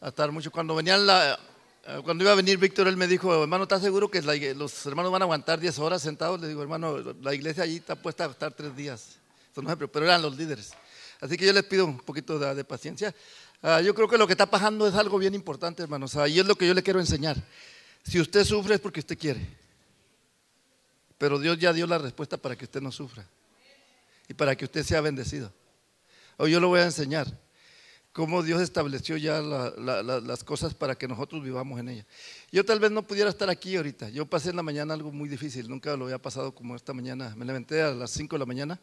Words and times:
a 0.00 0.08
estar 0.08 0.32
mucho. 0.32 0.50
Cuando 0.50 0.74
venían 0.74 1.06
la, 1.06 1.38
eh, 1.86 2.00
cuando 2.04 2.24
iba 2.24 2.32
a 2.32 2.36
venir 2.36 2.58
Víctor, 2.58 2.88
él 2.88 2.96
me 2.96 3.06
dijo, 3.06 3.42
hermano, 3.42 3.64
¿estás 3.64 3.82
seguro 3.82 4.10
que 4.10 4.22
los 4.54 4.86
hermanos 4.86 5.12
van 5.12 5.22
a 5.22 5.24
aguantar 5.24 5.60
10 5.60 5.78
horas 5.78 6.02
sentados? 6.02 6.40
Le 6.40 6.48
digo, 6.48 6.62
hermano, 6.62 6.98
la 7.20 7.34
iglesia 7.34 7.64
allí 7.64 7.76
está 7.76 7.96
puesta 7.96 8.24
a 8.24 8.30
estar 8.30 8.52
tres 8.52 8.74
días. 8.76 9.16
pero 9.54 10.04
eran 10.04 10.22
los 10.22 10.36
líderes. 10.36 10.72
Así 11.20 11.36
que 11.36 11.46
yo 11.46 11.52
les 11.52 11.64
pido 11.64 11.84
un 11.84 11.98
poquito 11.98 12.38
de, 12.38 12.64
paciencia. 12.64 13.14
Ah, 13.62 13.80
yo 13.82 13.94
creo 13.94 14.08
que 14.08 14.16
lo 14.16 14.26
que 14.26 14.32
está 14.32 14.46
pasando 14.46 14.86
es 14.86 14.94
algo 14.94 15.18
bien 15.18 15.34
importante, 15.34 15.82
hermanos. 15.82 16.16
Ahí 16.16 16.38
es 16.38 16.46
lo 16.46 16.54
que 16.54 16.66
yo 16.66 16.72
le 16.72 16.82
quiero 16.82 16.98
enseñar. 16.98 17.36
Si 18.02 18.18
usted 18.18 18.44
sufre 18.44 18.76
es 18.76 18.80
porque 18.80 19.00
usted 19.00 19.18
quiere. 19.18 19.46
Pero 21.18 21.38
Dios 21.38 21.58
ya 21.58 21.74
dio 21.74 21.86
la 21.86 21.98
respuesta 21.98 22.38
para 22.38 22.56
que 22.56 22.64
usted 22.64 22.80
no 22.80 22.90
sufra. 22.90 23.26
Y 24.28 24.34
para 24.34 24.56
que 24.56 24.64
usted 24.64 24.82
sea 24.82 25.02
bendecido. 25.02 25.52
Hoy 26.38 26.52
yo 26.52 26.60
lo 26.60 26.68
voy 26.68 26.80
a 26.80 26.84
enseñar 26.84 27.26
cómo 28.12 28.42
Dios 28.42 28.60
estableció 28.60 29.16
ya 29.16 29.40
las 29.40 30.44
cosas 30.44 30.74
para 30.74 30.96
que 30.96 31.06
nosotros 31.06 31.42
vivamos 31.42 31.78
en 31.80 31.88
ella. 31.88 32.06
Yo 32.50 32.64
tal 32.64 32.80
vez 32.80 32.90
no 32.90 33.02
pudiera 33.02 33.30
estar 33.30 33.48
aquí 33.50 33.76
ahorita. 33.76 34.08
Yo 34.10 34.26
pasé 34.26 34.50
en 34.50 34.56
la 34.56 34.62
mañana 34.62 34.94
algo 34.94 35.12
muy 35.12 35.28
difícil. 35.28 35.68
Nunca 35.68 35.96
lo 35.96 36.06
había 36.06 36.18
pasado 36.18 36.54
como 36.54 36.76
esta 36.76 36.92
mañana. 36.92 37.34
Me 37.36 37.44
levanté 37.44 37.82
a 37.82 37.90
las 37.92 38.10
5 38.10 38.36
de 38.36 38.38
la 38.40 38.46
mañana 38.46 38.80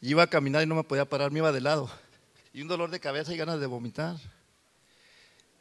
y 0.00 0.10
iba 0.10 0.22
a 0.22 0.26
caminar 0.26 0.62
y 0.62 0.66
no 0.66 0.74
me 0.74 0.84
podía 0.84 1.04
parar. 1.04 1.30
Me 1.30 1.38
iba 1.38 1.52
de 1.52 1.60
lado. 1.60 1.90
Y 2.52 2.62
un 2.62 2.68
dolor 2.68 2.90
de 2.90 2.98
cabeza 2.98 3.32
y 3.32 3.36
ganas 3.36 3.60
de 3.60 3.66
vomitar. 3.66 4.16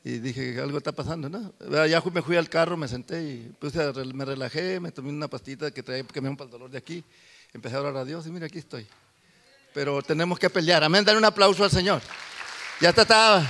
Y 0.03 0.19
dije, 0.19 0.59
algo 0.61 0.77
está 0.77 0.93
pasando, 0.93 1.27
¿no? 1.27 1.53
Ya 1.85 2.01
me 2.01 2.21
fui 2.21 2.37
al 2.37 2.47
carro, 2.47 2.77
me 2.77 2.87
senté 2.87 3.21
y 3.21 3.55
me 4.13 4.23
relajé, 4.23 4.79
me 4.79 4.91
tomé 4.91 5.09
una 5.09 5.27
pastita 5.27 5.69
que 5.71 5.83
traía 5.83 6.03
que 6.03 6.21
me 6.21 6.33
para 6.35 6.45
el 6.45 6.51
dolor 6.51 6.69
de 6.69 6.77
aquí. 6.77 7.03
Empecé 7.53 7.75
a 7.75 7.81
orar 7.81 7.97
a 7.97 8.05
Dios 8.05 8.25
y 8.25 8.31
mira, 8.31 8.45
aquí 8.45 8.59
estoy. 8.59 8.87
Pero 9.73 10.01
tenemos 10.01 10.39
que 10.39 10.49
pelear. 10.49 10.83
Amén, 10.83 11.03
dar 11.03 11.17
un 11.17 11.25
aplauso 11.25 11.63
al 11.63 11.71
Señor. 11.71 12.01
Ya 12.79 12.89
está, 12.89 13.49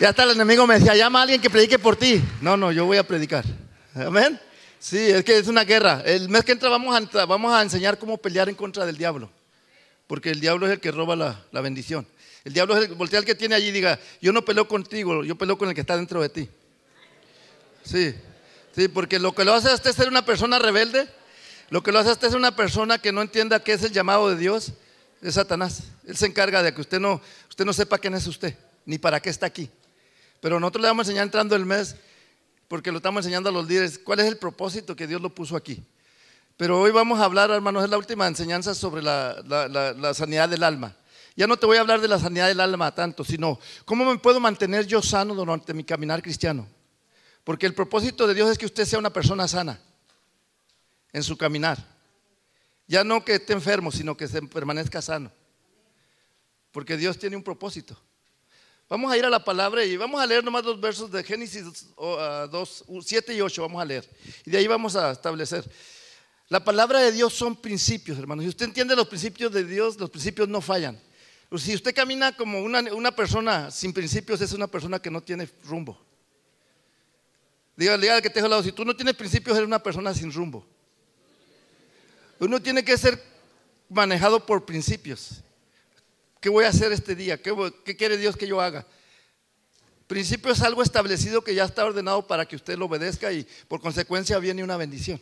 ya 0.00 0.08
está 0.08 0.22
el 0.22 0.30
enemigo 0.30 0.66
me 0.66 0.78
decía, 0.78 0.94
llama 0.94 1.20
a 1.20 1.22
alguien 1.22 1.40
que 1.40 1.50
predique 1.50 1.78
por 1.78 1.96
ti. 1.96 2.22
No, 2.40 2.56
no, 2.56 2.72
yo 2.72 2.86
voy 2.86 2.96
a 2.96 3.06
predicar. 3.06 3.44
Amén. 3.94 4.40
Sí, 4.78 4.98
es 4.98 5.22
que 5.24 5.38
es 5.38 5.48
una 5.48 5.64
guerra. 5.64 6.02
El 6.06 6.28
mes 6.30 6.42
que 6.44 6.52
entra 6.52 6.70
vamos 6.70 6.96
a, 6.96 7.26
vamos 7.26 7.52
a 7.52 7.60
enseñar 7.60 7.98
cómo 7.98 8.16
pelear 8.16 8.48
en 8.48 8.54
contra 8.54 8.86
del 8.86 8.96
diablo. 8.96 9.30
Porque 10.06 10.30
el 10.30 10.40
diablo 10.40 10.66
es 10.66 10.72
el 10.72 10.80
que 10.80 10.90
roba 10.90 11.16
la 11.16 11.60
bendición. 11.60 12.06
El 12.44 12.52
diablo 12.52 12.76
es 12.76 12.88
el, 12.88 12.94
voltea 12.94 13.18
al 13.18 13.24
que 13.24 13.34
tiene 13.34 13.54
allí 13.54 13.68
y 13.68 13.72
diga, 13.72 13.98
yo 14.20 14.32
no 14.32 14.44
peleo 14.44 14.68
contigo, 14.68 15.24
yo 15.24 15.36
peleo 15.36 15.56
con 15.56 15.68
el 15.68 15.74
que 15.74 15.80
está 15.80 15.96
dentro 15.96 16.20
de 16.20 16.28
ti. 16.28 16.48
Sí, 17.82 18.14
sí, 18.74 18.88
porque 18.88 19.18
lo 19.18 19.34
que 19.34 19.44
lo 19.44 19.54
hace 19.54 19.70
a 19.70 19.74
usted 19.74 19.92
ser 19.92 20.08
una 20.08 20.24
persona 20.24 20.58
rebelde, 20.58 21.08
lo 21.70 21.82
que 21.82 21.92
lo 21.92 21.98
hace 21.98 22.10
a 22.10 22.12
usted 22.12 22.28
ser 22.28 22.36
una 22.36 22.54
persona 22.54 22.98
que 22.98 23.12
no 23.12 23.22
entienda 23.22 23.62
qué 23.62 23.72
es 23.72 23.82
el 23.82 23.92
llamado 23.92 24.28
de 24.28 24.36
Dios, 24.36 24.72
es 25.22 25.34
Satanás. 25.34 25.84
Él 26.06 26.16
se 26.18 26.26
encarga 26.26 26.62
de 26.62 26.74
que 26.74 26.82
usted 26.82 27.00
no, 27.00 27.22
usted 27.54 27.64
no 27.64 27.72
sepa 27.72 27.98
quién 27.98 28.14
es 28.14 28.26
usted, 28.26 28.58
ni 28.84 28.98
para 28.98 29.20
qué 29.20 29.30
está 29.30 29.46
aquí. 29.46 29.70
Pero 30.40 30.58
nosotros 30.58 30.82
le 30.82 30.88
vamos 30.88 31.06
a 31.06 31.10
enseñar 31.10 31.22
entrando 31.22 31.54
el 31.54 31.64
mes, 31.64 31.94
porque 32.66 32.90
lo 32.90 32.96
estamos 32.96 33.20
enseñando 33.20 33.48
a 33.48 33.52
los 33.52 33.68
líderes, 33.68 33.96
cuál 33.96 34.18
es 34.18 34.26
el 34.26 34.38
propósito 34.38 34.96
que 34.96 35.06
Dios 35.06 35.22
lo 35.22 35.32
puso 35.32 35.54
aquí. 35.54 35.80
Pero 36.56 36.80
hoy 36.80 36.90
vamos 36.90 37.20
a 37.20 37.24
hablar, 37.24 37.52
hermanos, 37.52 37.84
es 37.84 37.90
la 37.90 37.96
última 37.96 38.26
enseñanza 38.26 38.74
sobre 38.74 39.02
la 39.02 40.12
sanidad 40.14 40.48
del 40.48 40.64
alma. 40.64 40.96
Ya 41.36 41.46
no 41.46 41.56
te 41.56 41.64
voy 41.64 41.76
a 41.76 41.80
hablar 41.80 42.00
de 42.00 42.08
la 42.08 42.18
sanidad 42.18 42.48
del 42.48 42.58
alma 42.58 42.92
tanto, 42.92 43.22
sino 43.22 43.60
cómo 43.84 44.04
me 44.04 44.18
puedo 44.18 44.40
mantener 44.40 44.84
yo 44.84 45.00
sano 45.00 45.32
durante 45.32 45.72
mi 45.74 45.84
caminar 45.84 46.22
cristiano. 46.22 46.66
Porque 47.44 47.66
el 47.66 47.74
propósito 47.74 48.26
de 48.26 48.34
Dios 48.34 48.50
es 48.50 48.58
que 48.58 48.66
usted 48.66 48.84
sea 48.84 48.98
una 48.98 49.12
persona 49.12 49.46
sana 49.46 49.78
en 51.12 51.22
su 51.22 51.36
caminar. 51.36 51.78
Ya 52.88 53.04
no 53.04 53.24
que 53.24 53.36
esté 53.36 53.52
enfermo, 53.52 53.92
sino 53.92 54.16
que 54.16 54.26
se 54.26 54.42
permanezca 54.42 55.00
sano. 55.00 55.30
Porque 56.74 56.96
Dios 56.96 57.16
tiene 57.16 57.36
un 57.36 57.42
propósito. 57.44 57.96
Vamos 58.88 59.12
a 59.12 59.16
ir 59.16 59.24
a 59.24 59.30
la 59.30 59.44
palabra 59.44 59.84
y 59.84 59.96
vamos 59.96 60.20
a 60.20 60.26
leer 60.26 60.42
nomás 60.42 60.64
dos 60.64 60.80
versos 60.80 61.08
de 61.08 61.22
Génesis 61.22 61.86
2, 61.96 62.84
7 63.00 63.32
y 63.32 63.40
8, 63.40 63.62
vamos 63.62 63.80
a 63.80 63.84
leer. 63.84 64.10
Y 64.44 64.50
de 64.50 64.58
ahí 64.58 64.66
vamos 64.66 64.96
a 64.96 65.12
establecer. 65.12 65.64
La 66.48 66.64
palabra 66.64 66.98
de 66.98 67.12
Dios 67.12 67.32
son 67.32 67.54
principios, 67.54 68.18
hermanos. 68.18 68.42
Si 68.42 68.48
usted 68.48 68.66
entiende 68.66 68.96
los 68.96 69.06
principios 69.06 69.52
de 69.52 69.64
Dios, 69.64 69.96
los 70.00 70.10
principios 70.10 70.48
no 70.48 70.60
fallan. 70.60 71.00
Si 71.56 71.76
usted 71.76 71.94
camina 71.94 72.36
como 72.36 72.60
una, 72.60 73.12
persona 73.12 73.70
sin 73.70 73.92
principios, 73.92 74.40
es 74.40 74.52
una 74.52 74.66
persona 74.66 74.98
que 74.98 75.12
no 75.12 75.22
tiene 75.22 75.48
rumbo. 75.62 75.96
Dígale 77.76 78.10
al 78.10 78.20
que 78.20 78.30
te 78.30 78.40
al 78.40 78.50
lado, 78.50 78.64
si 78.64 78.72
tú 78.72 78.84
no 78.84 78.96
tienes 78.96 79.14
principios, 79.14 79.56
eres 79.56 79.68
una 79.68 79.80
persona 79.80 80.12
sin 80.12 80.32
rumbo. 80.32 80.66
Uno 82.40 82.60
tiene 82.60 82.84
que 82.84 82.98
ser 82.98 83.22
manejado 83.88 84.44
por 84.44 84.64
principios. 84.64 85.44
¿Qué 86.44 86.50
voy 86.50 86.66
a 86.66 86.68
hacer 86.68 86.92
este 86.92 87.16
día? 87.16 87.40
¿Qué, 87.40 87.54
¿Qué, 87.86 87.96
quiere 87.96 88.18
Dios 88.18 88.36
que 88.36 88.46
yo 88.46 88.60
haga? 88.60 88.86
Principio 90.06 90.52
es 90.52 90.60
algo 90.60 90.82
establecido 90.82 91.42
que 91.42 91.54
ya 91.54 91.64
está 91.64 91.86
ordenado 91.86 92.26
para 92.26 92.44
que 92.44 92.54
usted 92.54 92.76
lo 92.76 92.84
obedezca 92.84 93.32
y 93.32 93.46
por 93.66 93.80
consecuencia 93.80 94.38
viene 94.38 94.62
una 94.62 94.76
bendición. 94.76 95.18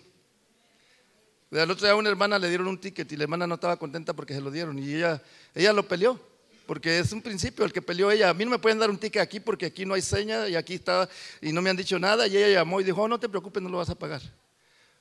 El 1.53 1.71
otro 1.71 1.87
día 1.87 1.93
a 1.93 1.95
una 1.95 2.09
hermana 2.09 2.41
le 2.41 2.49
dieron 2.49 2.67
un 2.67 2.77
ticket 2.77 3.13
y 3.13 3.17
la 3.17 3.23
hermana 3.23 3.47
no 3.47 3.55
estaba 3.55 3.77
contenta 3.77 4.15
porque 4.15 4.35
se 4.35 4.41
lo 4.41 4.51
dieron 4.51 4.77
y 4.81 4.97
ella, 4.97 5.23
ella 5.55 5.73
lo 5.73 5.87
peleó. 5.87 6.21
Porque 6.67 6.99
es 6.99 7.13
un 7.13 7.23
principio 7.23 7.65
el 7.65 7.73
que 7.73 7.83
peleó 7.83 8.11
ella. 8.11 8.29
A 8.29 8.35
mí 8.35 8.45
no 8.45 8.51
me 8.51 8.59
pueden 8.59 8.81
dar 8.81 8.91
un 8.91 8.99
ticket 8.99 9.23
aquí 9.23 9.39
porque 9.39 9.67
aquí 9.67 9.87
no 9.87 9.95
hay 9.95 10.03
seña 10.03 10.49
y 10.49 10.57
aquí 10.57 10.75
está 10.75 11.09
y 11.41 11.53
no 11.53 11.63
me 11.63 11.71
han 11.71 11.77
dicho 11.77 12.01
nada. 12.01 12.27
Y 12.27 12.37
ella 12.37 12.49
llamó 12.49 12.81
y 12.81 12.85
dijo, 12.85 13.01
oh, 13.01 13.07
no 13.07 13.21
te 13.21 13.29
preocupes, 13.29 13.63
no 13.63 13.69
lo 13.69 13.79
vas 13.79 13.91
a 13.91 13.95
pagar. 13.95 14.23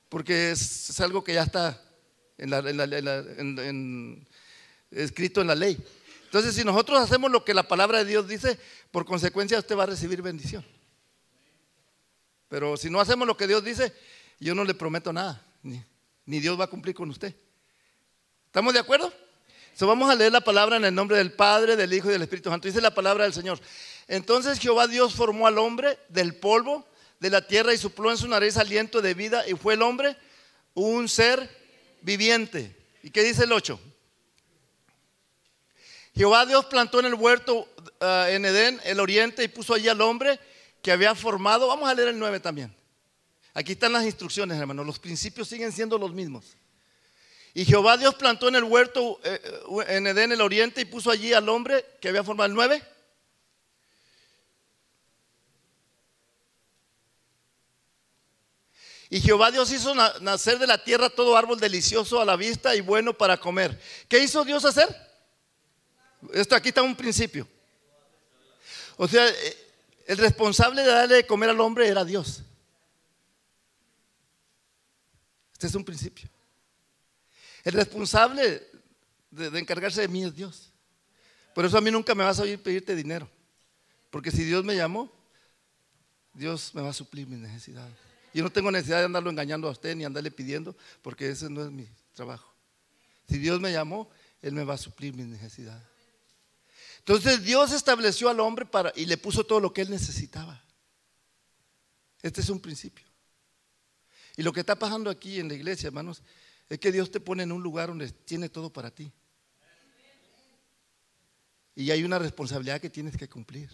Porque 0.07 0.51
es, 0.51 0.99
algo 0.99 1.23
que 1.23 1.33
ya 1.33 1.41
está 1.41 1.81
escrito 4.91 5.41
en 5.41 5.47
la 5.47 5.55
ley. 5.55 5.83
Entonces, 6.31 6.55
si 6.55 6.63
nosotros 6.63 6.97
hacemos 6.97 7.29
lo 7.29 7.43
que 7.43 7.53
la 7.53 7.67
palabra 7.67 7.97
de 7.99 8.05
Dios 8.05 8.27
dice, 8.27 8.57
por 8.89 9.05
consecuencia 9.05 9.59
usted 9.59 9.77
va 9.77 9.83
a 9.83 9.87
recibir 9.87 10.21
bendición. 10.21 10.65
Pero 12.47 12.77
si 12.77 12.89
no 12.89 13.01
hacemos 13.01 13.27
lo 13.27 13.35
que 13.35 13.47
Dios 13.47 13.63
dice, 13.63 13.93
yo 14.39 14.55
no 14.55 14.63
le 14.63 14.73
prometo 14.73 15.11
nada 15.11 15.45
ni 16.31 16.39
Dios 16.39 16.57
va 16.59 16.63
a 16.63 16.69
cumplir 16.69 16.95
con 16.95 17.09
usted. 17.09 17.35
¿Estamos 18.45 18.73
de 18.73 18.79
acuerdo? 18.79 19.11
So, 19.75 19.85
vamos 19.87 20.09
a 20.09 20.15
leer 20.15 20.31
la 20.31 20.41
palabra 20.41 20.77
en 20.77 20.85
el 20.85 20.95
nombre 20.95 21.17
del 21.17 21.33
Padre, 21.33 21.75
del 21.75 21.93
Hijo 21.93 22.09
y 22.09 22.13
del 22.13 22.21
Espíritu 22.21 22.49
Santo. 22.49 22.67
Dice 22.67 22.81
la 22.81 22.93
palabra 22.93 23.25
del 23.25 23.33
Señor. 23.33 23.59
Entonces 24.07 24.59
Jehová 24.59 24.87
Dios 24.87 25.13
formó 25.13 25.47
al 25.47 25.57
hombre 25.57 25.97
del 26.07 26.35
polvo 26.35 26.85
de 27.19 27.29
la 27.29 27.45
tierra 27.45 27.73
y 27.73 27.77
supló 27.77 28.11
en 28.11 28.17
su 28.17 28.27
nariz 28.27 28.57
aliento 28.57 29.01
de 29.01 29.13
vida 29.13 29.47
y 29.47 29.55
fue 29.55 29.73
el 29.75 29.81
hombre 29.81 30.17
un 30.73 31.07
ser 31.07 31.49
viviente. 32.01 32.75
¿Y 33.03 33.11
qué 33.11 33.23
dice 33.23 33.43
el 33.43 33.51
8? 33.51 33.79
Jehová 36.15 36.45
Dios 36.45 36.65
plantó 36.65 36.99
en 36.99 37.05
el 37.05 37.13
huerto 37.13 37.67
ah, 37.99 38.27
en 38.29 38.45
Edén, 38.45 38.79
el 38.83 38.99
oriente, 38.99 39.43
y 39.43 39.47
puso 39.47 39.73
allí 39.73 39.87
al 39.87 40.01
hombre 40.01 40.39
que 40.81 40.91
había 40.91 41.15
formado. 41.15 41.67
Vamos 41.67 41.89
a 41.89 41.93
leer 41.93 42.09
el 42.09 42.19
9 42.19 42.39
también. 42.39 42.75
Aquí 43.53 43.73
están 43.73 43.93
las 43.93 44.05
instrucciones, 44.05 44.59
hermano. 44.59 44.83
Los 44.83 44.99
principios 44.99 45.47
siguen 45.47 45.71
siendo 45.71 45.97
los 45.97 46.13
mismos. 46.13 46.57
Y 47.53 47.65
Jehová 47.65 47.97
Dios 47.97 48.15
plantó 48.15 48.47
en 48.47 48.55
el 48.55 48.63
huerto 48.63 49.19
eh, 49.23 49.41
eh, 49.43 49.85
en 49.89 50.07
Edén, 50.07 50.31
el 50.31 50.41
oriente, 50.41 50.81
y 50.81 50.85
puso 50.85 51.11
allí 51.11 51.33
al 51.33 51.49
hombre 51.49 51.85
que 51.99 52.09
había 52.09 52.23
formado 52.23 52.47
el 52.47 52.53
nueve. 52.53 52.81
Y 59.09 59.19
Jehová 59.19 59.51
Dios 59.51 59.69
hizo 59.73 59.93
nacer 60.21 60.57
de 60.57 60.67
la 60.67 60.81
tierra 60.81 61.09
todo 61.09 61.35
árbol 61.35 61.59
delicioso 61.59 62.21
a 62.21 62.25
la 62.25 62.37
vista 62.37 62.73
y 62.77 62.79
bueno 62.79 63.17
para 63.17 63.37
comer. 63.37 63.77
¿Qué 64.07 64.19
hizo 64.19 64.45
Dios 64.45 64.63
hacer? 64.63 65.10
Esto 66.33 66.55
aquí 66.55 66.69
está 66.69 66.81
un 66.81 66.95
principio. 66.95 67.47
O 68.97 69.07
sea, 69.07 69.27
eh, 69.27 69.57
el 70.05 70.17
responsable 70.17 70.81
de 70.81 70.87
darle 70.87 71.15
de 71.15 71.25
comer 71.25 71.49
al 71.49 71.59
hombre 71.59 71.87
era 71.87 72.05
Dios. 72.05 72.43
Este 75.53 75.67
es 75.67 75.75
un 75.75 75.85
principio. 75.85 76.29
El 77.63 77.73
responsable 77.73 78.67
de, 79.29 79.59
encargarse 79.59 80.01
de 80.01 80.07
mí 80.07 80.23
es 80.23 80.35
Dios. 80.35 80.71
Por 81.53 81.65
eso 81.65 81.77
a 81.77 81.81
mí 81.81 81.91
nunca 81.91 82.15
me 82.15 82.23
vas 82.23 82.39
a 82.39 82.43
oír 82.43 82.61
pedirte 82.61 82.95
dinero. 82.95 83.29
Porque 84.09 84.31
si 84.31 84.43
Dios 84.43 84.63
me 84.63 84.75
llamó, 84.75 85.11
Dios 86.33 86.73
me 86.73 86.81
va 86.81 86.89
a 86.89 86.93
suplir 86.93 87.27
mis 87.27 87.39
necesidades. 87.39 87.93
Yo 88.33 88.43
no 88.43 88.51
tengo 88.51 88.71
necesidad 88.71 88.99
de 88.99 89.05
andarlo 89.05 89.29
engañando 89.29 89.67
a 89.67 89.71
usted 89.71 89.95
ni 89.95 90.05
andarle 90.05 90.31
pidiendo, 90.31 90.75
porque 91.01 91.29
ese 91.29 91.49
no 91.49 91.63
es 91.63 91.71
mi 91.71 91.87
trabajo. 92.13 92.53
Si 93.29 93.37
Dios 93.37 93.59
me 93.59 93.71
llamó, 93.71 94.09
Él 94.41 94.53
me 94.53 94.63
va 94.63 94.75
a 94.75 94.77
suplir 94.77 95.13
mis 95.13 95.27
necesidades. 95.27 95.90
Entonces 97.01 97.43
Dios 97.43 97.71
estableció 97.71 98.29
al 98.29 98.39
hombre 98.39 98.65
para, 98.65 98.93
y 98.95 99.07
le 99.07 99.17
puso 99.17 99.43
todo 99.43 99.59
lo 99.59 99.73
que 99.73 99.81
él 99.81 99.89
necesitaba. 99.89 100.63
Este 102.21 102.41
es 102.41 102.49
un 102.49 102.59
principio. 102.59 103.07
Y 104.37 104.43
lo 104.43 104.53
que 104.53 104.59
está 104.59 104.77
pasando 104.77 105.09
aquí 105.09 105.39
en 105.39 105.47
la 105.47 105.55
iglesia, 105.55 105.87
hermanos, 105.87 106.21
es 106.69 106.77
que 106.77 106.91
Dios 106.91 107.09
te 107.09 107.19
pone 107.19 107.41
en 107.41 107.51
un 107.51 107.63
lugar 107.63 107.89
donde 107.89 108.11
tiene 108.11 108.49
todo 108.49 108.71
para 108.71 108.91
ti. 108.91 109.11
Y 111.73 111.89
hay 111.89 112.03
una 112.03 112.19
responsabilidad 112.19 112.79
que 112.79 112.91
tienes 112.91 113.17
que 113.17 113.27
cumplir. 113.27 113.71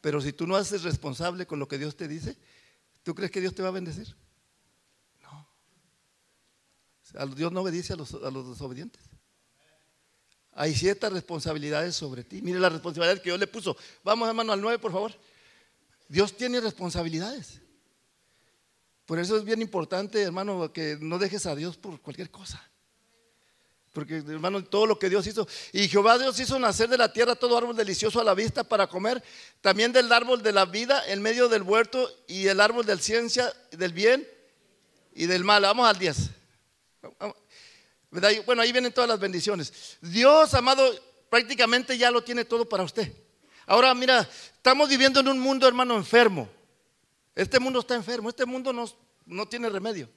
Pero 0.00 0.22
si 0.22 0.32
tú 0.32 0.46
no 0.46 0.56
haces 0.56 0.84
responsable 0.84 1.46
con 1.46 1.58
lo 1.58 1.68
que 1.68 1.76
Dios 1.76 1.94
te 1.94 2.08
dice, 2.08 2.38
¿tú 3.02 3.14
crees 3.14 3.30
que 3.30 3.42
Dios 3.42 3.54
te 3.54 3.62
va 3.62 3.68
a 3.68 3.72
bendecir? 3.72 4.16
No. 5.20 5.46
Dios 7.34 7.52
no 7.52 7.60
obedece 7.60 7.92
a 7.92 7.96
los, 7.96 8.14
a 8.14 8.30
los 8.30 8.48
desobedientes. 8.48 9.07
Hay 10.58 10.74
ciertas 10.74 11.12
responsabilidades 11.12 11.94
sobre 11.94 12.24
ti. 12.24 12.42
Mire 12.42 12.58
la 12.58 12.68
responsabilidad 12.68 13.22
que 13.22 13.30
Dios 13.30 13.38
le 13.38 13.46
puso. 13.46 13.76
Vamos, 14.02 14.28
hermano, 14.28 14.52
al 14.52 14.60
9, 14.60 14.80
por 14.80 14.90
favor. 14.90 15.14
Dios 16.08 16.36
tiene 16.36 16.60
responsabilidades. 16.60 17.60
Por 19.06 19.20
eso 19.20 19.36
es 19.36 19.44
bien 19.44 19.62
importante, 19.62 20.20
hermano, 20.20 20.72
que 20.72 20.98
no 21.00 21.16
dejes 21.18 21.46
a 21.46 21.54
Dios 21.54 21.76
por 21.76 22.00
cualquier 22.00 22.32
cosa. 22.32 22.60
Porque, 23.92 24.16
hermano, 24.16 24.64
todo 24.64 24.86
lo 24.86 24.98
que 24.98 25.08
Dios 25.08 25.28
hizo. 25.28 25.46
Y 25.72 25.86
Jehová 25.86 26.18
Dios 26.18 26.40
hizo 26.40 26.58
nacer 26.58 26.88
de 26.88 26.98
la 26.98 27.12
tierra 27.12 27.36
todo 27.36 27.56
árbol 27.56 27.76
delicioso 27.76 28.20
a 28.20 28.24
la 28.24 28.34
vista 28.34 28.64
para 28.64 28.88
comer. 28.88 29.22
También 29.60 29.92
del 29.92 30.12
árbol 30.12 30.42
de 30.42 30.52
la 30.52 30.64
vida 30.64 31.04
en 31.06 31.22
medio 31.22 31.48
del 31.48 31.62
huerto 31.62 32.10
y 32.26 32.48
el 32.48 32.60
árbol 32.60 32.84
del 32.84 32.98
ciencia, 32.98 33.52
del 33.70 33.92
bien 33.92 34.26
y 35.14 35.26
del 35.26 35.44
mal. 35.44 35.62
Vamos 35.62 35.88
al 35.88 36.00
10. 36.00 36.30
Bueno, 38.10 38.62
ahí 38.62 38.72
vienen 38.72 38.92
todas 38.92 39.08
las 39.08 39.20
bendiciones. 39.20 39.98
Dios, 40.00 40.54
amado, 40.54 40.82
prácticamente 41.28 41.96
ya 41.98 42.10
lo 42.10 42.22
tiene 42.22 42.44
todo 42.44 42.68
para 42.68 42.84
usted. 42.84 43.12
Ahora, 43.66 43.94
mira, 43.94 44.28
estamos 44.54 44.88
viviendo 44.88 45.20
en 45.20 45.28
un 45.28 45.38
mundo, 45.38 45.68
hermano, 45.68 45.96
enfermo. 45.96 46.48
Este 47.34 47.60
mundo 47.60 47.80
está 47.80 47.94
enfermo, 47.94 48.30
este 48.30 48.46
mundo 48.46 48.72
no, 48.72 48.86
no 49.26 49.46
tiene 49.46 49.68
remedio. 49.68 50.08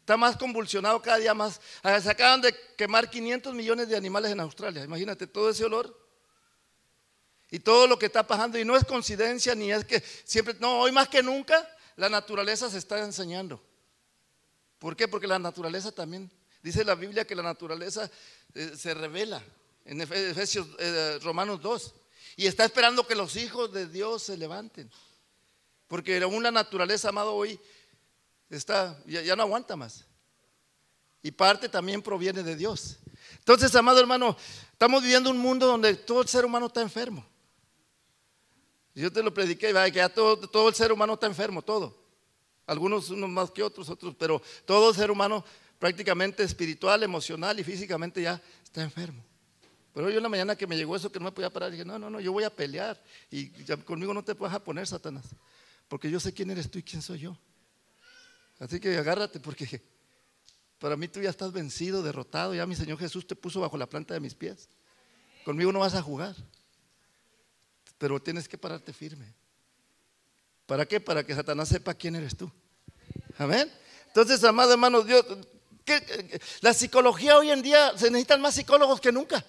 Está 0.00 0.16
más 0.16 0.36
convulsionado 0.36 1.00
cada 1.00 1.18
día 1.18 1.32
más. 1.32 1.60
Ah, 1.82 2.00
se 2.00 2.10
acaban 2.10 2.40
de 2.40 2.54
quemar 2.76 3.08
500 3.08 3.54
millones 3.54 3.88
de 3.88 3.96
animales 3.96 4.32
en 4.32 4.40
Australia. 4.40 4.82
Imagínate 4.82 5.26
todo 5.26 5.50
ese 5.50 5.64
olor 5.64 5.96
y 7.50 7.60
todo 7.60 7.86
lo 7.86 7.98
que 7.98 8.06
está 8.06 8.26
pasando. 8.26 8.58
Y 8.58 8.64
no 8.64 8.76
es 8.76 8.84
coincidencia 8.84 9.54
ni 9.54 9.70
es 9.70 9.84
que 9.84 10.02
siempre, 10.24 10.56
no, 10.58 10.80
hoy 10.80 10.92
más 10.92 11.08
que 11.08 11.22
nunca 11.22 11.68
la 11.96 12.08
naturaleza 12.08 12.68
se 12.68 12.78
está 12.78 12.98
enseñando. 13.00 13.62
¿Por 14.78 14.96
qué? 14.96 15.06
Porque 15.06 15.26
la 15.26 15.38
naturaleza 15.38 15.92
también 15.92 16.30
Dice 16.62 16.84
la 16.84 16.94
Biblia 16.94 17.24
que 17.24 17.34
la 17.34 17.42
naturaleza 17.42 18.10
eh, 18.54 18.72
se 18.76 18.94
revela 18.94 19.42
en 19.84 20.00
Efesios 20.00 20.66
eh, 20.78 21.18
Romanos 21.22 21.62
2 21.62 21.94
y 22.36 22.46
está 22.46 22.64
esperando 22.64 23.06
que 23.06 23.14
los 23.14 23.36
hijos 23.36 23.72
de 23.72 23.86
Dios 23.88 24.22
se 24.22 24.36
levanten. 24.36 24.90
Porque 25.88 26.20
aún 26.22 26.42
la 26.42 26.50
naturaleza, 26.50 27.08
amado, 27.08 27.34
hoy 27.34 27.58
está, 28.50 28.96
ya, 29.06 29.34
no 29.34 29.42
aguanta 29.42 29.76
más. 29.76 30.04
Y 31.22 31.30
parte 31.30 31.68
también 31.68 32.02
proviene 32.02 32.42
de 32.42 32.54
Dios. 32.54 32.98
Entonces, 33.38 33.74
amado 33.74 33.98
hermano, 33.98 34.36
estamos 34.72 35.02
viviendo 35.02 35.30
un 35.30 35.38
mundo 35.38 35.66
donde 35.66 35.94
todo 35.94 36.22
el 36.22 36.28
ser 36.28 36.44
humano 36.44 36.66
está 36.66 36.82
enfermo. 36.82 37.26
Yo 38.94 39.12
te 39.12 39.22
lo 39.22 39.32
prediqué, 39.32 39.72
que 39.72 39.92
ya 39.92 40.08
todo, 40.08 40.36
todo 40.48 40.68
el 40.68 40.74
ser 40.74 40.92
humano 40.92 41.14
está 41.14 41.26
enfermo, 41.26 41.62
todo. 41.62 41.96
Algunos 42.66 43.08
unos 43.10 43.30
más 43.30 43.50
que 43.50 43.62
otros, 43.62 43.88
otros, 43.88 44.14
pero 44.18 44.42
todo 44.66 44.90
el 44.90 44.96
ser 44.96 45.10
humano 45.10 45.44
prácticamente 45.78 46.42
espiritual, 46.42 47.02
emocional 47.02 47.58
y 47.58 47.64
físicamente 47.64 48.22
ya 48.22 48.40
está 48.62 48.82
enfermo. 48.82 49.24
Pero 49.94 50.10
yo 50.10 50.18
en 50.18 50.22
la 50.22 50.28
mañana 50.28 50.56
que 50.56 50.66
me 50.66 50.76
llegó 50.76 50.94
eso 50.94 51.10
que 51.10 51.18
no 51.18 51.26
me 51.26 51.32
podía 51.32 51.50
parar, 51.50 51.70
dije, 51.70 51.84
no, 51.84 51.98
no, 51.98 52.10
no, 52.10 52.20
yo 52.20 52.32
voy 52.32 52.44
a 52.44 52.54
pelear 52.54 53.02
y 53.30 53.48
conmigo 53.84 54.14
no 54.14 54.22
te 54.22 54.34
vas 54.34 54.54
a 54.54 54.62
poner, 54.62 54.86
Satanás, 54.86 55.24
porque 55.88 56.10
yo 56.10 56.20
sé 56.20 56.32
quién 56.32 56.50
eres 56.50 56.70
tú 56.70 56.78
y 56.78 56.82
quién 56.82 57.02
soy 57.02 57.20
yo. 57.20 57.38
Así 58.58 58.80
que 58.80 58.96
agárrate 58.96 59.40
porque 59.40 59.82
para 60.78 60.96
mí 60.96 61.08
tú 61.08 61.20
ya 61.20 61.30
estás 61.30 61.52
vencido, 61.52 62.02
derrotado, 62.02 62.54
ya 62.54 62.66
mi 62.66 62.76
Señor 62.76 62.98
Jesús 62.98 63.26
te 63.26 63.34
puso 63.34 63.60
bajo 63.60 63.76
la 63.76 63.88
planta 63.88 64.14
de 64.14 64.20
mis 64.20 64.34
pies. 64.34 64.68
Conmigo 65.44 65.72
no 65.72 65.80
vas 65.80 65.94
a 65.94 66.02
jugar, 66.02 66.36
pero 67.98 68.20
tienes 68.20 68.48
que 68.48 68.58
pararte 68.58 68.92
firme. 68.92 69.34
¿Para 70.66 70.86
qué? 70.86 71.00
Para 71.00 71.24
que 71.24 71.34
Satanás 71.34 71.68
sepa 71.68 71.94
quién 71.94 72.14
eres 72.14 72.36
tú. 72.36 72.50
Amén. 73.38 73.72
Entonces, 74.08 74.42
amado 74.44 74.72
hermano, 74.72 75.02
Dios, 75.02 75.24
la 76.60 76.74
psicología 76.74 77.36
hoy 77.36 77.50
en 77.50 77.62
día 77.62 77.92
se 77.96 78.10
necesitan 78.10 78.40
más 78.40 78.54
psicólogos 78.54 79.00
que 79.00 79.12
nunca. 79.12 79.44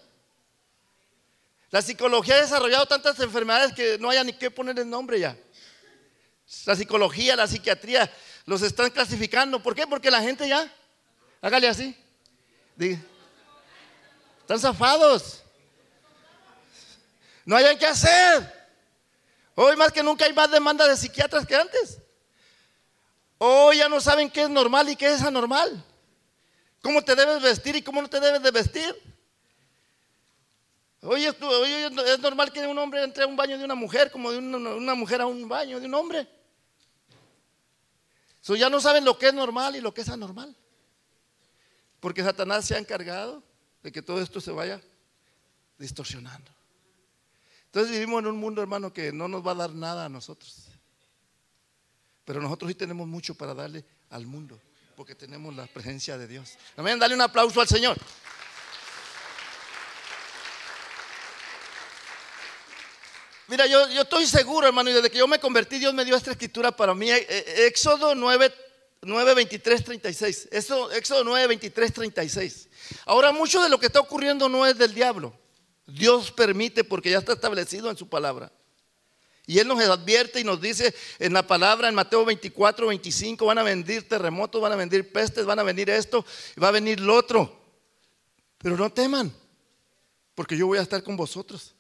La 1.72 1.82
psicología 1.82 2.36
ha 2.36 2.42
desarrollado 2.42 2.86
tantas 2.88 3.20
enfermedades 3.20 3.74
que 3.74 3.98
no 4.00 4.10
haya 4.10 4.24
ni 4.24 4.34
qué 4.34 4.50
poner 4.50 4.80
el 4.80 4.90
nombre 4.90 5.20
ya. 5.20 5.38
La 6.66 6.76
psicología, 6.76 7.36
la 7.36 7.48
psiquiatría, 7.48 8.12
los 8.46 8.62
están 8.64 8.90
clasificando. 8.90 9.62
¿Por 9.62 9.76
qué? 9.76 9.86
Porque 9.86 10.10
la 10.10 10.22
gente 10.22 10.48
ya, 10.48 10.72
hágale 11.42 11.68
así. 11.68 11.96
están 14.40 14.60
zafados. 14.60 15.44
No 17.46 17.56
hay 17.56 17.78
qué 17.78 17.86
hacer. 17.86 18.60
Hoy 19.56 19.76
más 19.76 19.92
que 19.92 20.02
nunca 20.02 20.26
hay 20.26 20.34
más 20.34 20.50
demanda 20.50 20.88
de 20.88 20.98
psiquiatras 20.98 21.46
que 21.46 21.56
antes. 21.56 22.00
Hoy 23.38 23.78
ya 23.78 23.90
no 23.90 24.02
saben 24.02 24.30
qué 24.30 24.44
es 24.44 24.50
normal 24.50 24.90
y 24.90 24.96
qué 24.96 25.14
es 25.14 25.22
anormal 25.22 25.86
cómo 26.82 27.02
te 27.04 27.16
debes 27.16 27.42
vestir 27.42 27.76
y 27.76 27.82
cómo 27.82 28.02
no 28.02 28.10
te 28.10 28.20
debes 28.20 28.42
de 28.42 28.52
vestir. 28.52 28.96
Oye, 31.02 31.30
es 31.30 32.20
normal 32.20 32.52
que 32.52 32.66
un 32.68 32.78
hombre 32.78 33.04
entre 33.04 33.24
a 33.24 33.28
un 33.28 33.36
baño 33.36 33.58
de 33.58 33.64
una 33.64 33.76
mujer 33.76 34.12
como 34.12 34.32
de 34.32 34.38
una, 34.38 34.96
mujer 34.96 35.22
a 35.22 35.26
un 35.26 35.48
baño 35.48 35.80
de 35.80 35.86
un 35.86 35.94
hombre. 35.94 36.28
So, 38.42 38.56
ya 38.56 38.70
no 38.70 38.82
saben 38.82 39.06
lo 39.06 39.18
que 39.18 39.28
es 39.28 39.34
normal 39.34 39.76
y 39.76 39.82
lo 39.82 39.94
que 39.94 40.02
es 40.02 40.10
anormal. 40.10 40.56
Porque 42.00 42.24
Satanás 42.24 42.66
se 42.66 42.76
ha 42.76 42.80
encargado 42.80 43.44
de 43.82 43.92
que 43.92 44.02
todo 44.02 44.22
esto 44.22 44.42
se 44.42 44.52
vaya 44.52 44.82
distorsionando. 45.78 46.52
Entonces 47.66 47.92
vivimos 47.92 48.20
en 48.20 48.28
un 48.28 48.38
mundo, 48.38 48.62
hermano, 48.62 48.92
que 48.92 49.12
no 49.12 49.28
nos 49.28 49.46
va 49.46 49.52
a 49.52 49.56
dar 49.56 49.74
nada 49.74 50.06
a 50.06 50.10
nosotros. 50.10 50.68
Pero 52.26 52.42
nosotros 52.42 52.70
sí 52.70 52.76
tenemos 52.76 53.08
mucho 53.08 53.36
para 53.36 53.54
darle 53.54 53.86
al 54.10 54.26
mundo 54.26 54.60
porque 55.00 55.16
tenemos 55.16 55.56
la 55.56 55.66
presencia 55.66 56.18
de 56.18 56.28
Dios. 56.28 56.58
Amén, 56.76 57.00
dale 57.00 57.16
un 57.16 57.22
aplauso 57.22 57.62
al 57.62 57.70
Señor. 57.70 57.96
Mira, 63.48 63.66
yo, 63.66 63.88
yo 63.92 64.02
estoy 64.02 64.28
seguro, 64.28 64.68
hermano, 64.68 64.90
y 64.90 64.94
desde 64.94 65.10
que 65.10 65.18
yo 65.18 65.26
me 65.26 65.40
convertí, 65.40 65.80
Dios 65.80 65.94
me 65.94 66.04
dio 66.04 66.18
esta 66.18 66.32
escritura 66.32 66.74
para 66.74 66.94
mí. 66.94 67.10
Eh, 67.10 67.26
eh, 67.30 67.68
Éxodo 67.68 68.14
9, 68.14 68.54
9 69.04 69.36
23, 69.36 69.86
36. 69.86 70.50
Éxodo 70.52 71.24
9, 71.24 71.48
23, 71.48 71.94
36. 71.94 72.68
Ahora, 73.06 73.32
mucho 73.32 73.64
de 73.64 73.70
lo 73.70 73.80
que 73.80 73.86
está 73.86 74.02
ocurriendo 74.02 74.50
no 74.50 74.66
es 74.66 74.78
del 74.78 74.94
diablo. 74.94 75.34
Dios 75.88 76.30
permite 76.30 76.84
porque 76.84 77.12
ya 77.12 77.20
está 77.20 77.32
establecido 77.32 77.90
en 77.90 77.96
su 77.96 78.10
palabra. 78.10 78.52
Y 79.50 79.58
Él 79.58 79.68
nos 79.68 79.80
advierte 79.80 80.40
y 80.40 80.44
nos 80.44 80.62
dice 80.62 80.94
en 81.18 81.34
la 81.34 81.48
palabra, 81.48 81.90
en 81.90 81.96
Mateo 81.96 82.24
24, 82.24 82.86
25, 82.86 83.48
van 83.48 83.58
a 83.58 83.64
venir 83.64 84.08
terremotos, 84.08 84.62
van 84.62 84.74
a 84.74 84.76
venir 84.76 85.12
pestes, 85.12 85.44
van 85.44 85.58
a 85.58 85.64
venir 85.64 85.90
esto, 85.90 86.24
va 86.62 86.68
a 86.68 86.72
venir 86.72 87.00
lo 87.00 87.16
otro. 87.16 87.60
Pero 88.60 88.78
no 88.78 88.92
teman, 88.92 89.34
porque 90.36 90.56
yo 90.56 90.68
voy 90.68 90.78
a 90.78 90.84
estar 90.84 91.02
con 91.02 91.18
vosotros 91.18 91.74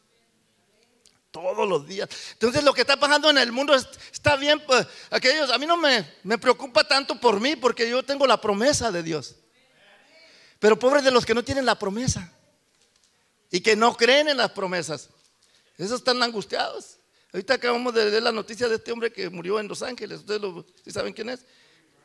todos 1.30 1.70
los 1.70 1.86
días. 1.86 2.10
Entonces 2.34 2.64
lo 2.64 2.74
que 2.74 2.82
está 2.82 3.00
pasando 3.00 3.30
en 3.30 3.38
el 3.38 3.52
mundo 3.52 3.76
está 3.76 4.36
bien. 4.36 4.60
Pues, 4.66 4.88
aquellos, 5.12 5.52
a 5.52 5.60
mí 5.60 5.68
no 5.68 5.78
me, 5.78 6.12
me 6.24 6.40
preocupa 6.40 6.88
tanto 6.88 7.20
por 7.20 7.40
mí, 7.40 7.56
porque 7.56 7.88
yo 7.88 8.02
tengo 8.02 8.26
la 8.26 8.42
promesa 8.42 8.92
de 8.92 9.04
Dios. 9.04 9.36
Pero 10.58 10.80
pobres 10.80 11.04
de 11.04 11.12
los 11.12 11.24
que 11.24 11.36
no 11.36 11.44
tienen 11.44 11.68
la 11.68 11.78
promesa 11.78 12.34
y 13.52 13.62
que 13.62 13.76
no 13.76 13.96
creen 13.96 14.28
en 14.28 14.38
las 14.38 14.50
promesas. 14.54 15.10
Esos 15.78 16.00
están 16.00 16.24
angustiados. 16.24 16.99
Ahorita 17.32 17.54
acabamos 17.54 17.94
de 17.94 18.10
ver 18.10 18.24
la 18.24 18.32
noticia 18.32 18.68
de 18.68 18.76
este 18.76 18.92
hombre 18.92 19.12
que 19.12 19.30
murió 19.30 19.60
en 19.60 19.68
Los 19.68 19.84
Ángeles. 19.84 20.20
¿Ustedes 20.20 20.42
lo, 20.42 20.66
saben 20.88 21.14
quién 21.14 21.30
es? 21.30 21.46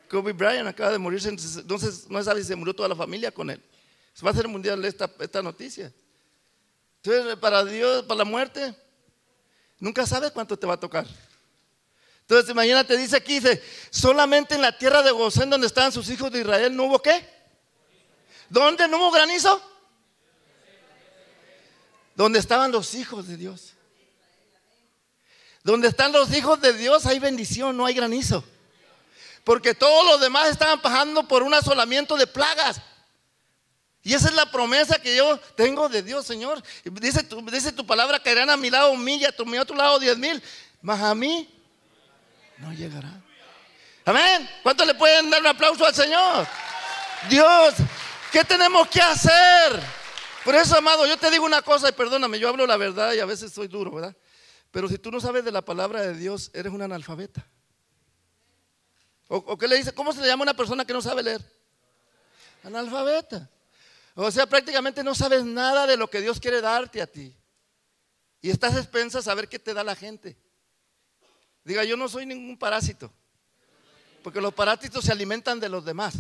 Kobe 0.09 0.33
Bryant 0.33 0.69
acaba 0.69 0.93
de 0.93 0.99
morirse, 0.99 1.31
entonces 1.31 2.09
no 2.11 2.23
sabe 2.23 2.43
si 2.43 2.49
se 2.49 2.57
murió 2.57 2.75
toda 2.75 2.89
la 2.89 2.97
familia 2.97 3.31
con 3.31 3.49
él. 3.49 3.63
Se 4.13 4.25
va 4.25 4.31
a 4.31 4.35
hacer 4.35 4.47
mundial 4.47 4.85
esta, 4.85 5.11
esta 5.19 5.43
noticia. 5.43 5.93
Entonces, 7.03 7.37
para 7.37 7.65
Dios, 7.65 8.05
para 8.05 8.19
la 8.19 8.25
muerte, 8.25 8.75
nunca 9.79 10.07
sabes 10.07 10.31
cuánto 10.31 10.59
te 10.59 10.67
va 10.67 10.75
a 10.75 10.81
tocar. 10.81 11.07
Entonces, 12.21 12.51
imagínate, 12.51 12.97
dice 12.97 13.17
aquí, 13.17 13.41
dice, 13.41 13.63
solamente 13.91 14.55
en 14.55 14.63
la 14.63 14.77
tierra 14.77 15.03
de 15.03 15.11
Gosén, 15.11 15.51
donde 15.51 15.67
estaban 15.67 15.93
sus 15.93 16.09
hijos 16.09 16.31
de 16.33 16.41
Israel, 16.41 16.75
no 16.75 16.85
hubo 16.85 17.01
qué? 17.01 17.27
¿Dónde 18.49 18.89
no 18.89 18.99
hubo 18.99 19.11
granizo? 19.11 19.61
Donde 22.15 22.39
estaban 22.39 22.73
los 22.73 22.95
hijos 22.95 23.27
de 23.27 23.37
Dios. 23.37 23.74
Donde 25.65 25.89
están 25.89 26.13
los 26.13 26.31
hijos 26.37 26.61
de 26.61 26.75
Dios 26.75 27.07
hay 27.07 27.19
bendición, 27.19 27.75
no 27.75 27.87
hay 27.87 27.95
granizo. 27.95 28.45
Porque 29.45 29.75
todos 29.75 30.07
los 30.07 30.21
demás 30.21 30.51
estaban 30.51 30.81
pasando 30.81 31.27
por 31.27 31.43
un 31.43 31.55
asolamiento 31.55 32.17
de 32.17 32.27
plagas. 32.27 32.83
Y 34.03 34.13
esa 34.13 34.29
es 34.29 34.35
la 34.35 34.51
promesa 34.51 34.99
que 35.01 35.17
yo 35.17 35.39
tengo 35.57 35.89
de 35.89 36.03
Dios, 36.03 36.27
Señor. 36.27 36.63
Dice 36.85 37.23
tu, 37.23 37.41
dice 37.51 37.73
tu 37.73 37.87
palabra, 37.87 38.23
caerán 38.23 38.51
a 38.51 38.59
mi 38.59 38.69
lado 38.69 38.95
mil 38.95 39.19
y 39.19 39.25
a 39.25 39.33
tu, 39.33 39.75
lado 39.75 39.99
diez 39.99 40.19
mil. 40.19 40.43
Mas 40.83 41.01
a 41.01 41.15
mí 41.15 41.49
no 42.59 42.71
llegará. 42.75 43.23
Amén. 44.05 44.49
¿Cuánto 44.63 44.85
le 44.85 44.95
pueden 44.95 45.31
dar 45.31 45.41
un 45.41 45.47
aplauso 45.47 45.87
al 45.87 45.95
Señor? 45.95 46.47
Dios, 47.31 47.75
¿qué 48.31 48.45
tenemos 48.45 48.87
que 48.89 49.01
hacer? 49.01 49.81
Por 50.45 50.55
eso, 50.55 50.77
amado, 50.77 51.07
yo 51.07 51.17
te 51.17 51.31
digo 51.31 51.47
una 51.47 51.63
cosa 51.63 51.89
y 51.89 51.93
perdóname, 51.93 52.39
yo 52.39 52.51
hablo 52.51 52.67
la 52.67 52.77
verdad 52.77 53.15
y 53.15 53.21
a 53.21 53.25
veces 53.25 53.51
soy 53.51 53.67
duro, 53.67 53.93
¿verdad? 53.93 54.15
Pero 54.75 54.89
si 54.89 54.99
tú 54.99 55.13
no 55.13 55.21
sabes 55.21 55.45
de 55.45 55.53
la 55.53 55.65
palabra 55.65 56.03
de 56.03 56.15
Dios, 56.15 56.51
eres 56.53 56.73
un 56.73 56.83
analfabeta. 56.83 57.47
¿O, 59.29 59.57
qué 59.57 59.69
le 59.69 59.77
dice? 59.77 59.93
¿Cómo 59.93 60.13
se 60.13 60.21
le 60.21 60.27
llama 60.27 60.43
a 60.43 60.47
una 60.51 60.57
persona 60.57 60.85
que 60.85 60.93
no 60.93 61.01
sabe 61.01 61.23
leer? 61.23 61.41
Analfabeta. 62.65 63.49
O 64.17 64.29
sea, 64.33 64.47
prácticamente 64.49 65.05
no 65.05 65.15
sabes 65.15 65.45
nada 65.45 65.87
de 65.87 65.97
lo 65.97 66.11
que 66.11 66.21
Dios 66.21 66.41
quiere 66.41 66.61
darte 66.61 67.01
a 67.01 67.07
ti. 67.07 67.33
Y 68.43 68.51
estás 68.51 68.77
expensas 68.77 69.21
a 69.21 69.31
saber 69.31 69.49
qué 69.49 69.61
te 69.61 69.75
da 69.75 69.85
la 69.85 69.95
gente. 69.95 70.37
Diga, 71.63 71.85
yo 71.85 71.97
no 71.97 72.09
soy 72.09 72.27
ningún 72.27 72.59
parásito. 72.59 73.13
Porque 74.25 74.41
los 74.41 74.55
parásitos 74.55 75.05
se 75.05 75.13
alimentan 75.13 75.61
de 75.61 75.69
los 75.69 75.85
demás. 75.85 76.15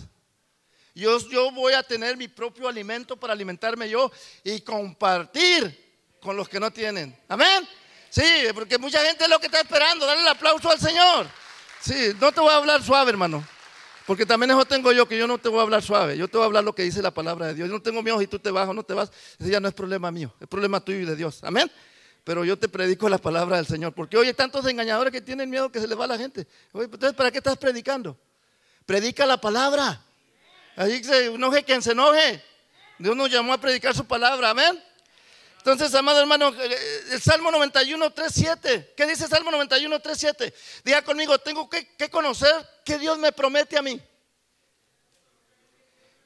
Yo, 0.94 1.18
yo 1.28 1.50
voy 1.50 1.72
a 1.72 1.82
tener 1.82 2.16
mi 2.16 2.28
propio 2.28 2.68
alimento 2.68 3.18
para 3.18 3.32
alimentarme 3.32 3.90
yo 3.90 4.12
y 4.44 4.60
compartir 4.60 6.16
con 6.20 6.36
los 6.36 6.48
que 6.48 6.60
no 6.60 6.70
tienen. 6.70 7.18
Amén. 7.26 7.68
Sí, 8.14 8.22
porque 8.54 8.78
mucha 8.78 9.04
gente 9.04 9.24
es 9.24 9.30
lo 9.30 9.40
que 9.40 9.46
está 9.46 9.60
esperando. 9.60 10.06
Dale 10.06 10.20
el 10.20 10.28
aplauso 10.28 10.70
al 10.70 10.78
Señor. 10.78 11.26
Sí, 11.80 12.12
no 12.20 12.30
te 12.30 12.40
voy 12.40 12.50
a 12.50 12.58
hablar 12.58 12.80
suave, 12.80 13.10
hermano. 13.10 13.44
Porque 14.06 14.24
también 14.24 14.52
eso 14.52 14.64
tengo 14.64 14.92
yo, 14.92 15.08
que 15.08 15.18
yo 15.18 15.26
no 15.26 15.36
te 15.36 15.48
voy 15.48 15.58
a 15.58 15.62
hablar 15.62 15.82
suave. 15.82 16.16
Yo 16.16 16.28
te 16.28 16.36
voy 16.36 16.44
a 16.44 16.46
hablar 16.46 16.62
lo 16.62 16.76
que 16.76 16.84
dice 16.84 17.02
la 17.02 17.10
palabra 17.10 17.48
de 17.48 17.54
Dios. 17.54 17.68
Yo 17.68 17.74
no 17.74 17.82
tengo 17.82 18.04
miedo 18.04 18.20
si 18.20 18.28
tú 18.28 18.38
te 18.38 18.52
vas 18.52 18.68
o 18.68 18.72
no 18.72 18.84
te 18.84 18.94
vas. 18.94 19.10
Ese 19.40 19.50
ya 19.50 19.58
no 19.58 19.66
es 19.66 19.74
problema 19.74 20.12
mío. 20.12 20.32
Es 20.40 20.46
problema 20.46 20.78
tuyo 20.78 21.00
y 21.00 21.04
de 21.06 21.16
Dios. 21.16 21.42
Amén. 21.42 21.68
Pero 22.22 22.44
yo 22.44 22.56
te 22.56 22.68
predico 22.68 23.08
la 23.08 23.18
palabra 23.18 23.56
del 23.56 23.66
Señor. 23.66 23.92
Porque 23.92 24.16
hoy 24.16 24.28
hay 24.28 24.34
tantos 24.34 24.64
engañadores 24.64 25.12
que 25.12 25.20
tienen 25.20 25.50
miedo 25.50 25.72
que 25.72 25.80
se 25.80 25.88
les 25.88 25.98
va 25.98 26.04
a 26.04 26.08
la 26.08 26.16
gente. 26.16 26.46
entonces, 26.72 27.14
¿para 27.14 27.32
qué 27.32 27.38
estás 27.38 27.56
predicando? 27.56 28.16
Predica 28.86 29.26
la 29.26 29.40
palabra. 29.40 30.00
Ahí 30.76 31.02
se 31.02 31.34
enoje 31.34 31.64
quien 31.64 31.82
se 31.82 31.90
enoje. 31.90 32.40
Dios 32.96 33.16
nos 33.16 33.28
llamó 33.28 33.54
a 33.54 33.58
predicar 33.58 33.92
su 33.92 34.04
palabra. 34.04 34.50
Amén. 34.50 34.80
Entonces, 35.64 35.94
amado 35.94 36.20
hermano, 36.20 36.52
el 37.10 37.22
Salmo 37.22 37.50
91, 37.50 38.12
3, 38.12 38.32
7. 38.34 38.92
¿Qué 38.94 39.06
dice 39.06 39.26
Salmo 39.26 39.50
91, 39.50 39.98
3, 39.98 40.18
7? 40.18 40.54
Diga 40.84 41.00
conmigo, 41.00 41.38
tengo 41.38 41.70
que, 41.70 41.88
conocer 42.10 42.52
que 42.84 42.98
Dios 42.98 43.18
me 43.18 43.32
promete 43.32 43.78
a 43.78 43.80
mí. 43.80 43.98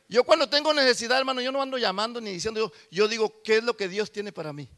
Yo 0.09 0.25
cuando 0.25 0.49
tengo 0.49 0.75
necesidad, 0.75 1.19
hermano, 1.19 1.41
yo 1.41 1.53
no 1.53 1.63
ando 1.63 1.79
llamando 1.79 2.21
ni 2.21 2.33
diciendo, 2.33 2.59
yo, 2.59 2.73
yo 2.91 3.07
digo, 3.07 3.41
¿qué 3.45 3.59
es 3.59 3.63
lo 3.63 3.77
que 3.77 3.87
Dios 3.87 4.11
tiene 4.11 4.33
para 4.33 4.53
mí? 4.53 4.69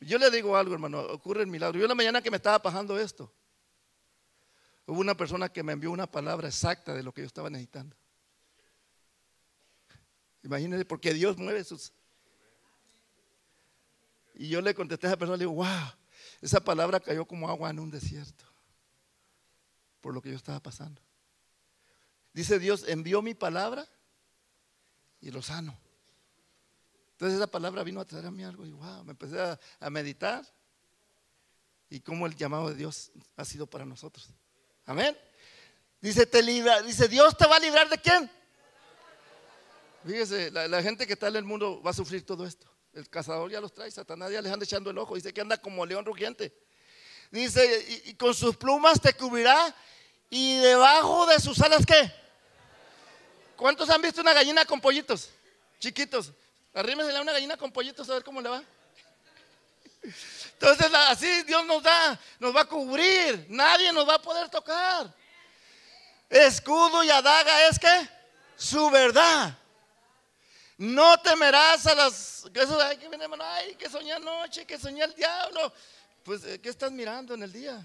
Yo 0.00 0.18
le 0.18 0.30
digo 0.30 0.54
algo, 0.54 0.74
hermano, 0.74 1.00
ocurre 1.00 1.40
el 1.40 1.46
milagro. 1.46 1.80
Yo 1.80 1.88
la 1.88 1.94
mañana 1.94 2.20
que 2.20 2.30
me 2.30 2.36
estaba 2.36 2.60
pasando 2.60 2.98
esto, 2.98 3.32
hubo 4.84 5.00
una 5.00 5.16
persona 5.16 5.50
que 5.50 5.62
me 5.62 5.72
envió 5.72 5.90
una 5.90 6.06
palabra 6.06 6.48
exacta 6.48 6.92
de 6.92 7.02
lo 7.02 7.14
que 7.14 7.22
yo 7.22 7.26
estaba 7.26 7.48
necesitando. 7.48 7.96
Imagínense, 10.42 10.84
porque 10.84 11.14
Dios 11.14 11.38
mueve 11.38 11.64
sus, 11.64 11.94
y 14.38 14.48
yo 14.48 14.60
le 14.60 14.72
contesté 14.72 15.08
a 15.08 15.10
esa 15.10 15.16
persona, 15.18 15.36
le 15.36 15.42
digo, 15.42 15.52
wow, 15.52 15.92
esa 16.40 16.60
palabra 16.60 17.00
cayó 17.00 17.26
como 17.26 17.50
agua 17.50 17.70
en 17.70 17.80
un 17.80 17.90
desierto, 17.90 18.44
por 20.00 20.14
lo 20.14 20.22
que 20.22 20.30
yo 20.30 20.36
estaba 20.36 20.60
pasando. 20.60 21.02
Dice 22.32 22.60
Dios, 22.60 22.84
envió 22.86 23.20
mi 23.20 23.34
palabra 23.34 23.84
y 25.20 25.32
lo 25.32 25.42
sano. 25.42 25.76
Entonces 27.12 27.36
esa 27.36 27.48
palabra 27.48 27.82
vino 27.82 28.00
a 28.00 28.04
traer 28.04 28.26
a 28.26 28.30
mí 28.30 28.44
algo 28.44 28.64
y 28.64 28.70
wow, 28.70 29.02
me 29.02 29.10
empecé 29.10 29.40
a, 29.40 29.90
meditar 29.90 30.46
y 31.90 31.98
cómo 31.98 32.24
el 32.24 32.36
llamado 32.36 32.68
de 32.68 32.76
Dios 32.76 33.10
ha 33.36 33.44
sido 33.44 33.66
para 33.66 33.84
nosotros. 33.84 34.30
Amén. 34.86 35.18
Dice, 36.00 36.26
te 36.26 36.44
libra, 36.44 36.80
dice, 36.82 37.08
Dios 37.08 37.36
te 37.36 37.44
va 37.44 37.56
a 37.56 37.60
librar 37.60 37.88
de 37.88 37.98
quién. 37.98 38.30
Fíjese, 40.06 40.52
la 40.52 40.80
gente 40.80 41.08
que 41.08 41.14
está 41.14 41.26
en 41.26 41.36
el 41.36 41.44
mundo 41.44 41.82
va 41.82 41.90
a 41.90 41.94
sufrir 41.94 42.24
todo 42.24 42.46
esto. 42.46 42.77
El 42.92 43.08
cazador 43.08 43.50
ya 43.50 43.60
los 43.60 43.72
trae, 43.72 43.90
Satanás 43.90 44.30
ya 44.30 44.40
les 44.40 44.52
anda 44.52 44.64
echando 44.64 44.90
el 44.90 44.98
ojo. 44.98 45.14
Dice 45.14 45.32
que 45.32 45.40
anda 45.40 45.56
como 45.56 45.84
león 45.84 46.04
rugiente. 46.04 46.52
Dice, 47.30 48.02
y, 48.06 48.14
con 48.14 48.34
sus 48.34 48.56
plumas 48.56 49.00
te 49.00 49.12
cubrirá. 49.12 49.74
Y 50.30 50.56
debajo 50.58 51.26
de 51.26 51.38
sus 51.40 51.60
alas, 51.60 51.86
¿qué? 51.86 52.12
¿Cuántos 53.56 53.88
han 53.90 54.02
visto 54.02 54.20
una 54.20 54.32
gallina 54.32 54.64
con 54.64 54.80
pollitos? 54.80 55.30
Chiquitos. 55.78 56.32
Arrímesele 56.74 57.18
a 57.18 57.22
una 57.22 57.32
gallina 57.32 57.56
con 57.56 57.72
pollitos 57.72 58.08
a 58.10 58.14
ver 58.14 58.24
cómo 58.24 58.40
le 58.40 58.48
va. 58.48 58.62
Entonces, 60.52 60.92
así 60.92 61.42
Dios 61.44 61.64
nos 61.66 61.82
da, 61.82 62.18
nos 62.38 62.54
va 62.54 62.62
a 62.62 62.64
cubrir. 62.64 63.46
Nadie 63.48 63.92
nos 63.92 64.08
va 64.08 64.14
a 64.14 64.22
poder 64.22 64.48
tocar. 64.48 65.12
Escudo 66.28 67.02
y 67.04 67.10
adaga 67.10 67.68
es 67.68 67.78
que 67.78 68.08
su 68.56 68.90
verdad. 68.90 69.56
No 70.78 71.20
temerás 71.20 71.86
a 71.88 71.94
las. 71.94 72.44
Que 72.54 72.62
eso, 72.62 72.80
ay, 72.80 72.96
que, 72.96 73.08
ay, 73.40 73.74
que 73.74 73.90
soñé 73.90 74.12
anoche, 74.12 74.64
que 74.64 74.78
soñé 74.78 75.02
el 75.02 75.12
diablo. 75.12 75.72
Pues, 76.22 76.44
eh, 76.44 76.60
¿qué 76.60 76.68
estás 76.68 76.92
mirando 76.92 77.34
en 77.34 77.42
el 77.42 77.52
día? 77.52 77.84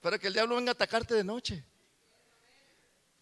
Para 0.00 0.18
que 0.18 0.28
el 0.28 0.32
diablo 0.32 0.54
venga 0.54 0.70
a 0.70 0.74
atacarte 0.74 1.14
de 1.14 1.24
noche. 1.24 1.64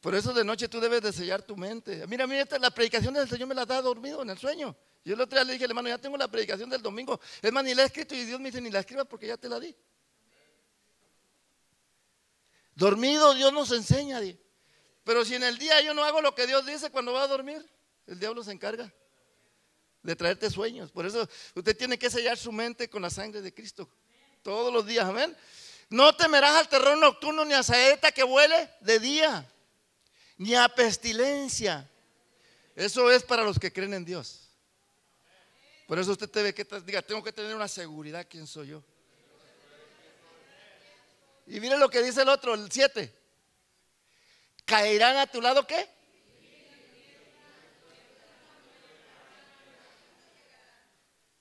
Por 0.03 0.15
eso 0.15 0.35
de 0.35 0.45
noche 0.45 0.69
tú 0.69 0.81
debes 0.81 1.01
de 1.01 1.15
sellar 1.15 1.41
tu 1.41 1.57
mente. 1.57 2.07
Mira, 2.07 2.27
mira, 2.27 2.47
la 2.59 2.71
predicación 2.71 3.15
del 3.15 3.27
Señor 3.27 3.49
me 3.49 3.55
la 3.55 3.65
da 3.65 3.81
dormido 3.81 4.21
en 4.21 4.29
el 4.29 4.37
sueño. 4.37 4.77
Yo 5.03 5.15
el 5.15 5.21
otro 5.23 5.39
día 5.39 5.45
le 5.45 5.55
dije, 5.55 5.65
hermano, 5.65 5.89
ya 5.89 5.97
tengo 5.97 6.19
la 6.19 6.29
predicación 6.29 6.69
del 6.69 6.83
domingo. 6.83 7.19
Es 7.41 7.51
más, 7.53 7.65
ni 7.65 7.75
la 7.75 7.85
he 7.85 7.87
escrito 7.87 8.15
y 8.15 8.27
Dios 8.27 8.39
me 8.39 8.51
dice, 8.51 8.61
ni 8.61 8.71
la 8.71 8.81
escribas 8.81 9.07
porque 9.07 9.29
ya 9.29 9.39
te 9.39 9.49
la 9.49 9.59
di. 9.59 9.75
Dormido 12.75 13.33
Dios 13.33 13.51
nos 13.51 13.73
enseña. 13.73 14.21
Pero 15.05 15.25
si 15.25 15.37
en 15.37 15.45
el 15.45 15.57
día 15.57 15.81
yo 15.81 15.95
no 15.95 16.05
hago 16.05 16.21
lo 16.21 16.35
que 16.35 16.47
Dios 16.47 16.67
dice 16.67 16.91
cuando 16.91 17.15
va 17.15 17.23
a 17.23 17.29
dormir, 17.29 17.67
el 18.07 18.19
diablo 18.19 18.43
se 18.43 18.53
encarga 18.53 18.93
de 20.03 20.15
traerte 20.17 20.51
sueños. 20.51 20.93
Por 20.93 21.07
eso 21.07 21.29
usted 21.55 21.77
tiene 21.77 21.99
que 21.99 22.11
sellar 22.11 22.37
su 22.37 22.53
mente 22.53 22.89
con 22.89 23.03
la 23.03 23.11
sangre 23.11 23.41
de 23.41 23.53
Cristo. 23.53 23.89
Todos 24.43 24.73
los 24.73 24.87
días, 24.87 25.07
amén. 25.07 25.35
No 25.89 26.15
temerás 26.15 26.55
al 26.57 26.69
terror 26.69 26.97
nocturno 26.99 27.45
ni 27.45 27.55
a 27.55 27.63
saeta 27.63 28.13
que 28.13 28.23
vuele 28.23 28.71
de 28.81 28.99
día, 28.99 29.51
ni 30.37 30.55
a 30.55 30.69
pestilencia. 30.69 31.89
Eso 32.77 33.11
es 33.11 33.23
para 33.23 33.43
los 33.43 33.59
que 33.59 33.73
creen 33.73 33.95
en 33.95 34.05
Dios. 34.05 34.49
Por 35.87 35.99
eso 35.99 36.13
usted 36.13 36.31
debe 36.31 36.55
que 36.55 36.67
diga, 36.85 37.03
tengo 37.03 37.23
que 37.23 37.33
tener 37.33 37.55
una 37.55 37.69
seguridad 37.69 38.27
quién 38.29 38.47
soy 38.47 38.69
yo. 38.69 38.83
Y 41.47 41.61
mire 41.61 41.77
lo 41.79 41.91
que 41.91 42.03
dice 42.03 42.23
el 42.23 42.29
otro, 42.29 42.55
el 42.55 42.71
7. 42.71 43.13
¿Caerán 44.65 45.19
a 45.19 45.27
tu 45.27 45.43
lado 45.43 45.67
qué? 45.67 45.89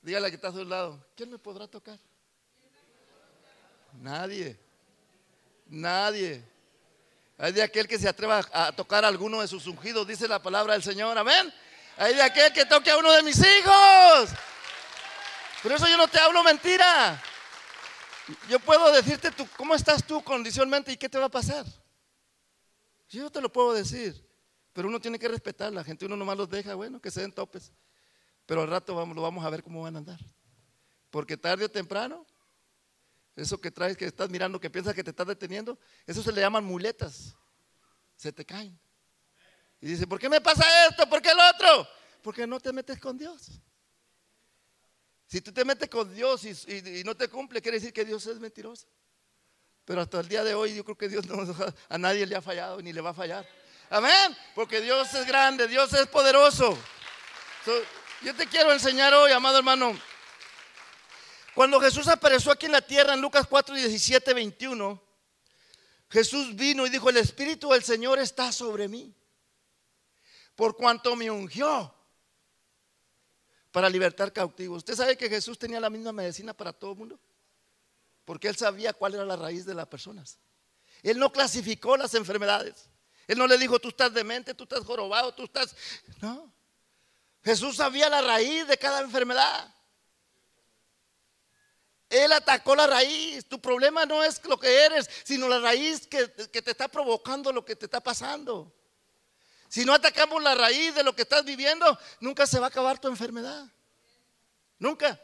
Dígale 0.03 0.29
que 0.29 0.35
está 0.35 0.49
a 0.49 0.51
su 0.51 0.65
lado, 0.65 1.03
¿quién 1.15 1.31
me 1.31 1.39
podrá 1.39 1.65
tocar? 1.65 1.97
Nadie. 3.93 4.59
Nadie. 5.67 6.43
Hay 7.37 7.53
de 7.53 7.63
aquel 7.63 7.87
que 7.87 7.97
se 7.97 8.09
atreva 8.09 8.41
a 8.51 8.73
tocar 8.73 9.05
a 9.05 9.07
alguno 9.07 9.39
de 9.39 9.47
sus 9.47 9.65
ungidos, 9.65 10.05
dice 10.05 10.27
la 10.27 10.41
palabra 10.41 10.73
del 10.73 10.83
Señor. 10.83 11.17
Amén. 11.17 11.53
Hay 11.95 12.13
de 12.15 12.21
aquel 12.21 12.51
que 12.51 12.65
toque 12.65 12.91
a 12.91 12.97
uno 12.97 13.13
de 13.13 13.23
mis 13.23 13.39
hijos. 13.39 14.29
Por 15.61 15.71
eso 15.71 15.87
yo 15.87 15.95
no 15.95 16.09
te 16.09 16.19
hablo 16.19 16.43
mentira. 16.43 17.21
Yo 18.49 18.59
puedo 18.59 18.91
decirte 18.91 19.31
tú, 19.31 19.47
cómo 19.55 19.73
estás 19.73 20.05
tú 20.05 20.21
condicionalmente 20.21 20.91
y 20.91 20.97
qué 20.97 21.07
te 21.07 21.17
va 21.17 21.25
a 21.25 21.29
pasar. 21.29 21.65
Yo 23.07 23.29
te 23.29 23.39
lo 23.39 23.51
puedo 23.51 23.73
decir. 23.73 24.21
Pero 24.73 24.89
uno 24.89 24.99
tiene 24.99 25.17
que 25.17 25.29
respetar 25.29 25.71
la 25.71 25.83
gente. 25.83 26.05
Uno 26.05 26.17
nomás 26.17 26.35
los 26.35 26.49
deja, 26.49 26.75
bueno, 26.75 26.99
que 26.99 27.09
se 27.09 27.21
den 27.21 27.31
topes. 27.31 27.71
Pero 28.45 28.61
al 28.61 28.67
rato 28.67 28.95
vamos, 28.95 29.15
lo 29.15 29.21
vamos 29.21 29.45
a 29.45 29.49
ver 29.49 29.63
cómo 29.63 29.81
van 29.81 29.95
a 29.95 29.99
andar. 29.99 30.19
Porque 31.09 31.37
tarde 31.37 31.65
o 31.65 31.69
temprano, 31.69 32.25
eso 33.35 33.59
que 33.59 33.71
traes, 33.71 33.97
que 33.97 34.05
estás 34.05 34.29
mirando, 34.29 34.59
que 34.59 34.69
piensas 34.69 34.93
que 34.93 35.03
te 35.03 35.09
estás 35.09 35.27
deteniendo, 35.27 35.79
eso 36.05 36.21
se 36.21 36.31
le 36.31 36.41
llaman 36.41 36.63
muletas. 36.63 37.35
Se 38.15 38.31
te 38.31 38.45
caen. 38.45 38.79
Y 39.81 39.87
dice, 39.87 40.07
¿por 40.07 40.19
qué 40.19 40.29
me 40.29 40.39
pasa 40.39 40.63
esto? 40.87 41.07
¿Por 41.09 41.21
qué 41.21 41.29
el 41.31 41.39
otro? 41.39 41.87
Porque 42.21 42.47
no 42.47 42.59
te 42.59 42.71
metes 42.71 42.99
con 42.99 43.17
Dios. 43.17 43.51
Si 45.27 45.41
tú 45.41 45.51
te 45.51 45.65
metes 45.65 45.89
con 45.89 46.13
Dios 46.13 46.45
y, 46.45 47.03
no 47.03 47.15
te 47.15 47.27
cumple, 47.27 47.61
quiere 47.61 47.77
decir 47.77 47.91
que 47.91 48.05
Dios 48.05 48.25
es 48.27 48.39
mentiroso. 48.39 48.87
Pero 49.83 50.01
hasta 50.01 50.19
el 50.19 50.27
día 50.27 50.43
de 50.43 50.53
hoy 50.53 50.75
yo 50.75 50.85
creo 50.85 50.97
que 50.97 51.09
Dios 51.09 51.25
no, 51.27 51.43
a 51.89 51.97
nadie 51.97 52.25
le 52.25 52.35
ha 52.35 52.41
fallado 52.41 52.81
ni 52.81 52.93
le 52.93 53.01
va 53.01 53.09
a 53.09 53.13
fallar. 53.13 53.47
Amén. 53.89 54.37
Porque 54.55 54.79
Dios 54.79 55.13
es 55.13 55.25
grande, 55.25 55.67
Dios 55.67 55.91
es 55.93 56.07
poderoso. 56.07 56.77
Yo 58.23 58.33
te 58.33 58.47
quiero 58.47 58.71
enseñar 58.71 59.13
hoy, 59.13 59.33
amado 59.33 59.57
hermano. 59.57 59.99
Cuando 61.53 61.77
Jesús 61.81 62.07
apareció 62.07 62.53
aquí 62.53 62.67
en 62.67 62.71
la 62.71 62.81
tierra 62.81 63.13
en 63.13 63.21
Lucas 63.21 63.45
4, 63.49 63.75
17, 63.75 64.33
21, 64.33 65.03
Jesús 66.09 66.55
vino 66.55 66.87
y 66.87 66.89
dijo, 66.89 67.09
el 67.09 67.17
Espíritu 67.17 67.71
del 67.71 67.83
Señor 67.83 68.19
está 68.19 68.53
sobre 68.53 68.87
mí, 68.87 69.13
por 70.55 70.77
cuanto 70.77 71.17
me 71.17 71.29
ungió 71.29 71.93
para 73.71 73.89
libertar 73.89 74.31
cautivos. 74.31 74.77
¿Usted 74.77 74.95
sabe 74.95 75.17
que 75.17 75.27
Jesús 75.27 75.59
tenía 75.59 75.81
la 75.81 75.89
misma 75.89 76.13
medicina 76.13 76.53
para 76.53 76.71
todo 76.71 76.93
el 76.93 76.97
mundo? 76.97 77.19
Porque 78.23 78.47
él 78.47 78.55
sabía 78.55 78.93
cuál 78.93 79.15
era 79.15 79.25
la 79.25 79.35
raíz 79.35 79.65
de 79.65 79.73
las 79.73 79.87
personas. 79.87 80.39
Él 81.01 81.19
no 81.19 81.29
clasificó 81.29 81.97
las 81.97 82.13
enfermedades. 82.13 82.89
Él 83.27 83.37
no 83.37 83.47
le 83.47 83.57
dijo, 83.57 83.79
tú 83.79 83.89
estás 83.89 84.13
demente, 84.13 84.53
tú 84.53 84.63
estás 84.63 84.85
jorobado, 84.85 85.33
tú 85.33 85.43
estás... 85.43 85.75
No. 86.21 86.52
Jesús 87.43 87.77
sabía 87.77 88.09
la 88.09 88.21
raíz 88.21 88.67
de 88.67 88.77
cada 88.77 89.01
enfermedad. 89.01 89.73
Él 92.09 92.31
atacó 92.31 92.75
la 92.75 92.87
raíz. 92.87 93.45
Tu 93.45 93.59
problema 93.59 94.05
no 94.05 94.23
es 94.23 94.43
lo 94.45 94.59
que 94.59 94.85
eres, 94.85 95.09
sino 95.23 95.47
la 95.47 95.59
raíz 95.59 96.07
que, 96.07 96.27
te 96.27 96.71
está 96.71 96.87
provocando 96.87 97.51
lo 97.51 97.65
que 97.65 97.75
te 97.75 97.85
está 97.85 97.99
pasando. 97.99 98.73
Si 99.67 99.83
no 99.83 99.93
atacamos 99.93 100.41
la 100.41 100.53
raíz 100.53 100.93
de 100.93 101.03
lo 101.03 101.15
que 101.15 101.23
estás 101.23 101.43
viviendo, 101.43 101.97
nunca 102.19 102.45
se 102.45 102.59
va 102.59 102.67
a 102.67 102.69
acabar 102.69 102.99
tu 102.99 103.07
enfermedad. 103.07 103.65
Nunca. 104.77 105.19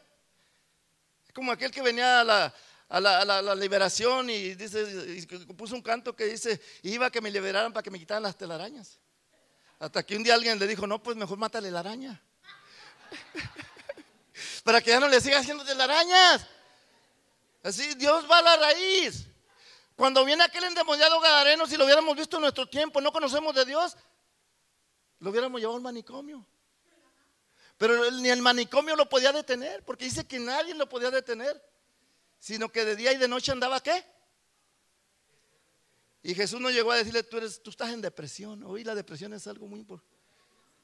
Es 1.28 1.34
como 1.34 1.52
aquel 1.52 1.70
que 1.70 1.84
venía 1.84 2.22
a 2.22 2.24
la, 2.24 2.56
a 2.90 3.00
la, 3.00 3.56
liberación 3.56 4.32
y 4.32 4.56
dice, 4.56 5.28
puso 5.56 5.76
un 5.76 5.84
canto 5.84 6.16
que 6.16 6.26
dice, 6.26 6.60
iba 6.82 7.06
a 7.06 7.12
que 7.12 7.22
me 7.22 7.30
liberaran 7.30 7.72
para 7.72 7.84
que 7.84 7.92
me 7.92 8.00
quitaran 8.00 8.24
las 8.24 8.36
telarañas. 8.36 9.00
Hasta 9.80 10.06
que 10.06 10.18
un 10.18 10.24
día 10.24 10.36
alguien 10.36 10.60
le 10.60 10.68
dijo, 10.68 10.86
no, 10.86 11.02
pues 11.02 11.16
mejor 11.16 11.38
mátale 11.38 11.72
la 11.72 11.80
araña. 11.80 12.22
para 14.64 14.82
que 14.82 14.92
ya 14.92 15.00
no 15.00 15.08
le 15.08 15.22
siga 15.22 15.40
haciendo 15.40 15.64
telarañas. 15.64 16.46
Así, 17.64 17.96
Dios 17.96 18.30
va 18.30 18.40
a 18.40 18.42
la 18.42 18.58
raíz. 18.58 19.26
Cuando 19.96 20.24
viene 20.24 20.44
aquel 20.44 20.66
endemoniado 20.66 21.20
Gadareno, 21.20 21.66
si 21.66 21.78
lo 21.78 21.86
hubiéramos 21.86 22.16
visto 22.16 22.38
en 22.38 22.42
nuestro 22.42 22.68
tiempo, 22.68 23.02
no 23.02 23.12
conocemos 23.12 23.54
de 23.56 23.66
Dios, 23.66 23.98
lo 25.20 25.30
hubiéramos 25.30 25.60
llevado 25.60 25.78
al 25.78 25.84
manicomio. 25.84 26.46
Pero 27.78 28.12
ni 28.12 28.30
el 28.30 28.42
manicomio 28.42 28.96
lo 28.96 29.08
podía 29.08 29.32
detener, 29.32 29.84
porque 29.84 30.06
dice 30.06 30.28
que 30.28 30.40
nadie 30.40 30.74
lo 30.74 30.88
podía 30.88 31.12
detener, 31.12 31.62
sino 32.38 32.70
que 32.70 32.84
de 32.84 32.96
día 32.96 33.14
y 33.14 33.18
de 33.18 33.28
noche 33.28 33.52
andaba 33.52 33.82
qué. 33.82 34.06
Y 36.22 36.36
Jesús 36.36 36.60
no 36.60 36.70
llegó 36.70 36.92
a 36.92 36.98
decirle, 36.98 37.24
tú, 37.24 37.38
eres, 37.38 37.62
tú 37.64 37.70
estás 37.70 37.92
en 37.92 38.02
depresión. 38.02 38.64
Hoy 38.64 38.84
la 38.84 38.94
depresión 38.94 39.34
es 39.34 39.48
algo 39.48 39.68
muy 39.68 39.80
importante. 39.80 40.18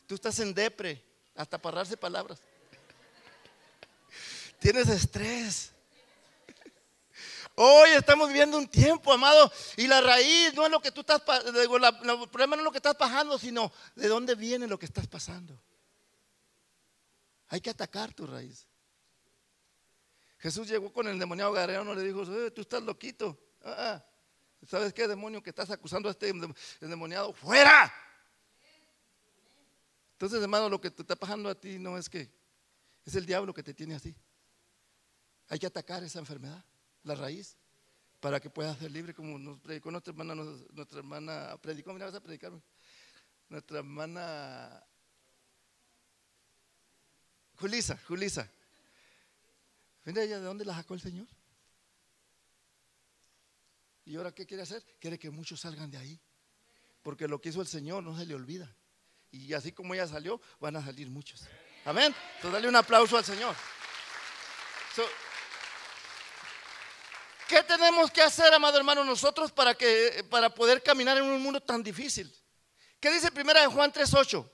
Tú 0.08 0.16
estás 0.16 0.40
en 0.40 0.54
depre, 0.54 1.04
hasta 1.36 1.58
pararse 1.58 1.98
palabras. 1.98 2.40
Tienes 4.60 4.88
estrés. 4.88 5.72
Hoy 7.56 7.92
estamos 7.92 8.28
viviendo 8.28 8.58
un 8.58 8.68
tiempo, 8.68 9.14
amado, 9.14 9.50
y 9.78 9.88
la 9.88 10.02
raíz 10.02 10.54
no 10.56 10.66
es 10.66 10.72
lo 10.72 10.82
que 10.82 10.92
tú 10.92 11.02
estás, 11.02 11.22
el 11.46 11.70
problema 12.30 12.58
no 12.58 12.62
es 12.62 12.66
lo 12.66 12.72
que 12.72 12.80
estás 12.80 12.96
pasando, 12.96 13.40
sino 13.40 13.72
de 13.96 14.10
dónde 14.10 14.36
viene 14.36 14.68
lo 14.68 14.78
que 14.78 14.86
estás 14.86 15.08
pasando. 15.08 15.58
Hay 17.48 17.62
que 17.62 17.70
atacar 17.70 18.14
tu 18.14 18.28
raíz. 18.28 18.68
Jesús 20.40 20.68
llegó 20.68 20.92
con 20.92 21.08
el 21.08 21.18
demoniado 21.18 21.54
Gadareno, 21.54 21.96
le 21.96 22.04
dijo, 22.04 22.24
eh, 22.24 22.52
tú 22.52 22.62
estás 22.62 22.84
loquito. 22.84 23.40
Ah, 23.64 23.76
ah. 23.78 24.06
¿Sabes 24.68 24.94
qué 24.94 25.08
demonio 25.08 25.42
que 25.42 25.50
estás 25.50 25.70
acusando 25.70 26.10
a 26.10 26.12
este 26.12 26.34
endemoniado? 26.82 27.34
¡Fuera! 27.34 27.94
Entonces, 30.14 30.42
hermano, 30.42 30.70
lo 30.70 30.80
que 30.80 30.90
te 30.90 31.02
está 31.02 31.16
pasando 31.16 31.50
a 31.50 31.56
ti 31.56 31.78
no 31.78 31.98
es 31.98 32.10
que 32.10 32.32
es 33.06 33.16
el 33.16 33.26
diablo 33.26 33.54
que 33.54 33.64
te 33.64 33.74
tiene 33.74 33.96
así. 33.96 34.16
Hay 35.50 35.60
que 35.60 35.68
atacar 35.68 36.04
esa 36.04 36.20
enfermedad, 36.20 36.64
la 37.04 37.16
raíz, 37.16 37.58
para 38.20 38.40
que 38.40 38.50
puedas 38.50 38.78
ser 38.80 38.92
libre, 38.92 39.14
como 39.14 39.38
nos 39.38 39.60
predicó 39.60 39.92
nuestra 39.92 40.12
hermana, 40.12 40.34
nuestra 40.34 40.98
hermana 40.98 41.58
predicó, 41.62 41.94
mira, 41.94 42.06
vas 42.06 42.16
a 42.16 42.22
predicarme. 42.22 42.62
Nuestra 43.50 43.80
hermana 43.80 44.84
Julisa, 47.58 47.98
Julisa. 48.08 48.50
Mira 50.04 50.24
ella, 50.24 50.40
¿de 50.40 50.46
dónde 50.46 50.66
la 50.66 50.76
sacó 50.76 50.94
el 50.94 51.02
Señor? 51.02 51.28
¿Y 54.06 54.16
ahora 54.16 54.32
qué 54.32 54.46
quiere 54.46 54.64
hacer? 54.64 54.86
Quiere 55.00 55.18
que 55.18 55.32
muchos 55.32 55.60
salgan 55.60 55.90
de 55.90 55.98
ahí. 55.98 56.22
Porque 57.02 57.28
lo 57.28 57.42
que 57.42 57.50
hizo 57.50 57.62
el 57.62 57.68
Señor 57.68 58.04
no 58.04 58.18
se 58.18 58.26
le 58.26 58.36
olvida. 58.36 58.74
Y 59.32 59.54
así 59.54 59.72
como 59.72 59.94
ella 59.94 60.08
salió, 60.08 60.40
van 60.60 60.76
a 60.76 60.86
salir 60.86 61.10
muchos. 61.10 61.42
Amén. 61.86 62.16
Entonces 62.36 62.52
dale 62.54 62.68
un 62.68 62.76
aplauso 62.76 63.18
al 63.18 63.26
Señor. 63.26 63.56
¿Qué 67.48 67.62
tenemos 67.64 68.10
que 68.12 68.22
hacer, 68.22 68.54
amado 68.54 68.78
hermano, 68.78 69.04
nosotros 69.04 69.52
para, 69.52 69.76
que, 69.76 70.26
para 70.30 70.50
poder 70.50 70.82
caminar 70.82 71.18
en 71.18 71.24
un 71.24 71.42
mundo 71.42 71.62
tan 71.62 71.84
difícil? 71.84 72.34
¿Qué 73.00 73.12
dice 73.12 73.32
primera 73.32 73.62
de 73.62 73.68
Juan 73.68 73.92
3.8? 73.92 74.50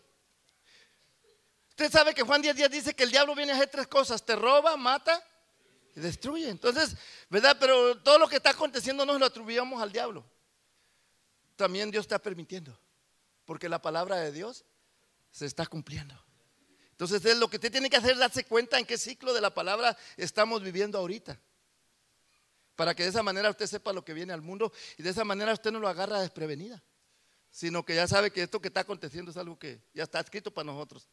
Usted 1.69 1.91
sabe 1.91 2.13
que 2.13 2.23
Juan 2.23 2.43
10.10 2.43 2.69
dice 2.69 2.93
que 2.93 3.03
el 3.03 3.11
diablo 3.11 3.33
viene 3.33 3.53
a 3.53 3.55
hacer 3.55 3.69
tres 3.69 3.87
cosas, 3.87 4.25
te 4.25 4.35
roba, 4.35 4.75
mata 4.75 5.25
y 5.95 5.99
destruye. 5.99 6.49
Entonces, 6.49 6.95
¿verdad? 7.29 7.57
Pero 7.59 7.97
todo 7.99 8.17
lo 8.17 8.27
que 8.27 8.37
está 8.37 8.51
aconteciendo 8.51 9.05
no 9.05 9.17
lo 9.17 9.25
atribuimos 9.25 9.81
al 9.81 9.91
diablo. 9.91 10.25
También 11.55 11.91
Dios 11.91 12.03
está 12.03 12.19
permitiendo, 12.19 12.77
porque 13.45 13.69
la 13.69 13.81
palabra 13.81 14.17
de 14.17 14.31
Dios 14.31 14.65
se 15.31 15.45
está 15.45 15.65
cumpliendo. 15.65 16.15
Entonces, 16.91 17.23
es 17.25 17.37
lo 17.37 17.49
que 17.49 17.57
usted 17.57 17.71
tiene 17.71 17.89
que 17.89 17.97
hacer 17.97 18.11
es 18.11 18.19
darse 18.19 18.43
cuenta 18.43 18.77
en 18.77 18.85
qué 18.85 18.97
ciclo 18.97 19.33
de 19.33 19.41
la 19.41 19.53
palabra 19.53 19.97
estamos 20.17 20.61
viviendo 20.61 20.97
ahorita 20.97 21.39
para 22.81 22.95
que 22.95 23.03
de 23.03 23.09
esa 23.09 23.21
manera 23.21 23.49
usted 23.49 23.67
sepa 23.67 23.93
lo 23.93 24.03
que 24.03 24.11
viene 24.11 24.33
al 24.33 24.41
mundo 24.41 24.73
y 24.97 25.03
de 25.03 25.11
esa 25.11 25.23
manera 25.23 25.53
usted 25.53 25.71
no 25.71 25.79
lo 25.79 25.87
agarra 25.87 26.21
desprevenida, 26.21 26.81
sino 27.51 27.85
que 27.85 27.93
ya 27.93 28.07
sabe 28.07 28.31
que 28.31 28.41
esto 28.41 28.59
que 28.59 28.69
está 28.69 28.79
aconteciendo 28.79 29.29
es 29.29 29.37
algo 29.37 29.59
que 29.59 29.81
ya 29.93 30.01
está 30.01 30.19
escrito 30.19 30.51
para 30.51 30.65
nosotros. 30.65 31.07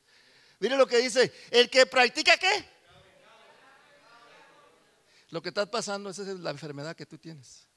Mire 0.60 0.78
lo 0.78 0.86
que 0.86 0.96
dice, 0.98 1.30
el 1.50 1.68
que 1.68 1.84
practica 1.84 2.38
qué? 2.38 2.64
Lo 5.30 5.42
que 5.42 5.50
está 5.50 5.70
pasando, 5.70 6.10
esa 6.10 6.22
es 6.22 6.40
la 6.40 6.50
enfermedad 6.50 6.96
que 6.96 7.06
tú 7.06 7.18
tienes. 7.18 7.68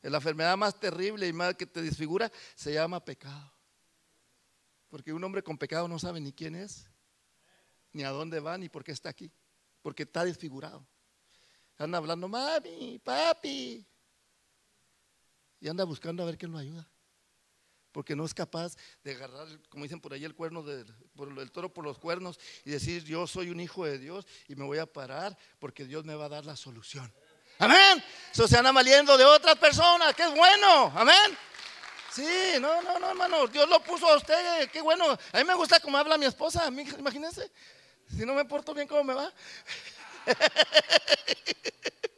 La 0.00 0.16
enfermedad 0.18 0.56
más 0.56 0.78
terrible 0.80 1.28
y 1.28 1.32
más 1.32 1.54
que 1.54 1.66
te 1.66 1.80
disfigura 1.80 2.30
se 2.54 2.72
llama 2.72 3.04
pecado. 3.04 3.52
Porque 4.88 5.12
un 5.12 5.22
hombre 5.22 5.42
con 5.42 5.56
pecado 5.56 5.86
no 5.86 5.98
sabe 5.98 6.20
ni 6.20 6.32
quién 6.32 6.54
es, 6.54 6.90
ni 7.92 8.02
a 8.02 8.10
dónde 8.10 8.40
va, 8.40 8.58
ni 8.58 8.68
por 8.68 8.82
qué 8.82 8.92
está 8.92 9.10
aquí. 9.10 9.30
Porque 9.80 10.02
está 10.02 10.24
desfigurado. 10.24 10.86
Anda 11.78 11.98
hablando, 11.98 12.28
mami, 12.28 12.98
papi. 12.98 13.86
Y 15.60 15.68
anda 15.68 15.84
buscando 15.84 16.22
a 16.22 16.26
ver 16.26 16.36
quién 16.36 16.50
lo 16.50 16.58
ayuda. 16.58 16.91
Porque 17.92 18.16
no 18.16 18.24
es 18.24 18.34
capaz 18.34 18.74
de 19.04 19.14
agarrar, 19.14 19.46
como 19.68 19.84
dicen 19.84 20.00
por 20.00 20.12
ahí, 20.12 20.24
el 20.24 20.34
cuerno 20.34 20.62
del 20.62 20.86
el 21.38 21.52
toro 21.52 21.72
por 21.72 21.84
los 21.84 21.98
cuernos 21.98 22.40
y 22.64 22.70
decir, 22.70 23.04
yo 23.04 23.26
soy 23.26 23.50
un 23.50 23.60
hijo 23.60 23.84
de 23.84 23.98
Dios 23.98 24.26
y 24.48 24.56
me 24.56 24.64
voy 24.64 24.78
a 24.78 24.86
parar 24.86 25.36
porque 25.58 25.84
Dios 25.84 26.04
me 26.04 26.14
va 26.14 26.24
a 26.24 26.30
dar 26.30 26.44
la 26.44 26.56
solución. 26.56 27.12
Amén. 27.58 28.02
Eso 28.32 28.48
se 28.48 28.56
anda 28.58 28.72
valiendo 28.72 29.16
de 29.16 29.24
otras 29.24 29.56
personas, 29.56 30.14
que 30.14 30.24
es 30.24 30.34
bueno. 30.34 30.92
Amén. 30.96 31.38
Sí, 32.12 32.26
no, 32.60 32.82
no, 32.82 32.98
no, 32.98 33.10
hermano. 33.10 33.46
Dios 33.46 33.68
lo 33.68 33.80
puso 33.82 34.08
a 34.08 34.16
usted. 34.16 34.70
Qué 34.70 34.80
bueno. 34.80 35.16
A 35.32 35.38
mí 35.38 35.44
me 35.44 35.54
gusta 35.54 35.80
cómo 35.80 35.96
habla 35.96 36.18
mi 36.18 36.26
esposa. 36.26 36.66
Imagínense. 36.66 37.50
Si 38.08 38.26
no 38.26 38.34
me 38.34 38.44
porto 38.44 38.74
bien, 38.74 38.88
¿cómo 38.88 39.04
me 39.04 39.14
va? 39.14 39.32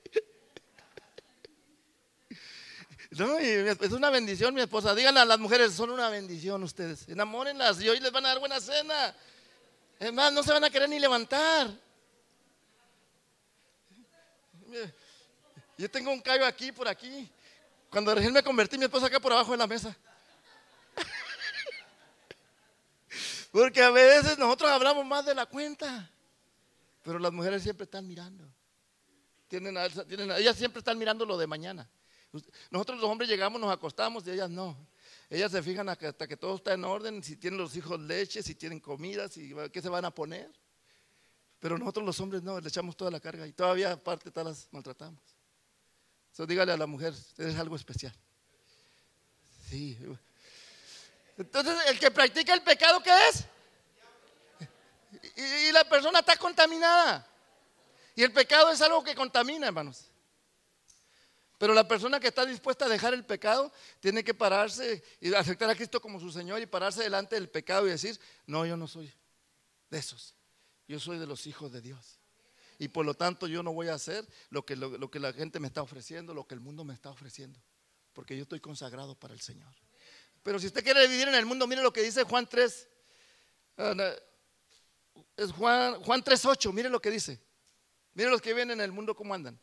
es 3.14 3.92
una 3.92 4.10
bendición, 4.10 4.54
mi 4.54 4.60
esposa. 4.60 4.94
Díganle 4.94 5.20
a 5.20 5.24
las 5.24 5.38
mujeres, 5.38 5.72
son 5.72 5.90
una 5.90 6.08
bendición 6.08 6.62
ustedes. 6.62 7.08
Enamórenlas 7.08 7.80
y 7.80 7.88
hoy 7.88 8.00
les 8.00 8.10
van 8.10 8.26
a 8.26 8.28
dar 8.30 8.40
buena 8.40 8.60
cena. 8.60 9.14
Es 10.00 10.12
más, 10.12 10.32
no 10.32 10.42
se 10.42 10.52
van 10.52 10.64
a 10.64 10.70
querer 10.70 10.88
ni 10.88 10.98
levantar. 10.98 11.70
Yo 15.78 15.90
tengo 15.90 16.10
un 16.10 16.20
callo 16.20 16.44
aquí, 16.44 16.72
por 16.72 16.88
aquí. 16.88 17.30
Cuando 17.88 18.12
recién 18.14 18.32
me 18.32 18.42
convertí, 18.42 18.76
mi 18.76 18.84
esposa 18.86 19.06
acá 19.06 19.20
por 19.20 19.32
abajo 19.32 19.52
de 19.52 19.58
la 19.58 19.66
mesa. 19.68 19.96
Porque 23.52 23.82
a 23.82 23.90
veces 23.90 24.36
nosotros 24.36 24.68
hablamos 24.70 25.06
más 25.06 25.24
de 25.24 25.34
la 25.34 25.46
cuenta. 25.46 26.10
Pero 27.04 27.20
las 27.20 27.32
mujeres 27.32 27.62
siempre 27.62 27.84
están 27.84 28.08
mirando. 28.08 28.44
Tienen, 29.46 29.76
tienen, 30.08 30.32
ellas 30.32 30.56
siempre 30.56 30.80
están 30.80 30.98
mirando 30.98 31.24
lo 31.24 31.38
de 31.38 31.46
mañana. 31.46 31.88
Nosotros 32.70 33.00
los 33.00 33.10
hombres 33.10 33.28
llegamos, 33.28 33.60
nos 33.60 33.72
acostamos 33.72 34.26
y 34.26 34.30
ellas 34.30 34.50
no. 34.50 34.76
Ellas 35.30 35.52
se 35.52 35.62
fijan 35.62 35.88
hasta 35.88 36.26
que 36.26 36.36
todo 36.36 36.56
está 36.56 36.74
en 36.74 36.84
orden, 36.84 37.22
si 37.22 37.36
tienen 37.36 37.58
los 37.58 37.76
hijos 37.76 37.98
leche, 38.00 38.42
si 38.42 38.54
tienen 38.54 38.80
comida, 38.80 39.28
si, 39.28 39.54
qué 39.72 39.80
se 39.80 39.88
van 39.88 40.04
a 40.04 40.10
poner. 40.10 40.50
Pero 41.60 41.78
nosotros 41.78 42.04
los 42.04 42.20
hombres 42.20 42.42
no, 42.42 42.60
le 42.60 42.68
echamos 42.68 42.96
toda 42.96 43.10
la 43.10 43.20
carga 43.20 43.46
y 43.46 43.52
todavía 43.52 43.92
aparte 43.92 44.30
todas 44.30 44.48
las 44.48 44.68
maltratamos. 44.72 45.20
Entonces 46.30 46.48
dígale 46.48 46.72
a 46.72 46.76
la 46.76 46.86
mujer, 46.86 47.14
es 47.38 47.56
algo 47.56 47.76
especial. 47.76 48.14
Sí. 49.70 49.98
Entonces, 51.38 51.74
el 51.88 51.98
que 51.98 52.10
practica 52.10 52.52
el 52.54 52.62
pecado, 52.62 53.00
¿qué 53.02 53.28
es? 53.28 53.44
y, 55.36 55.72
la 55.72 55.84
persona 55.84 56.20
está 56.20 56.36
contaminada. 56.36 57.26
Y 58.14 58.22
el 58.22 58.32
pecado 58.32 58.70
es 58.70 58.80
algo 58.80 59.02
que 59.02 59.14
contamina, 59.14 59.66
hermanos. 59.66 60.10
Pero 61.64 61.72
la 61.72 61.88
persona 61.88 62.20
que 62.20 62.28
está 62.28 62.44
dispuesta 62.44 62.84
a 62.84 62.90
dejar 62.90 63.14
el 63.14 63.24
pecado 63.24 63.72
tiene 63.98 64.22
que 64.22 64.34
pararse 64.34 65.02
y 65.18 65.32
aceptar 65.32 65.70
a 65.70 65.74
Cristo 65.74 65.98
como 65.98 66.20
su 66.20 66.30
Señor 66.30 66.60
y 66.60 66.66
pararse 66.66 67.02
delante 67.02 67.36
del 67.36 67.48
pecado 67.48 67.86
y 67.86 67.90
decir, 67.90 68.20
no, 68.44 68.66
yo 68.66 68.76
no 68.76 68.86
soy 68.86 69.10
de 69.88 69.98
esos. 69.98 70.34
Yo 70.86 71.00
soy 71.00 71.18
de 71.18 71.26
los 71.26 71.46
hijos 71.46 71.72
de 71.72 71.80
Dios. 71.80 72.20
Y 72.78 72.88
por 72.88 73.06
lo 73.06 73.14
tanto 73.14 73.46
yo 73.46 73.62
no 73.62 73.72
voy 73.72 73.88
a 73.88 73.94
hacer 73.94 74.28
lo 74.50 74.66
que, 74.66 74.76
lo 74.76 75.10
que 75.10 75.18
la 75.18 75.32
gente 75.32 75.58
me 75.58 75.68
está 75.68 75.80
ofreciendo, 75.80 76.34
lo 76.34 76.46
que 76.46 76.52
el 76.52 76.60
mundo 76.60 76.84
me 76.84 76.92
está 76.92 77.08
ofreciendo. 77.08 77.58
Porque 78.12 78.36
yo 78.36 78.42
estoy 78.42 78.60
consagrado 78.60 79.18
para 79.18 79.32
el 79.32 79.40
Señor. 79.40 79.72
Pero 80.42 80.58
si 80.58 80.66
usted 80.66 80.84
quiere 80.84 81.08
vivir 81.08 81.28
en 81.28 81.34
el 81.34 81.46
mundo, 81.46 81.66
mire 81.66 81.80
lo 81.80 81.94
que 81.94 82.02
dice 82.02 82.24
Juan 82.24 82.46
3 82.46 82.88
es 85.34 85.50
Juan, 85.52 86.02
Juan 86.02 86.22
3.8, 86.22 86.70
mire 86.74 86.90
lo 86.90 87.00
que 87.00 87.10
dice. 87.10 87.40
Mire 88.12 88.28
los 88.28 88.42
que 88.42 88.52
vienen 88.52 88.80
en 88.80 88.84
el 88.84 88.92
mundo 88.92 89.16
cómo 89.16 89.32
andan. 89.32 89.58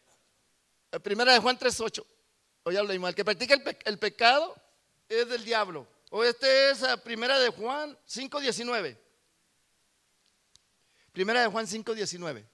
La 0.00 0.81
primera 1.00 1.32
de 1.32 1.38
Juan 1.38 1.58
3.8. 1.58 2.04
Oye, 2.64 2.78
habla 2.78 2.98
mal. 2.98 3.14
Que 3.14 3.24
practica 3.24 3.54
el, 3.84 3.98
pecado 3.98 4.54
es 5.08 5.28
del 5.28 5.44
diablo. 5.44 5.86
O 6.10 6.22
este 6.22 6.70
es 6.70 6.82
a 6.82 6.96
primera 6.96 7.38
de 7.38 7.48
Juan 7.48 7.96
5.19. 8.06 8.98
Primera 11.12 11.42
de 11.42 11.48
Juan 11.48 11.66
5.19. 11.66 12.46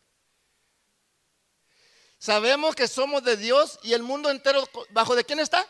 Sabemos 2.18 2.74
que 2.74 2.88
somos 2.88 3.22
de 3.22 3.36
Dios 3.36 3.78
y 3.82 3.92
el 3.92 4.02
mundo 4.02 4.30
entero, 4.30 4.64
¿bajo 4.90 5.14
de 5.14 5.24
quién 5.24 5.38
está? 5.38 5.66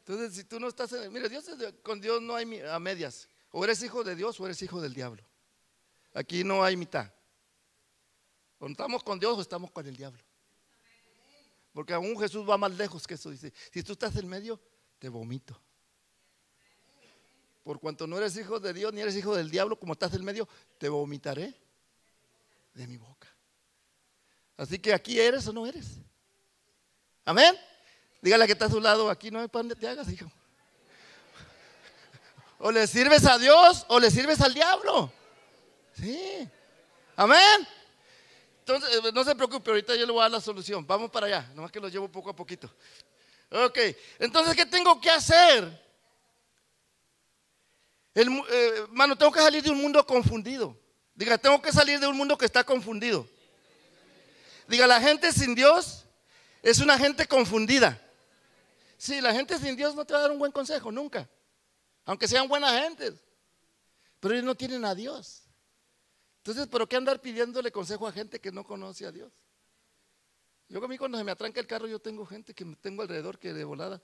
Entonces, 0.00 0.34
si 0.34 0.44
tú 0.44 0.58
no 0.58 0.68
estás 0.68 0.92
en... 0.92 1.12
Mira, 1.12 1.28
con 1.82 2.00
Dios 2.00 2.20
no 2.22 2.34
hay 2.34 2.60
a 2.60 2.78
medias. 2.78 3.28
O 3.50 3.62
eres 3.64 3.82
hijo 3.82 4.02
de 4.02 4.16
Dios 4.16 4.40
o 4.40 4.46
eres 4.46 4.60
hijo 4.62 4.80
del 4.80 4.94
diablo. 4.94 5.22
Aquí 6.14 6.42
no 6.42 6.64
hay 6.64 6.76
mitad. 6.76 7.12
O 8.58 8.66
estamos 8.66 9.04
con 9.04 9.18
Dios 9.18 9.38
o 9.38 9.40
estamos 9.40 9.70
con 9.70 9.86
el 9.86 9.96
diablo. 9.96 10.22
Porque 11.72 11.92
aún 11.92 12.18
Jesús 12.18 12.48
va 12.48 12.58
más 12.58 12.72
lejos 12.72 13.06
que 13.06 13.14
eso. 13.14 13.30
Dice, 13.30 13.52
si 13.72 13.82
tú 13.82 13.92
estás 13.92 14.16
en 14.16 14.28
medio, 14.28 14.60
te 14.98 15.08
vomito. 15.08 15.60
Por 17.62 17.80
cuanto 17.80 18.06
no 18.06 18.16
eres 18.16 18.36
hijo 18.36 18.58
de 18.58 18.72
Dios 18.72 18.92
ni 18.92 19.00
eres 19.00 19.14
hijo 19.16 19.36
del 19.36 19.50
diablo, 19.50 19.78
como 19.78 19.92
estás 19.92 20.14
en 20.14 20.24
medio, 20.24 20.48
te 20.78 20.88
vomitaré 20.88 21.54
de 22.74 22.86
mi 22.86 22.96
boca. 22.96 23.28
Así 24.56 24.78
que 24.78 24.92
aquí 24.92 25.20
eres 25.20 25.46
o 25.46 25.52
no 25.52 25.66
eres. 25.66 25.98
Amén. 27.24 27.54
Dígale 28.22 28.46
que 28.46 28.52
está 28.52 28.64
a 28.64 28.70
su 28.70 28.80
lado, 28.80 29.10
aquí 29.10 29.30
no 29.30 29.38
hay 29.40 29.48
para 29.48 29.60
donde 29.62 29.76
te 29.76 29.86
hagas, 29.86 30.08
hijo. 30.10 30.30
O 32.58 32.72
le 32.72 32.86
sirves 32.86 33.24
a 33.26 33.38
Dios 33.38 33.86
o 33.88 34.00
le 34.00 34.10
sirves 34.10 34.40
al 34.40 34.52
diablo. 34.52 35.12
Sí. 35.92 36.48
Amén. 37.16 37.68
Entonces, 38.68 39.02
eh, 39.02 39.12
no 39.14 39.24
se 39.24 39.34
preocupe, 39.34 39.70
ahorita 39.70 39.96
yo 39.96 40.04
le 40.04 40.12
voy 40.12 40.20
a 40.20 40.24
dar 40.24 40.32
la 40.32 40.40
solución. 40.42 40.86
Vamos 40.86 41.10
para 41.10 41.26
allá, 41.26 41.50
nomás 41.54 41.72
que 41.72 41.80
lo 41.80 41.88
llevo 41.88 42.06
poco 42.12 42.28
a 42.28 42.36
poquito. 42.36 42.70
Ok, 43.50 43.78
entonces, 44.18 44.54
¿qué 44.54 44.66
tengo 44.66 45.00
que 45.00 45.08
hacer? 45.08 45.88
El, 48.12 48.28
eh, 48.50 48.86
mano, 48.90 49.16
tengo 49.16 49.32
que 49.32 49.40
salir 49.40 49.62
de 49.62 49.70
un 49.70 49.80
mundo 49.80 50.04
confundido. 50.06 50.78
Diga, 51.14 51.38
tengo 51.38 51.62
que 51.62 51.72
salir 51.72 51.98
de 51.98 52.06
un 52.06 52.14
mundo 52.14 52.36
que 52.36 52.44
está 52.44 52.62
confundido. 52.62 53.26
Diga, 54.66 54.86
la 54.86 55.00
gente 55.00 55.32
sin 55.32 55.54
Dios 55.54 56.04
es 56.62 56.78
una 56.80 56.98
gente 56.98 57.26
confundida. 57.26 57.98
Sí, 58.98 59.22
la 59.22 59.32
gente 59.32 59.58
sin 59.58 59.76
Dios 59.76 59.94
no 59.94 60.04
te 60.04 60.12
va 60.12 60.18
a 60.18 60.22
dar 60.22 60.30
un 60.30 60.38
buen 60.38 60.52
consejo, 60.52 60.92
nunca. 60.92 61.26
Aunque 62.04 62.28
sean 62.28 62.46
buenas 62.46 62.78
gentes. 62.82 63.14
Pero 64.20 64.34
ellos 64.34 64.44
no 64.44 64.54
tienen 64.54 64.84
a 64.84 64.94
Dios. 64.94 65.47
Entonces, 66.48 66.66
¿pero 66.72 66.88
qué 66.88 66.96
andar 66.96 67.20
pidiéndole 67.20 67.70
consejo 67.70 68.06
a 68.06 68.12
gente 68.12 68.40
que 68.40 68.50
no 68.50 68.64
conoce 68.64 69.04
a 69.04 69.12
Dios? 69.12 69.30
Yo 70.70 70.82
a 70.82 70.88
mí 70.88 70.96
cuando 70.96 71.18
se 71.18 71.24
me 71.24 71.30
atranca 71.30 71.60
el 71.60 71.66
carro, 71.66 71.86
yo 71.86 71.98
tengo 71.98 72.24
gente 72.24 72.54
que 72.54 72.64
tengo 72.80 73.02
alrededor 73.02 73.38
que 73.38 73.52
de 73.52 73.64
volada 73.64 74.00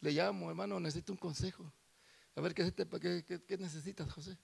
le 0.00 0.12
llamo, 0.12 0.48
hermano, 0.48 0.80
necesito 0.80 1.12
un 1.12 1.18
consejo. 1.18 1.70
A 2.34 2.40
ver, 2.40 2.54
¿qué, 2.54 2.72
qué, 2.72 3.42
qué 3.46 3.58
necesitas, 3.58 4.10
José? 4.10 4.38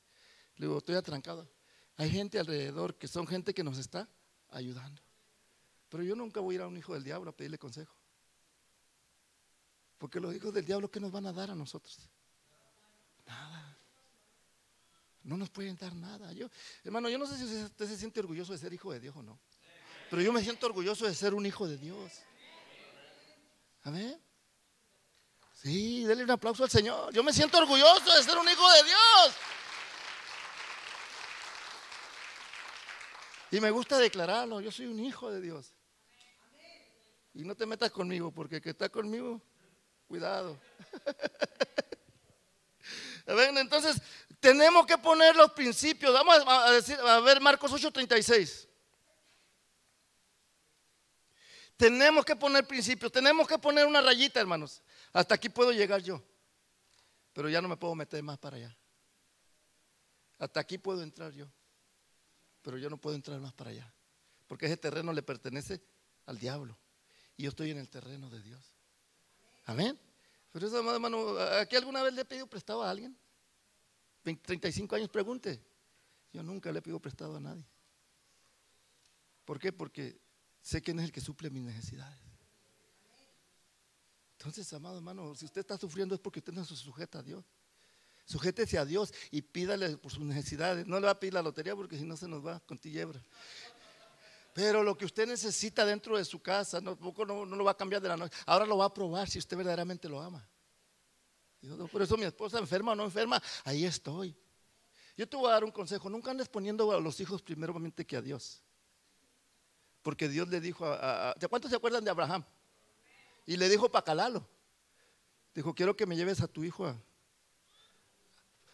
Le 0.56 0.66
digo, 0.66 0.76
estoy 0.76 0.96
atrancado. 0.96 1.48
Hay 1.96 2.10
gente 2.10 2.38
alrededor 2.38 2.96
que 2.96 3.08
son 3.08 3.26
gente 3.26 3.54
que 3.54 3.64
nos 3.64 3.78
está 3.78 4.06
ayudando. 4.50 5.00
Pero 5.88 6.02
yo 6.02 6.14
nunca 6.14 6.40
voy 6.40 6.56
a 6.56 6.56
ir 6.56 6.62
a 6.64 6.66
un 6.66 6.76
hijo 6.76 6.92
del 6.92 7.04
diablo 7.04 7.30
a 7.30 7.34
pedirle 7.34 7.56
consejo. 7.56 7.96
Porque 9.96 10.20
los 10.20 10.34
hijos 10.34 10.52
del 10.52 10.66
diablo, 10.66 10.90
¿qué 10.90 11.00
nos 11.00 11.12
van 11.12 11.24
a 11.24 11.32
dar 11.32 11.50
a 11.50 11.54
nosotros? 11.54 12.10
Nada. 13.26 13.53
No 15.24 15.38
nos 15.38 15.50
pueden 15.50 15.76
dar 15.76 15.94
nada. 15.94 16.32
Yo, 16.32 16.48
hermano, 16.84 17.08
yo 17.08 17.18
no 17.18 17.26
sé 17.26 17.38
si 17.38 17.44
usted 17.44 17.88
se 17.88 17.96
siente 17.96 18.20
orgulloso 18.20 18.52
de 18.52 18.58
ser 18.58 18.72
hijo 18.72 18.92
de 18.92 19.00
Dios 19.00 19.16
o 19.16 19.22
no. 19.22 19.40
Pero 20.10 20.20
yo 20.20 20.32
me 20.32 20.42
siento 20.42 20.66
orgulloso 20.66 21.06
de 21.06 21.14
ser 21.14 21.34
un 21.34 21.46
hijo 21.46 21.66
de 21.66 21.78
Dios. 21.78 22.12
Amén. 23.82 24.20
Sí, 25.54 26.04
denle 26.04 26.24
un 26.24 26.30
aplauso 26.30 26.62
al 26.62 26.70
Señor. 26.70 27.12
Yo 27.14 27.22
me 27.22 27.32
siento 27.32 27.56
orgulloso 27.56 28.14
de 28.14 28.22
ser 28.22 28.36
un 28.36 28.48
hijo 28.48 28.70
de 28.70 28.82
Dios. 28.84 29.34
Y 33.50 33.60
me 33.60 33.70
gusta 33.70 33.98
declararlo, 33.98 34.60
yo 34.60 34.70
soy 34.70 34.86
un 34.86 35.00
hijo 35.00 35.30
de 35.30 35.40
Dios. 35.40 35.72
Y 37.32 37.44
no 37.44 37.54
te 37.54 37.64
metas 37.64 37.90
conmigo, 37.90 38.30
porque 38.30 38.56
el 38.56 38.62
que 38.62 38.70
está 38.70 38.90
conmigo, 38.90 39.40
cuidado. 40.06 40.60
Entonces, 43.26 44.02
tenemos 44.44 44.84
que 44.84 44.98
poner 44.98 45.34
los 45.34 45.52
principios. 45.52 46.12
Vamos 46.12 46.36
a, 46.46 46.70
decir, 46.70 46.98
a 47.00 47.18
ver 47.20 47.40
Marcos 47.40 47.72
8:36. 47.72 48.68
Tenemos 51.78 52.26
que 52.26 52.36
poner 52.36 52.66
principios, 52.66 53.10
tenemos 53.10 53.48
que 53.48 53.58
poner 53.58 53.86
una 53.86 54.02
rayita, 54.02 54.38
hermanos. 54.38 54.82
Hasta 55.14 55.34
aquí 55.34 55.48
puedo 55.48 55.72
llegar 55.72 56.02
yo, 56.02 56.22
pero 57.32 57.48
ya 57.48 57.62
no 57.62 57.68
me 57.68 57.78
puedo 57.78 57.94
meter 57.94 58.22
más 58.22 58.36
para 58.36 58.58
allá. 58.58 58.76
Hasta 60.38 60.60
aquí 60.60 60.76
puedo 60.76 61.02
entrar 61.02 61.32
yo, 61.32 61.46
pero 62.60 62.76
yo 62.76 62.90
no 62.90 62.98
puedo 62.98 63.16
entrar 63.16 63.40
más 63.40 63.54
para 63.54 63.70
allá, 63.70 63.94
porque 64.46 64.66
ese 64.66 64.76
terreno 64.76 65.10
le 65.14 65.22
pertenece 65.22 65.80
al 66.26 66.38
diablo 66.38 66.78
y 67.38 67.44
yo 67.44 67.48
estoy 67.48 67.70
en 67.70 67.78
el 67.78 67.88
terreno 67.88 68.28
de 68.28 68.42
Dios. 68.42 68.62
Amén. 69.64 69.98
Pero 70.52 70.66
eso, 70.66 70.78
hermano, 70.92 71.38
¿aquí 71.60 71.76
alguna 71.76 72.02
vez 72.02 72.12
le 72.12 72.20
he 72.20 72.24
pedido 72.26 72.46
prestado 72.46 72.82
a 72.82 72.90
alguien? 72.90 73.18
35 74.24 74.96
años, 74.96 75.08
pregunte. 75.10 75.60
Yo 76.32 76.42
nunca 76.42 76.72
le 76.72 76.82
pido 76.82 76.98
prestado 76.98 77.36
a 77.36 77.40
nadie. 77.40 77.64
¿Por 79.44 79.58
qué? 79.58 79.72
Porque 79.72 80.18
sé 80.62 80.82
quién 80.82 80.98
es 80.98 81.04
el 81.04 81.12
que 81.12 81.20
suple 81.20 81.50
mis 81.50 81.62
necesidades. 81.62 82.18
Entonces, 84.38 84.72
amado 84.72 84.96
hermano, 84.96 85.34
si 85.34 85.44
usted 85.44 85.60
está 85.60 85.78
sufriendo 85.78 86.14
es 86.14 86.20
porque 86.20 86.40
usted 86.40 86.52
no 86.52 86.64
se 86.64 86.74
sujeta 86.74 87.20
a 87.20 87.22
Dios. 87.22 87.44
Sujétese 88.24 88.78
a 88.78 88.86
Dios 88.86 89.12
y 89.30 89.42
pídale 89.42 89.96
por 89.98 90.10
sus 90.10 90.24
necesidades. 90.24 90.86
No 90.86 90.98
le 90.98 91.06
va 91.06 91.12
a 91.12 91.20
pedir 91.20 91.34
la 91.34 91.42
lotería 91.42 91.76
porque 91.76 91.98
si 91.98 92.04
no 92.04 92.16
se 92.16 92.26
nos 92.26 92.44
va 92.44 92.58
con 92.60 92.78
tillebra. 92.78 93.22
Pero 94.54 94.82
lo 94.82 94.96
que 94.96 95.04
usted 95.04 95.26
necesita 95.26 95.84
dentro 95.84 96.16
de 96.16 96.24
su 96.24 96.40
casa, 96.40 96.80
no, 96.80 96.98
no, 97.00 97.46
no 97.46 97.56
lo 97.56 97.64
va 97.64 97.72
a 97.72 97.76
cambiar 97.76 98.00
de 98.00 98.08
la 98.08 98.16
noche. 98.16 98.34
Ahora 98.46 98.64
lo 98.64 98.78
va 98.78 98.86
a 98.86 98.94
probar 98.94 99.28
si 99.28 99.38
usted 99.38 99.56
verdaderamente 99.56 100.08
lo 100.08 100.20
ama 100.22 100.48
por 101.90 102.02
eso 102.02 102.16
mi 102.16 102.24
esposa 102.24 102.58
enferma 102.58 102.92
o 102.92 102.94
no 102.94 103.04
enferma, 103.04 103.42
ahí 103.64 103.84
estoy. 103.84 104.36
Yo 105.16 105.28
te 105.28 105.36
voy 105.36 105.48
a 105.48 105.52
dar 105.52 105.64
un 105.64 105.70
consejo, 105.70 106.10
nunca 106.10 106.30
andes 106.30 106.48
poniendo 106.48 106.90
a 106.92 107.00
los 107.00 107.20
hijos 107.20 107.42
primeramente 107.42 108.04
que 108.04 108.16
a 108.16 108.22
Dios. 108.22 108.62
Porque 110.02 110.28
Dios 110.28 110.48
le 110.48 110.60
dijo 110.60 110.84
a, 110.86 111.34
¿cuántos 111.48 111.70
se 111.70 111.76
acuerdan 111.76 112.04
de 112.04 112.10
Abraham? 112.10 112.44
Y 113.46 113.56
le 113.56 113.68
dijo 113.68 113.90
para 113.90 114.04
calarlo. 114.04 114.46
Dijo, 115.54 115.74
quiero 115.74 115.96
que 115.96 116.04
me 116.04 116.16
lleves 116.16 116.40
a 116.40 116.48
tu 116.48 116.64
hijo. 116.64 116.94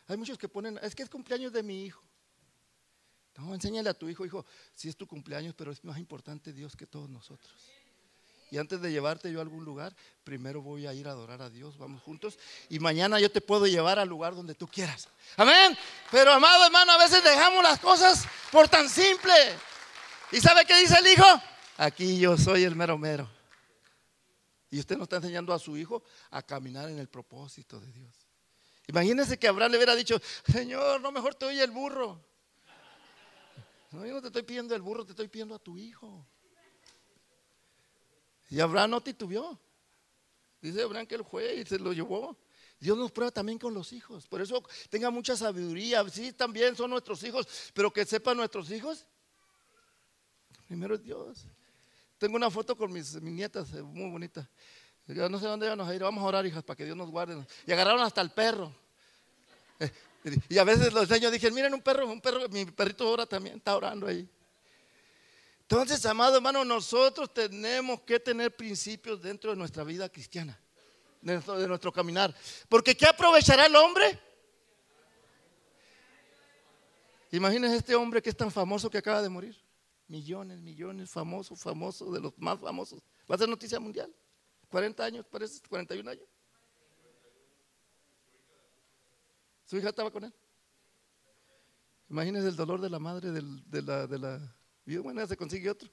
Hay 0.06 0.16
muchos 0.16 0.38
que 0.38 0.48
ponen, 0.48 0.78
es 0.82 0.94
que 0.94 1.02
es 1.02 1.10
cumpleaños 1.10 1.52
de 1.52 1.62
mi 1.62 1.84
hijo. 1.84 2.02
No, 3.36 3.54
enséñale 3.54 3.88
a 3.88 3.94
tu 3.94 4.08
hijo, 4.08 4.24
hijo, 4.24 4.44
si 4.74 4.88
es 4.88 4.96
tu 4.96 5.06
cumpleaños, 5.06 5.54
pero 5.54 5.70
es 5.70 5.84
más 5.84 5.98
importante 5.98 6.52
Dios 6.52 6.76
que 6.76 6.86
todos 6.86 7.08
nosotros. 7.08 7.54
Y 8.50 8.58
antes 8.58 8.80
de 8.80 8.90
llevarte 8.90 9.30
yo 9.30 9.38
a 9.38 9.42
algún 9.42 9.64
lugar, 9.64 9.94
primero 10.24 10.60
voy 10.60 10.86
a 10.86 10.92
ir 10.92 11.06
a 11.06 11.12
adorar 11.12 11.40
a 11.40 11.50
Dios, 11.50 11.78
vamos 11.78 12.02
juntos. 12.02 12.38
Y 12.68 12.80
mañana 12.80 13.20
yo 13.20 13.30
te 13.30 13.40
puedo 13.40 13.66
llevar 13.66 13.98
al 13.98 14.08
lugar 14.08 14.34
donde 14.34 14.54
tú 14.54 14.66
quieras. 14.66 15.08
Amén. 15.36 15.76
Pero 16.10 16.32
amado 16.32 16.64
hermano, 16.64 16.92
a 16.92 16.98
veces 16.98 17.22
dejamos 17.22 17.62
las 17.62 17.78
cosas 17.78 18.26
por 18.50 18.68
tan 18.68 18.88
simple. 18.88 19.32
¿Y 20.32 20.40
sabe 20.40 20.64
qué 20.66 20.76
dice 20.80 20.98
el 20.98 21.06
hijo? 21.06 21.24
Aquí 21.76 22.18
yo 22.18 22.36
soy 22.36 22.64
el 22.64 22.74
mero 22.74 22.98
mero. 22.98 23.28
Y 24.70 24.78
usted 24.78 24.96
no 24.96 25.04
está 25.04 25.16
enseñando 25.16 25.52
a 25.52 25.58
su 25.58 25.76
hijo 25.76 26.02
a 26.30 26.42
caminar 26.42 26.88
en 26.90 26.98
el 26.98 27.08
propósito 27.08 27.80
de 27.80 27.90
Dios. 27.92 28.14
Imagínese 28.88 29.38
que 29.38 29.46
Abraham 29.46 29.72
le 29.72 29.78
hubiera 29.78 29.94
dicho, 29.94 30.20
Señor, 30.50 31.00
no 31.00 31.12
mejor 31.12 31.34
te 31.36 31.46
oye 31.46 31.62
el 31.62 31.70
burro. 31.70 32.20
No, 33.92 34.06
yo 34.06 34.14
no 34.14 34.20
te 34.20 34.28
estoy 34.28 34.42
pidiendo 34.42 34.74
el 34.74 34.82
burro, 34.82 35.04
te 35.04 35.12
estoy 35.12 35.28
pidiendo 35.28 35.54
a 35.54 35.58
tu 35.58 35.76
hijo. 35.76 36.26
Y 38.50 38.60
Abraham 38.60 38.90
no 38.90 39.00
titubeó. 39.00 39.58
Dice 40.60 40.82
Abraham 40.82 41.06
que 41.06 41.14
él 41.14 41.24
fue 41.24 41.54
y 41.54 41.64
se 41.64 41.78
lo 41.78 41.92
llevó. 41.92 42.36
Dios 42.78 42.96
nos 42.98 43.12
prueba 43.12 43.30
también 43.30 43.58
con 43.58 43.72
los 43.72 43.92
hijos. 43.92 44.26
Por 44.26 44.40
eso 44.40 44.62
tenga 44.88 45.10
mucha 45.10 45.36
sabiduría. 45.36 46.06
Sí, 46.08 46.32
también 46.32 46.74
son 46.74 46.90
nuestros 46.90 47.22
hijos, 47.22 47.46
pero 47.72 47.92
que 47.92 48.04
sepan 48.04 48.36
nuestros 48.36 48.70
hijos. 48.70 49.06
Primero 50.66 50.94
es 50.94 51.02
Dios. 51.02 51.46
Tengo 52.18 52.36
una 52.36 52.50
foto 52.50 52.76
con 52.76 52.92
mis, 52.92 53.20
nietas, 53.22 53.72
eh, 53.72 53.82
muy 53.82 54.10
bonita. 54.10 54.48
No 55.06 55.38
sé 55.38 55.46
dónde 55.46 55.68
vamos 55.68 55.88
a 55.88 55.94
ir. 55.94 56.02
Vamos 56.02 56.22
a 56.22 56.26
orar, 56.26 56.46
hijas, 56.46 56.62
para 56.62 56.76
que 56.76 56.84
Dios 56.84 56.96
nos 56.96 57.10
guarde. 57.10 57.46
Y 57.66 57.72
agarraron 57.72 58.02
hasta 58.02 58.20
el 58.20 58.30
perro. 58.30 58.74
Eh, 59.78 59.90
y 60.48 60.58
a 60.58 60.64
veces 60.64 60.92
los 60.92 61.08
niños 61.08 61.32
dije, 61.32 61.50
miren 61.50 61.72
un 61.72 61.80
perro, 61.80 62.06
un 62.06 62.20
perro, 62.20 62.48
mi 62.50 62.66
perrito 62.66 63.06
ahora 63.06 63.26
también 63.26 63.56
está 63.56 63.76
orando 63.76 64.06
ahí. 64.06 64.28
Entonces, 65.70 66.04
amado 66.04 66.34
hermano, 66.34 66.64
nosotros 66.64 67.32
tenemos 67.32 68.00
que 68.00 68.18
tener 68.18 68.56
principios 68.56 69.22
dentro 69.22 69.52
de 69.52 69.56
nuestra 69.56 69.84
vida 69.84 70.08
cristiana, 70.08 70.60
de 71.22 71.68
nuestro, 71.68 71.92
caminar. 71.92 72.34
Porque 72.68 72.96
¿qué 72.96 73.06
aprovechará 73.06 73.66
el 73.66 73.76
hombre? 73.76 74.18
Imagínense 77.30 77.76
este 77.76 77.94
hombre 77.94 78.20
que 78.20 78.30
es 78.30 78.36
tan 78.36 78.50
famoso 78.50 78.90
que 78.90 78.98
acaba 78.98 79.22
de 79.22 79.28
morir. 79.28 79.56
Millones, 80.08 80.60
millones, 80.60 81.08
famoso, 81.08 81.54
famoso, 81.54 82.10
de 82.10 82.18
los 82.18 82.36
más 82.36 82.58
famosos. 82.58 83.00
Va 83.30 83.36
a 83.36 83.38
ser 83.38 83.48
noticia 83.48 83.78
mundial. 83.78 84.12
40 84.70 85.04
años, 85.04 85.26
parece, 85.30 85.60
41 85.68 86.10
años. 86.10 86.26
Su 89.66 89.76
hija 89.76 89.90
estaba 89.90 90.10
con 90.10 90.24
él. 90.24 90.34
Imagínense 92.08 92.48
el 92.48 92.56
dolor 92.56 92.80
de 92.80 92.90
la 92.90 92.98
madre 92.98 93.30
de 93.30 93.40
de 93.40 94.18
la 94.18 94.59
Bueno, 94.98 95.26
se 95.26 95.36
consigue 95.36 95.70
otro. 95.70 95.88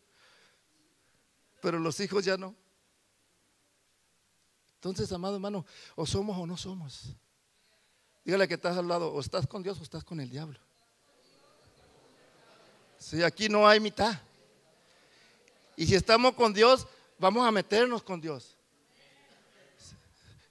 Pero 1.61 1.79
los 1.79 1.99
hijos 1.99 2.23
ya 2.25 2.37
no. 2.37 2.55
Entonces, 4.75 5.11
amado 5.11 5.35
hermano, 5.35 5.65
o 5.95 6.05
somos 6.05 6.37
o 6.37 6.45
no 6.45 6.55
somos. 6.55 7.15
Dígale 8.23 8.47
que 8.47 8.53
estás 8.55 8.77
al 8.77 8.87
lado, 8.87 9.11
o 9.11 9.19
estás 9.19 9.47
con 9.47 9.63
Dios 9.63 9.79
o 9.79 9.83
estás 9.83 10.03
con 10.03 10.19
el 10.19 10.29
diablo. 10.29 10.59
Si 12.99 13.23
aquí 13.23 13.49
no 13.49 13.67
hay 13.67 13.79
mitad. 13.79 14.19
Y 15.75 15.85
si 15.85 15.95
estamos 15.95 16.33
con 16.33 16.53
Dios, 16.53 16.87
vamos 17.19 17.47
a 17.47 17.51
meternos 17.51 18.03
con 18.03 18.19
Dios. 18.19 18.57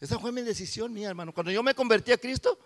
Esa 0.01 0.19
fue 0.19 0.31
mi 0.33 0.43
decisión 0.43 0.93
mía, 0.93 1.09
hermano. 1.09 1.33
Cuando 1.33 1.51
yo 1.51 1.63
me 1.63 1.75
convertí 1.75 2.13
a 2.13 2.19
Cristo, 2.19 2.59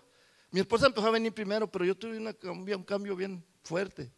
mi 0.51 0.59
esposa 0.59 0.87
empezó 0.87 1.07
a 1.07 1.11
venir 1.11 1.33
primero, 1.33 1.69
pero 1.69 1.85
yo 1.85 1.95
tuve 1.95 2.17
un 2.17 2.83
cambio 2.83 3.15
bien 3.15 3.43
fuerte. 3.63 4.11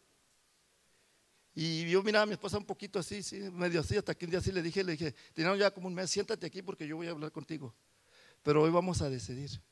Y 1.54 1.88
yo 1.88 2.02
miraba 2.02 2.24
a 2.24 2.26
mi 2.26 2.32
esposa 2.32 2.58
un 2.58 2.64
poquito 2.64 2.98
así, 2.98 3.22
sí, 3.22 3.38
medio 3.52 3.80
así, 3.80 3.96
hasta 3.96 4.14
que 4.14 4.24
un 4.24 4.32
día 4.32 4.40
sí 4.40 4.50
le 4.50 4.60
dije, 4.60 4.82
le 4.82 4.92
dije, 4.92 5.14
teníamos 5.32 5.58
ya 5.58 5.70
como 5.70 5.86
un 5.86 5.94
mes, 5.94 6.10
siéntate 6.10 6.46
aquí 6.46 6.62
porque 6.62 6.86
yo 6.86 6.96
voy 6.96 7.06
a 7.06 7.10
hablar 7.12 7.30
contigo. 7.30 7.72
Pero 8.42 8.62
hoy 8.62 8.70
vamos 8.70 9.00
a 9.02 9.08
decidir. 9.08 9.62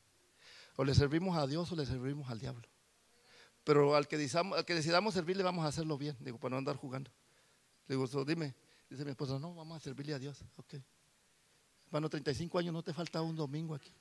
O 0.76 0.84
le 0.84 0.94
servimos 0.94 1.36
a 1.36 1.46
Dios 1.46 1.70
o 1.72 1.76
le 1.76 1.84
servimos 1.84 2.30
al 2.30 2.38
diablo. 2.38 2.66
Pero 3.64 3.96
al 3.96 4.06
que, 4.06 4.16
decidamos, 4.16 4.58
al 4.58 4.64
que 4.64 4.74
decidamos 4.74 5.14
servirle 5.14 5.42
vamos 5.42 5.64
a 5.64 5.68
hacerlo 5.68 5.98
bien, 5.98 6.16
digo, 6.20 6.38
para 6.38 6.50
no 6.52 6.58
andar 6.58 6.76
jugando. 6.76 7.10
Le 7.88 7.96
digo, 7.96 8.24
dime, 8.24 8.54
dice 8.88 9.04
mi 9.04 9.10
esposa, 9.10 9.38
no, 9.38 9.54
vamos 9.54 9.76
a 9.76 9.80
servirle 9.80 10.14
a 10.14 10.18
Dios. 10.18 10.44
Ok. 10.56 10.74
Hermano, 11.86 12.08
35 12.08 12.58
años, 12.58 12.72
no 12.72 12.82
te 12.82 12.92
falta 12.92 13.20
un 13.20 13.36
domingo 13.36 13.74
aquí. 13.74 13.92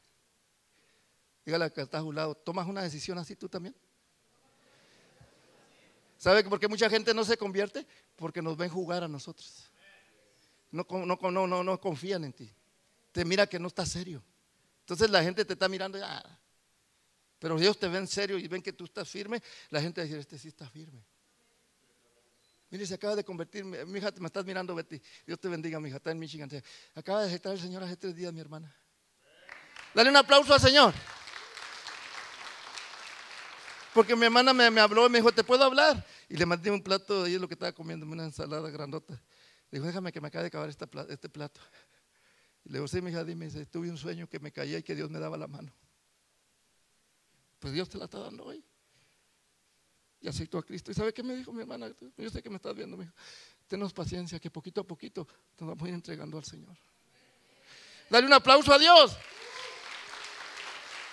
Dígale 1.44 1.72
que 1.72 1.82
estás 1.82 2.02
a 2.02 2.04
un 2.04 2.16
lado, 2.16 2.36
¿tomas 2.36 2.68
una 2.68 2.84
decisión 2.84 3.18
así 3.18 3.36
tú 3.36 3.50
también? 3.50 3.76
¿Sabe 6.22 6.44
por 6.44 6.60
qué 6.60 6.68
mucha 6.68 6.88
gente 6.88 7.16
no 7.16 7.26
se 7.26 7.36
convierte? 7.36 7.84
Porque 8.16 8.44
nos 8.44 8.56
ven 8.56 8.70
jugar 8.70 9.04
a 9.04 9.08
nosotros. 9.08 9.72
No, 10.70 10.86
no, 10.88 11.48
no, 11.48 11.64
no, 11.64 11.82
confían 11.82 12.26
en 12.26 12.32
ti. 12.32 12.54
Te 13.12 13.26
mira 13.26 13.48
que 13.48 13.58
no 13.58 13.70
estás 13.70 13.90
serio. 13.90 14.22
Entonces 14.82 15.10
la 15.10 15.24
gente 15.24 15.44
te 15.44 15.54
está 15.54 15.68
mirando, 15.68 15.98
ya. 15.98 16.24
pero 17.40 17.58
ellos 17.58 17.80
te 17.80 17.88
ven 17.88 18.08
serio 18.08 18.38
y 18.38 18.48
ven 18.48 18.62
que 18.62 18.72
tú 18.72 18.86
estás 18.86 19.10
firme, 19.10 19.42
la 19.72 19.82
gente 19.82 20.04
dice, 20.04 20.20
este 20.20 20.38
sí 20.38 20.50
está 20.50 20.70
firme. 20.70 21.04
Mire, 22.70 22.86
se 22.86 22.94
acaba 22.94 23.16
de 23.16 23.24
convertir, 23.24 23.66
mi 23.66 23.98
hija, 23.98 24.14
me 24.20 24.28
estás 24.28 24.46
mirando, 24.46 24.76
Betty. 24.76 25.02
Dios 25.26 25.40
te 25.40 25.48
bendiga, 25.48 25.80
mi 25.80 25.90
hija, 25.90 25.98
está 25.98 26.12
en 26.12 26.20
Michigan. 26.20 26.48
Acaba 26.94 27.22
de 27.22 27.30
aceptar 27.30 27.54
el 27.54 27.60
Señor 27.60 27.82
hace 27.82 27.98
tres 27.98 28.16
días, 28.16 28.32
mi 28.32 28.42
hermana. 28.42 28.72
Dale 29.96 30.12
un 30.12 30.18
aplauso 30.18 30.54
al 30.54 30.62
Señor. 30.62 30.94
Porque 33.94 34.16
mi 34.16 34.26
hermana 34.26 34.54
me, 34.54 34.80
habló 34.80 35.08
y 35.08 35.10
me 35.10 35.18
dijo, 35.18 35.32
¿te 35.32 35.44
puedo 35.44 35.64
hablar? 35.64 36.06
Y 36.30 36.38
le 36.38 36.46
mandé 36.46 36.72
un 36.72 36.82
plato, 36.82 37.24
ahí 37.24 37.36
es 37.36 37.42
lo 37.42 37.48
que 37.48 37.56
estaba 37.56 37.74
comiendo, 37.74 38.06
una 38.06 38.24
ensalada 38.24 38.70
grandota. 38.70 39.14
Le 39.70 39.80
dijo, 39.80 39.86
déjame 39.86 40.12
que 40.12 40.22
me 40.22 40.30
acabe 40.30 40.44
de 40.44 40.48
acabar 40.48 40.70
este 40.70 41.30
plato. 41.30 41.60
Y 42.64 42.70
le 42.70 42.78
digo, 42.78 42.88
sí, 42.88 43.02
mi 43.02 43.12
hija, 43.12 43.24
dime, 43.24 43.46
dice, 43.46 43.66
tuve 43.66 43.90
un 43.90 43.98
sueño 43.98 44.28
que 44.28 44.40
me 44.40 44.52
caía 44.52 44.78
y 44.78 44.84
que 44.84 44.96
Dios 44.96 45.10
me 45.10 45.20
daba 45.20 45.38
la 45.38 45.48
mano. 45.48 45.74
Pues 47.60 47.74
Dios 47.74 47.90
te 47.90 47.98
la 47.98 48.06
está 48.06 48.20
dando 48.20 48.46
hoy. 48.46 48.64
Y 50.22 50.28
aceptó 50.28 50.58
a 50.60 50.64
Cristo. 50.64 50.92
¿Y 50.92 50.94
sabe 50.94 51.14
qué 51.14 51.24
me 51.24 51.36
dijo 51.36 51.52
mi 51.52 51.62
hermana? 51.62 51.92
Yo 52.18 52.30
sé 52.30 52.42
que 52.42 52.50
me 52.50 52.58
estás 52.58 52.76
viendo, 52.76 52.96
me 52.96 53.06
dijo, 53.06 53.16
tenos 53.68 53.92
paciencia, 53.94 54.40
que 54.40 54.52
poquito 54.52 54.82
a 54.82 54.84
poquito 54.84 55.28
te 55.56 55.66
vamos 55.66 55.84
a 55.84 55.88
ir 55.88 55.96
entregando 55.96 56.38
al 56.38 56.46
Señor. 56.46 56.78
Dale 58.10 58.28
un 58.28 58.34
aplauso 58.34 58.74
a 58.74 58.78
Dios. 58.78 59.18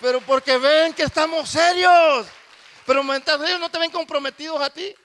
Pero 0.01 0.21
porque 0.21 0.57
ven 0.57 0.93
que 0.93 1.03
estamos 1.03 1.49
serios. 1.49 2.27
Pero 2.89 3.03
mientras 3.03 3.39
ellos 3.41 3.59
no 3.59 3.69
te 3.69 3.77
ven 3.77 3.91
comprometidos 3.91 4.59
a 4.59 4.67
ti, 4.71 4.95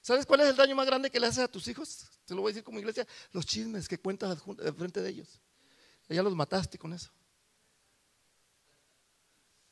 ¿sabes 0.00 0.24
cuál 0.24 0.42
es 0.42 0.50
el 0.50 0.54
daño 0.54 0.76
más 0.76 0.86
grande 0.86 1.10
que 1.10 1.18
le 1.18 1.26
haces 1.26 1.42
a 1.42 1.48
tus 1.48 1.66
hijos? 1.66 2.06
Te 2.24 2.36
lo 2.36 2.40
voy 2.40 2.50
a 2.50 2.52
decir 2.52 2.62
como 2.62 2.78
iglesia, 2.78 3.04
los 3.32 3.44
chismes 3.44 3.88
que 3.88 3.98
cuentas 3.98 4.40
frente 4.78 5.02
de 5.02 5.10
ellos. 5.10 5.40
Ya 6.08 6.22
los 6.22 6.36
mataste 6.36 6.78
con 6.78 6.92
eso. 6.92 7.10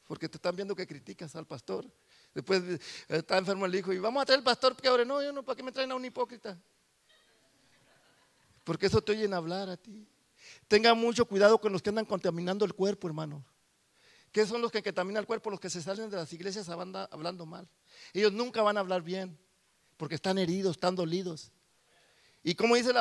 Porque 0.09 0.29
te 0.29 0.37
están 0.37 0.57
viendo 0.57 0.75
que 0.75 0.85
criticas 0.85 1.37
al 1.37 1.47
pastor. 1.47 1.89
Después 2.35 2.61
eh, 2.61 2.81
está 3.07 3.39
enfermo 3.39 3.67
el 3.67 3.75
hijo 3.77 3.93
y 3.93 4.01
vamos 4.01 4.21
a 4.21 4.27
traer 4.27 4.39
al 4.39 4.45
pastor 4.45 4.75
que 4.75 4.89
ahora 4.89 5.05
no, 5.05 5.23
yo 5.23 5.31
no, 5.31 5.45
¿para 5.45 5.55
qué 5.55 5.63
me 5.63 5.71
traen 5.71 5.93
a 5.93 5.95
un 5.95 6.05
hipócrita? 6.05 6.59
Porque 8.65 8.87
eso 8.87 9.01
te 9.01 9.13
oyen 9.13 9.33
hablar 9.33 9.71
a 9.71 9.77
ti. 9.77 10.09
Tenga 10.67 10.93
mucho 10.95 11.25
cuidado 11.25 11.61
con 11.61 11.71
los 11.71 11.81
que 11.81 11.91
andan 11.91 12.05
contaminando 12.05 12.65
el 12.65 12.75
cuerpo, 12.75 13.07
hermano. 13.07 13.45
¿Qué 14.33 14.47
son 14.47 14.61
los 14.61 14.71
que 14.71 14.83
contaminan 14.83 15.21
el 15.23 15.27
cuerpo? 15.27 15.51
Los 15.51 15.61
que 15.61 15.71
se 15.71 15.83
salen 15.83 16.09
de 16.09 16.17
las 16.17 16.33
iglesias 16.33 16.69
hablando 16.69 17.47
mal. 17.47 17.69
Ellos 18.13 18.33
nunca 18.33 18.63
van 18.63 18.77
a 18.77 18.81
hablar 18.81 19.03
bien, 19.03 19.39
porque 19.97 20.15
están 20.15 20.39
heridos, 20.39 20.77
están 20.77 20.95
dolidos. 20.95 21.51
¿Y 22.43 22.55
cómo 22.55 22.75
dice, 22.77 22.93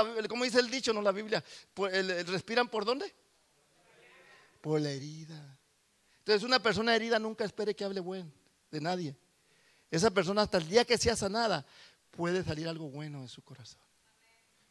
el 0.60 0.70
dicho, 0.70 0.92
no 0.92 1.02
la 1.02 1.12
Biblia? 1.12 1.44
¿Respiran 1.76 2.68
por 2.68 2.84
dónde? 2.84 3.14
Por 4.60 4.82
la 4.82 4.92
herida. 4.92 5.58
Entonces 6.20 6.44
una 6.44 6.62
persona 6.62 6.96
herida 6.96 7.18
nunca 7.20 7.46
espere 7.46 7.76
que 7.76 7.84
hable 7.84 8.02
bueno 8.02 8.32
de 8.70 8.82
nadie. 8.82 9.16
Esa 9.90 10.12
persona 10.12 10.42
hasta 10.42 10.58
el 10.58 10.68
día 10.68 10.84
que 10.84 10.98
sea 10.98 11.16
sanada 11.16 11.66
puede 12.12 12.44
salir 12.44 12.68
algo 12.68 12.90
bueno 12.90 13.22
de 13.22 13.28
su 13.28 13.42
corazón. 13.42 13.82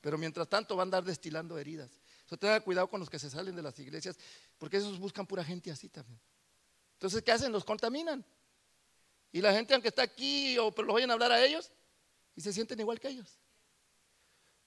Pero 0.00 0.18
mientras 0.18 0.48
tanto 0.48 0.76
va 0.76 0.82
a 0.82 0.84
andar 0.84 1.04
destilando 1.04 1.58
heridas. 1.58 1.90
Entonces 2.20 2.40
tenga 2.40 2.60
cuidado 2.60 2.88
con 2.88 3.00
los 3.00 3.08
que 3.08 3.18
se 3.18 3.30
salen 3.30 3.56
de 3.56 3.62
las 3.62 3.78
iglesias, 3.78 4.18
porque 4.58 4.76
esos 4.76 4.98
buscan 4.98 5.26
pura 5.26 5.42
gente 5.42 5.70
así 5.70 5.88
también. 5.88 6.20
Entonces, 6.98 7.22
¿qué 7.22 7.30
hacen? 7.30 7.52
Los 7.52 7.64
contaminan. 7.64 8.24
Y 9.30 9.40
la 9.40 9.52
gente, 9.52 9.72
aunque 9.72 9.88
está 9.88 10.02
aquí, 10.02 10.58
o 10.58 10.74
los 10.76 10.94
oyen 10.96 11.10
hablar 11.12 11.30
a 11.30 11.44
ellos, 11.44 11.70
y 12.34 12.40
se 12.40 12.52
sienten 12.52 12.80
igual 12.80 12.98
que 12.98 13.08
ellos. 13.08 13.38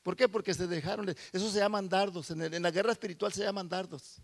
¿Por 0.01 0.15
qué? 0.15 0.29
Porque 0.29 0.53
se 0.53 0.65
dejaron. 0.65 1.09
Eso 1.09 1.51
se 1.51 1.59
llaman 1.59 1.89
dardos. 1.89 2.31
En, 2.31 2.61
la 2.61 2.71
guerra 2.71 2.93
espiritual 2.93 3.33
se 3.33 3.43
llaman 3.43 3.67
dardos. 3.67 4.21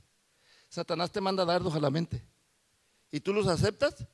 Satanás 0.70 1.12
te 1.12 1.20
manda 1.20 1.44
dardos 1.44 1.76
a 1.76 1.82
la 1.82 1.90
mente. 1.90 2.24
Y 3.12 3.20
tú 3.20 3.34
los 3.34 3.46
aceptas 3.48 4.08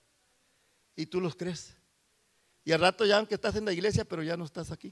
y 0.96 1.06
tú 1.06 1.22
los 1.22 1.36
crees. 1.36 1.76
Y 2.66 2.72
al 2.72 2.82
rato 2.82 3.06
ya, 3.06 3.18
aunque 3.18 3.36
estás 3.36 3.56
en 3.56 3.66
la 3.66 3.74
iglesia, 3.74 4.06
pero 4.06 4.24
ya 4.24 4.36
no 4.36 4.46
estás 4.46 4.72
aquí. 4.72 4.92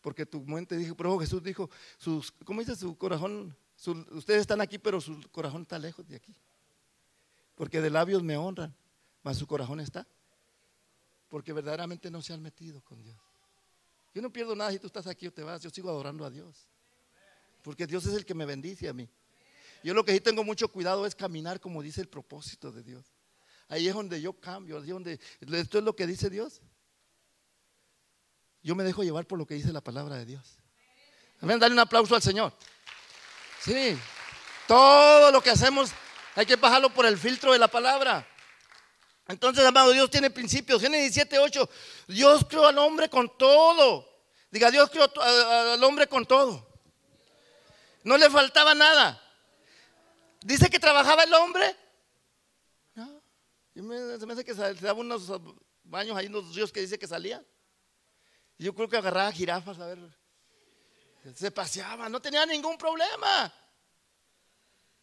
Porque 0.00 0.24
tu 0.24 0.40
mente 0.40 0.74
dijo, 0.76 0.94
pero 0.94 1.18
Jesús 1.18 1.42
dijo, 1.42 1.68
sus, 1.98 2.32
¿cómo 2.44 2.60
dice 2.60 2.76
su 2.76 2.96
corazón? 2.96 3.54
ustedes 4.12 4.40
están 4.40 4.62
aquí, 4.62 4.78
pero 4.78 5.02
su 5.02 5.20
corazón 5.30 5.62
está 5.62 5.78
lejos 5.78 6.06
de 6.08 6.16
aquí. 6.16 6.34
Porque 7.54 7.80
de 7.80 7.90
labios 7.90 8.22
me 8.22 8.36
honran, 8.36 8.74
mas 9.22 9.38
su 9.38 9.46
corazón 9.46 9.80
está. 9.80 10.06
Porque 11.28 11.52
verdaderamente 11.52 12.10
no 12.10 12.22
se 12.22 12.32
han 12.32 12.42
metido 12.42 12.80
con 12.82 13.02
Dios. 13.02 13.18
Yo 14.14 14.22
no 14.22 14.32
pierdo 14.32 14.54
nada 14.54 14.70
si 14.70 14.78
tú 14.78 14.86
estás 14.86 15.06
aquí 15.06 15.26
o 15.26 15.32
te 15.32 15.42
vas, 15.42 15.60
yo 15.62 15.70
sigo 15.70 15.90
adorando 15.90 16.24
a 16.24 16.30
Dios. 16.30 16.68
Porque 17.62 17.86
Dios 17.86 18.06
es 18.06 18.14
el 18.14 18.24
que 18.24 18.34
me 18.34 18.44
bendice 18.44 18.88
a 18.88 18.92
mí. 18.92 19.08
Yo 19.82 19.92
lo 19.92 20.04
que 20.04 20.12
sí 20.12 20.20
tengo 20.20 20.44
mucho 20.44 20.68
cuidado 20.68 21.04
es 21.06 21.14
caminar 21.14 21.60
como 21.60 21.82
dice 21.82 22.00
el 22.00 22.08
propósito 22.08 22.70
de 22.70 22.82
Dios. 22.82 23.04
Ahí 23.68 23.88
es 23.88 23.94
donde 23.94 24.20
yo 24.20 24.32
cambio, 24.34 24.76
ahí 24.76 24.84
es 24.84 24.88
donde 24.88 25.20
esto 25.40 25.78
es 25.78 25.84
lo 25.84 25.96
que 25.96 26.06
dice 26.06 26.30
Dios. 26.30 26.60
Yo 28.62 28.74
me 28.74 28.84
dejo 28.84 29.02
llevar 29.02 29.26
por 29.26 29.38
lo 29.38 29.46
que 29.46 29.54
dice 29.54 29.72
la 29.72 29.82
palabra 29.82 30.16
de 30.16 30.24
Dios. 30.24 30.58
Amén, 31.40 31.58
dale 31.58 31.74
un 31.74 31.80
aplauso 31.80 32.14
al 32.14 32.22
Señor. 32.22 32.52
Sí, 33.60 33.96
todo 34.66 35.30
lo 35.32 35.42
que 35.42 35.50
hacemos 35.50 35.90
hay 36.34 36.46
que 36.46 36.56
bajarlo 36.56 36.90
por 36.90 37.06
el 37.06 37.16
filtro 37.18 37.52
de 37.52 37.58
la 37.58 37.68
palabra. 37.68 38.26
Entonces, 39.28 39.64
amado, 39.64 39.92
Dios 39.92 40.10
tiene 40.10 40.30
principios. 40.30 40.80
Génesis 40.80 41.14
17, 41.14 41.38
8. 41.38 41.70
Dios 42.08 42.44
creó 42.48 42.66
al 42.66 42.78
hombre 42.78 43.08
con 43.08 43.38
todo. 43.38 44.06
Diga, 44.50 44.70
Dios 44.70 44.90
creó 44.90 45.10
al 45.22 45.82
hombre 45.82 46.06
con 46.06 46.26
todo. 46.26 46.68
No 48.02 48.18
le 48.18 48.28
faltaba 48.28 48.74
nada. 48.74 49.20
Dice 50.42 50.68
que 50.68 50.78
trabajaba 50.78 51.22
el 51.24 51.32
hombre. 51.32 51.74
No. 52.94 53.22
se 53.74 54.26
me 54.26 54.32
hace 54.34 54.44
que 54.44 54.54
se 54.54 54.74
daba 54.74 55.00
unos 55.00 55.30
baños 55.82 56.16
ahí 56.16 56.26
en 56.26 56.32
los 56.32 56.54
ríos 56.54 56.70
que 56.70 56.80
dice 56.80 56.98
que 56.98 57.08
salía. 57.08 57.42
Yo 58.58 58.74
creo 58.74 58.88
que 58.88 58.96
agarraba 58.96 59.32
jirafas, 59.32 59.78
a 59.78 59.86
ver. 59.86 59.98
Se 61.34 61.50
paseaba, 61.50 62.08
no 62.10 62.20
tenía 62.20 62.44
ningún 62.44 62.76
problema. 62.76 63.52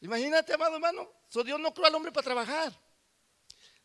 Imagínate, 0.01 0.53
amado 0.53 0.75
hermano. 0.75 1.07
Dios 1.45 1.59
no 1.59 1.73
creó 1.73 1.87
al 1.87 1.95
hombre 1.95 2.11
para 2.11 2.23
trabajar. 2.23 2.73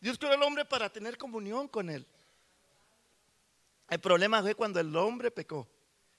Dios 0.01 0.19
creó 0.19 0.33
al 0.33 0.43
hombre 0.43 0.65
para 0.65 0.91
tener 0.91 1.17
comunión 1.17 1.69
con 1.69 1.91
él. 1.91 2.07
El 3.89 4.01
problema 4.01 4.43
fue 4.43 4.55
cuando 4.55 4.81
el 4.81 4.95
hombre 4.97 5.31
pecó. 5.31 5.69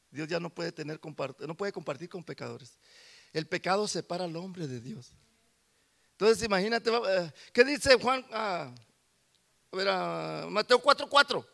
Dios 0.10 0.28
ya 0.28 0.40
no 0.40 0.50
puede 0.50 0.72
tener 0.72 1.00
no 1.40 1.58
puede 1.58 1.72
compartir 1.72 2.10
con 2.10 2.24
pecadores. 2.24 2.80
El 3.34 3.48
pecado 3.48 3.88
separa 3.88 4.24
al 4.24 4.36
hombre 4.36 4.68
de 4.68 4.80
Dios. 4.80 5.12
Entonces, 6.12 6.44
imagínate, 6.44 6.90
eh, 6.90 7.32
¿qué 7.52 7.64
dice 7.64 7.96
Juan? 8.00 8.26
a 8.32 8.74
ver, 9.72 9.88
Mateo 10.50 10.82
4:4. 10.82 11.46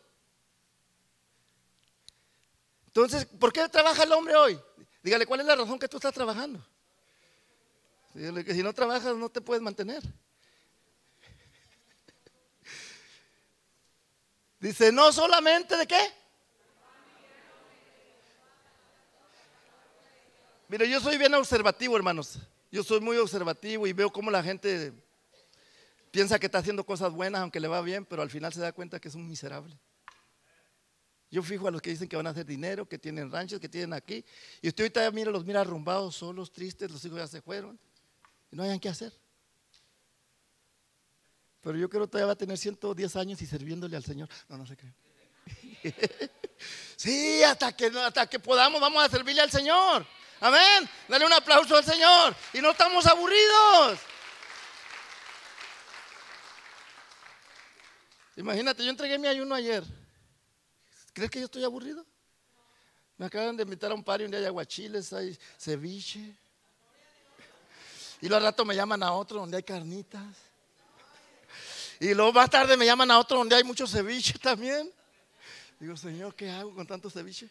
Entonces, 2.86 3.26
¿por 3.26 3.52
qué 3.52 3.68
trabaja 3.68 4.04
el 4.04 4.12
hombre 4.12 4.36
hoy? 4.36 4.60
Dígale, 5.02 5.26
¿cuál 5.26 5.40
es 5.40 5.46
la 5.46 5.56
razón 5.56 5.78
que 5.78 5.88
tú 5.88 5.96
estás 5.96 6.14
trabajando? 6.14 6.64
Si 8.14 8.62
no 8.62 8.72
trabajas 8.72 9.16
no 9.16 9.28
te 9.28 9.40
puedes 9.40 9.60
mantener. 9.62 10.00
Dice, 14.60 14.92
no 14.92 15.12
solamente 15.12 15.76
de 15.76 15.84
qué. 15.86 15.98
Mire, 20.68 20.88
yo 20.88 21.00
soy 21.00 21.18
bien 21.18 21.34
observativo, 21.34 21.96
hermanos. 21.96 22.38
Yo 22.70 22.84
soy 22.84 23.00
muy 23.00 23.16
observativo 23.16 23.86
y 23.86 23.92
veo 23.92 24.10
cómo 24.10 24.30
la 24.30 24.42
gente 24.42 24.92
piensa 26.12 26.38
que 26.38 26.46
está 26.46 26.58
haciendo 26.58 26.86
cosas 26.86 27.12
buenas, 27.12 27.40
aunque 27.40 27.58
le 27.58 27.66
va 27.66 27.80
bien, 27.80 28.04
pero 28.04 28.22
al 28.22 28.30
final 28.30 28.52
se 28.52 28.60
da 28.60 28.72
cuenta 28.72 29.00
que 29.00 29.08
es 29.08 29.14
un 29.16 29.28
miserable. 29.28 29.76
Yo 31.30 31.42
fijo 31.42 31.66
a 31.66 31.72
los 31.72 31.82
que 31.82 31.90
dicen 31.90 32.08
que 32.08 32.14
van 32.14 32.28
a 32.28 32.30
hacer 32.30 32.46
dinero, 32.46 32.88
que 32.88 32.96
tienen 32.96 33.30
ranchos, 33.30 33.58
que 33.58 33.68
tienen 33.68 33.92
aquí. 33.92 34.24
Y 34.62 34.68
usted 34.68 34.84
ahorita 34.84 35.10
mira, 35.10 35.32
los 35.32 35.44
mira 35.44 35.60
arrumbados, 35.60 36.14
solos, 36.14 36.52
tristes, 36.52 36.88
los 36.90 37.04
hijos 37.04 37.18
ya 37.18 37.26
se 37.26 37.42
fueron. 37.42 37.78
No 38.54 38.62
hayan 38.62 38.78
qué 38.78 38.88
hacer. 38.88 39.12
Pero 41.60 41.76
yo 41.76 41.88
creo 41.88 42.02
que 42.02 42.08
todavía 42.08 42.26
va 42.26 42.32
a 42.34 42.36
tener 42.36 42.56
110 42.56 43.16
años 43.16 43.42
y 43.42 43.46
sirviéndole 43.46 43.96
al 43.96 44.04
Señor. 44.04 44.28
No, 44.48 44.56
no 44.56 44.64
se 44.64 44.76
creen. 44.76 44.94
sí, 46.96 47.42
hasta 47.42 47.76
que, 47.76 47.86
hasta 47.86 48.28
que 48.28 48.38
podamos, 48.38 48.80
vamos 48.80 49.02
a 49.02 49.08
servirle 49.08 49.42
al 49.42 49.50
Señor. 49.50 50.06
Amén. 50.38 50.88
Dale 51.08 51.26
un 51.26 51.32
aplauso 51.32 51.76
al 51.76 51.84
Señor. 51.84 52.36
Y 52.52 52.60
no 52.60 52.70
estamos 52.70 53.04
aburridos. 53.06 53.98
Imagínate, 58.36 58.84
yo 58.84 58.90
entregué 58.90 59.18
mi 59.18 59.26
ayuno 59.26 59.54
ayer. 59.56 59.82
¿Crees 61.12 61.30
que 61.30 61.40
yo 61.40 61.46
estoy 61.46 61.64
aburrido? 61.64 62.06
Me 63.16 63.26
acaban 63.26 63.56
de 63.56 63.64
invitar 63.64 63.90
a 63.90 63.94
un 63.94 64.04
par 64.04 64.20
y 64.20 64.24
un 64.24 64.30
día 64.30 64.38
hay 64.38 64.46
aguachiles, 64.46 65.12
hay 65.12 65.36
ceviche. 65.58 66.36
Y 68.24 68.26
luego 68.26 68.38
al 68.38 68.52
rato 68.52 68.64
me 68.64 68.74
llaman 68.74 69.02
a 69.02 69.12
otro 69.12 69.40
donde 69.40 69.58
hay 69.58 69.62
carnitas. 69.62 70.34
Y 72.00 72.14
luego 72.14 72.32
más 72.32 72.48
tarde 72.48 72.74
me 72.74 72.86
llaman 72.86 73.10
a 73.10 73.18
otro 73.18 73.36
donde 73.36 73.54
hay 73.54 73.64
mucho 73.64 73.86
ceviche 73.86 74.38
también. 74.38 74.90
Digo, 75.78 75.94
Señor, 75.94 76.34
¿qué 76.34 76.48
hago 76.48 76.74
con 76.74 76.86
tanto 76.86 77.10
ceviche? 77.10 77.50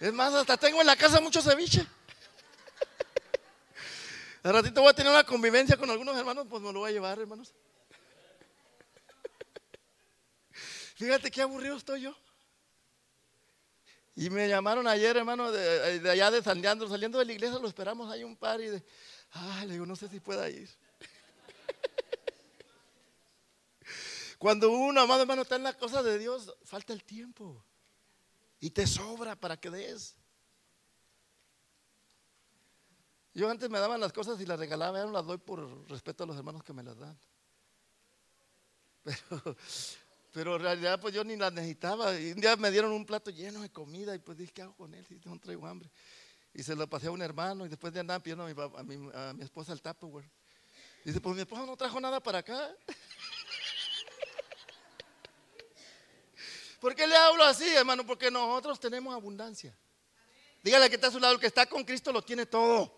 Es 0.00 0.12
más, 0.12 0.34
hasta 0.34 0.56
tengo 0.56 0.80
en 0.80 0.88
la 0.88 0.96
casa 0.96 1.20
mucho 1.20 1.40
ceviche. 1.40 1.86
Al 4.42 4.52
ratito 4.52 4.80
voy 4.80 4.90
a 4.90 4.92
tener 4.92 5.12
una 5.12 5.22
convivencia 5.22 5.76
con 5.76 5.88
algunos 5.88 6.16
hermanos, 6.16 6.48
pues 6.50 6.60
me 6.60 6.72
lo 6.72 6.80
voy 6.80 6.90
a 6.90 6.94
llevar, 6.94 7.20
hermanos. 7.20 7.54
Fíjate 10.96 11.30
qué 11.30 11.42
aburrido 11.42 11.76
estoy 11.76 12.00
yo. 12.00 12.16
Y 14.16 14.30
me 14.30 14.48
llamaron 14.48 14.88
ayer, 14.88 15.16
hermano, 15.16 15.52
de, 15.52 16.10
allá 16.10 16.32
de 16.32 16.42
Sandeando, 16.42 16.88
saliendo 16.88 17.20
de 17.20 17.24
la 17.24 17.34
iglesia, 17.34 17.60
lo 17.60 17.68
esperamos, 17.68 18.10
hay 18.10 18.24
un 18.24 18.36
par 18.36 18.60
y 18.60 18.66
de, 18.66 18.82
ah, 19.32 19.64
le 19.66 19.74
digo, 19.74 19.86
no 19.86 19.96
sé 19.96 20.08
si 20.08 20.20
pueda 20.20 20.48
ir. 20.48 20.70
Cuando 24.38 24.70
uno, 24.70 25.00
amado 25.00 25.22
hermano, 25.22 25.42
está 25.42 25.56
en 25.56 25.64
la 25.64 25.76
cosa 25.76 26.02
de 26.02 26.18
Dios, 26.18 26.54
falta 26.64 26.92
el 26.92 27.04
tiempo. 27.04 27.64
Y 28.60 28.70
te 28.70 28.86
sobra 28.86 29.36
para 29.36 29.58
que 29.58 29.70
des. 29.70 30.16
Yo 33.34 33.48
antes 33.48 33.70
me 33.70 33.78
daban 33.78 34.00
las 34.00 34.12
cosas 34.12 34.40
y 34.40 34.46
las 34.46 34.58
regalaba, 34.58 34.98
ya 34.98 35.06
no 35.06 35.12
las 35.12 35.26
doy 35.26 35.38
por 35.38 35.88
respeto 35.88 36.24
a 36.24 36.26
los 36.26 36.36
hermanos 36.36 36.62
que 36.62 36.72
me 36.72 36.82
las 36.82 36.98
dan. 36.98 37.18
Pero, 39.04 39.56
pero 40.32 40.56
en 40.56 40.62
realidad 40.62 41.00
pues 41.00 41.12
yo 41.12 41.24
ni 41.24 41.36
las 41.36 41.52
necesitaba. 41.52 42.18
Y 42.18 42.32
un 42.32 42.40
día 42.40 42.56
me 42.56 42.70
dieron 42.70 42.92
un 42.92 43.04
plato 43.04 43.30
lleno 43.30 43.60
de 43.60 43.70
comida 43.70 44.14
y 44.14 44.18
pues 44.18 44.38
dije, 44.38 44.52
¿qué 44.52 44.62
hago 44.62 44.74
con 44.74 44.94
él 44.94 45.04
si 45.06 45.20
no 45.24 45.38
traigo 45.38 45.66
hambre? 45.66 45.90
Y 46.54 46.62
se 46.62 46.76
lo 46.76 46.86
pasé 46.86 47.06
a 47.06 47.10
un 47.10 47.22
hermano 47.22 47.64
y 47.64 47.68
después 47.68 47.92
de 47.92 48.00
andar 48.00 48.20
pidiendo 48.22 48.44
a 48.44 48.48
mi, 48.82 49.10
a 49.14 49.32
mi, 49.32 49.42
esposa 49.42 49.72
el 49.72 49.80
Tupperware. 49.80 50.28
Dice, 51.04 51.20
pues 51.20 51.34
mi 51.34 51.40
esposa 51.42 51.64
no 51.64 51.76
trajo 51.76 51.98
nada 52.00 52.20
para 52.20 52.38
acá. 52.38 52.70
¿Por 56.80 56.94
qué 56.94 57.06
le 57.06 57.16
hablo 57.16 57.44
así, 57.44 57.68
hermano? 57.74 58.04
Porque 58.04 58.30
nosotros 58.30 58.78
tenemos 58.78 59.14
abundancia. 59.14 59.76
Dígale 60.62 60.88
que 60.88 60.96
está 60.96 61.08
a 61.08 61.10
su 61.10 61.18
lado, 61.18 61.34
el 61.34 61.40
que 61.40 61.46
está 61.46 61.66
con 61.66 61.84
Cristo 61.84 62.12
lo 62.12 62.22
tiene 62.22 62.46
todo. 62.46 62.92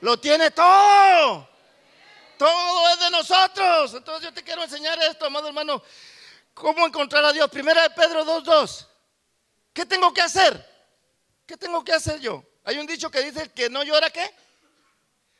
Lo 0.00 0.18
tiene 0.18 0.50
todo. 0.50 1.48
Todo 2.38 2.90
es 2.90 3.00
de 3.00 3.10
nosotros. 3.10 3.94
Entonces 3.94 4.24
yo 4.24 4.32
te 4.32 4.42
quiero 4.42 4.62
enseñar 4.62 4.98
esto, 5.02 5.26
amado 5.26 5.48
hermano. 5.48 5.82
¿Cómo 6.54 6.86
encontrar 6.86 7.24
a 7.24 7.32
Dios? 7.32 7.50
Primera 7.50 7.82
de 7.82 7.90
Pedro 7.90 8.24
2.2. 8.24 8.86
¿Qué 9.72 9.86
tengo 9.86 10.12
que 10.12 10.22
hacer? 10.22 10.67
¿Qué 11.48 11.56
tengo 11.56 11.82
que 11.82 11.94
hacer 11.94 12.20
yo? 12.20 12.44
Hay 12.62 12.76
un 12.78 12.86
dicho 12.86 13.10
que 13.10 13.22
dice, 13.22 13.40
el 13.40 13.50
que 13.50 13.70
no 13.70 13.82
llora, 13.82 14.10
¿qué? 14.10 14.30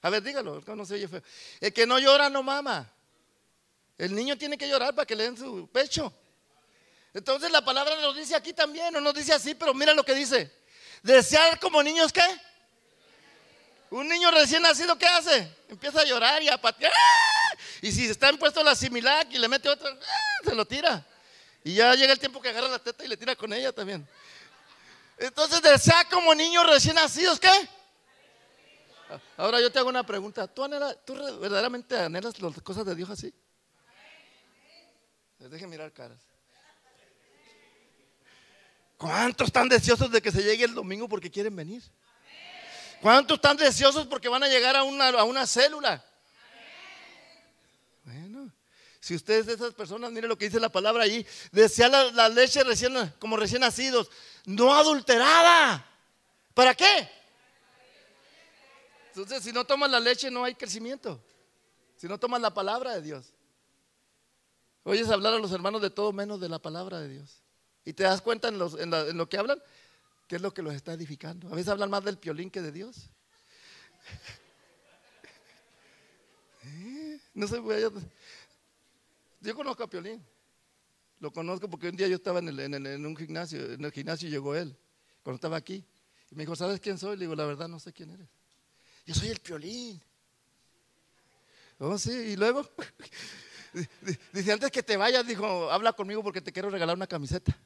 A 0.00 0.08
ver, 0.08 0.22
dígalo, 0.22 0.62
no 0.66 0.86
se 0.86 0.94
oye 0.94 1.06
feo. 1.06 1.22
El 1.60 1.70
que 1.70 1.86
no 1.86 1.98
llora 1.98 2.30
no 2.30 2.42
mama. 2.42 2.90
El 3.98 4.14
niño 4.14 4.38
tiene 4.38 4.56
que 4.56 4.66
llorar 4.66 4.94
para 4.94 5.04
que 5.04 5.14
le 5.14 5.24
den 5.24 5.36
su 5.36 5.68
pecho. 5.70 6.10
Entonces 7.12 7.50
la 7.50 7.62
palabra 7.62 7.94
nos 8.00 8.16
dice 8.16 8.34
aquí 8.34 8.54
también, 8.54 8.94
no 8.94 9.02
nos 9.02 9.12
dice 9.12 9.34
así, 9.34 9.54
pero 9.54 9.74
mira 9.74 9.92
lo 9.92 10.02
que 10.02 10.14
dice. 10.14 10.50
Desear 11.02 11.60
como 11.60 11.82
niños, 11.82 12.10
¿qué? 12.10 12.24
Un 13.90 14.08
niño 14.08 14.30
recién 14.30 14.62
nacido, 14.62 14.96
¿qué 14.96 15.06
hace? 15.06 15.54
Empieza 15.68 16.00
a 16.00 16.04
llorar 16.04 16.42
y 16.42 16.48
a 16.48 16.56
patear. 16.58 16.90
Y 17.82 17.92
si 17.92 18.06
está 18.06 18.30
impuesto 18.30 18.64
la 18.64 18.74
similac 18.74 19.30
y 19.30 19.38
le 19.38 19.46
mete 19.46 19.68
otra, 19.68 19.94
se 20.42 20.54
lo 20.54 20.64
tira. 20.64 21.06
Y 21.64 21.74
ya 21.74 21.94
llega 21.94 22.14
el 22.14 22.18
tiempo 22.18 22.40
que 22.40 22.48
agarra 22.48 22.68
la 22.68 22.78
teta 22.78 23.04
y 23.04 23.08
le 23.08 23.16
tira 23.18 23.36
con 23.36 23.52
ella 23.52 23.72
también. 23.72 24.08
Entonces, 25.18 25.60
desea 25.62 26.04
como 26.10 26.34
niños 26.34 26.66
recién 26.66 26.94
nacidos, 26.94 27.40
¿qué? 27.40 27.50
Ahora 29.36 29.60
yo 29.60 29.72
te 29.72 29.78
hago 29.78 29.88
una 29.88 30.04
pregunta. 30.04 30.46
¿Tú, 30.46 30.68
¿tú 31.04 31.14
verdaderamente 31.40 31.96
anhelas 31.98 32.40
las 32.40 32.60
cosas 32.62 32.84
de 32.84 32.94
Dios 32.94 33.10
así? 33.10 33.32
Les 35.38 35.50
deje 35.50 35.66
mirar 35.66 35.92
caras. 35.92 36.20
¿Cuántos 38.96 39.46
están 39.46 39.68
deseosos 39.68 40.10
de 40.10 40.20
que 40.20 40.32
se 40.32 40.42
llegue 40.42 40.64
el 40.64 40.74
domingo 40.74 41.08
porque 41.08 41.30
quieren 41.30 41.54
venir? 41.54 41.82
¿Cuántos 43.00 43.36
están 43.36 43.56
deseosos 43.56 44.06
porque 44.08 44.28
van 44.28 44.42
a 44.42 44.48
llegar 44.48 44.74
a 44.74 44.82
una, 44.82 45.08
a 45.08 45.22
una 45.22 45.46
célula? 45.46 46.04
Bueno, 48.02 48.52
si 48.98 49.14
ustedes 49.14 49.46
de 49.46 49.54
esas 49.54 49.72
personas, 49.72 50.10
mire 50.10 50.26
lo 50.26 50.36
que 50.36 50.46
dice 50.46 50.58
la 50.58 50.68
palabra 50.68 51.04
ahí, 51.04 51.24
desea 51.52 51.88
la, 51.88 52.28
leche 52.28 52.64
recién, 52.64 52.92
como 53.20 53.36
recién 53.36 53.60
nacidos, 53.60 54.10
no 54.44 54.74
adulterada. 54.74 55.84
¿Para 56.54 56.74
qué? 56.74 57.08
Entonces, 59.08 59.42
si 59.42 59.52
no 59.52 59.64
tomas 59.64 59.90
la 59.90 60.00
leche 60.00 60.30
no 60.30 60.44
hay 60.44 60.54
crecimiento. 60.54 61.20
Si 61.96 62.06
no 62.06 62.18
tomas 62.18 62.40
la 62.40 62.54
palabra 62.54 62.94
de 62.94 63.02
Dios. 63.02 63.32
Oyes 64.84 65.10
hablar 65.10 65.34
a 65.34 65.38
los 65.38 65.52
hermanos 65.52 65.82
de 65.82 65.90
todo 65.90 66.12
menos 66.12 66.40
de 66.40 66.48
la 66.48 66.58
palabra 66.58 67.00
de 67.00 67.08
Dios. 67.08 67.42
Y 67.84 67.92
te 67.92 68.04
das 68.04 68.22
cuenta 68.22 68.48
en, 68.48 68.60
en 68.60 69.16
lo 69.16 69.28
que 69.28 69.38
hablan 69.38 69.60
¿Qué 70.28 70.36
es 70.36 70.42
lo 70.42 70.52
que 70.52 70.62
los 70.62 70.74
está 70.74 70.92
edificando? 70.92 71.48
A 71.48 71.52
veces 71.52 71.68
hablan 71.68 71.88
más 71.88 72.04
del 72.04 72.18
piolín 72.18 72.50
que 72.50 72.60
de 72.60 72.70
Dios. 72.70 73.08
¿Eh? 76.64 77.18
No 77.32 77.48
sé, 77.48 77.62
yo 79.40 79.54
conozco 79.54 79.84
a 79.84 79.88
Piolín. 79.88 80.22
Lo 81.20 81.32
conozco 81.32 81.68
porque 81.68 81.88
un 81.88 81.96
día 81.96 82.06
yo 82.06 82.16
estaba 82.16 82.38
en, 82.38 83.06
un 83.06 83.16
gimnasio, 83.16 83.72
en 83.72 83.84
el 83.84 83.92
gimnasio 83.92 84.28
llegó 84.28 84.54
él, 84.54 84.76
cuando 85.22 85.36
estaba 85.36 85.56
aquí. 85.56 85.84
Y 86.30 86.34
me 86.34 86.42
dijo, 86.42 86.54
¿sabes 86.54 86.80
quién 86.80 86.98
soy? 86.98 87.16
Le 87.16 87.24
digo, 87.24 87.34
la 87.34 87.44
verdad 87.44 87.68
no 87.68 87.80
sé 87.80 87.92
quién 87.92 88.10
eres. 88.10 88.28
Yo 89.04 89.14
soy 89.14 89.28
el 89.28 89.40
Piolín. 89.40 90.00
Oh, 91.78 91.96
sí, 91.98 92.10
y 92.10 92.36
luego, 92.36 92.68
dice, 94.32 94.52
antes 94.52 94.70
que 94.70 94.82
te 94.82 94.96
vayas, 94.96 95.26
dijo, 95.26 95.70
habla 95.70 95.92
conmigo 95.92 96.22
porque 96.22 96.40
te 96.40 96.52
quiero 96.52 96.70
regalar 96.70 96.96
una 96.96 97.06
camiseta. 97.06 97.56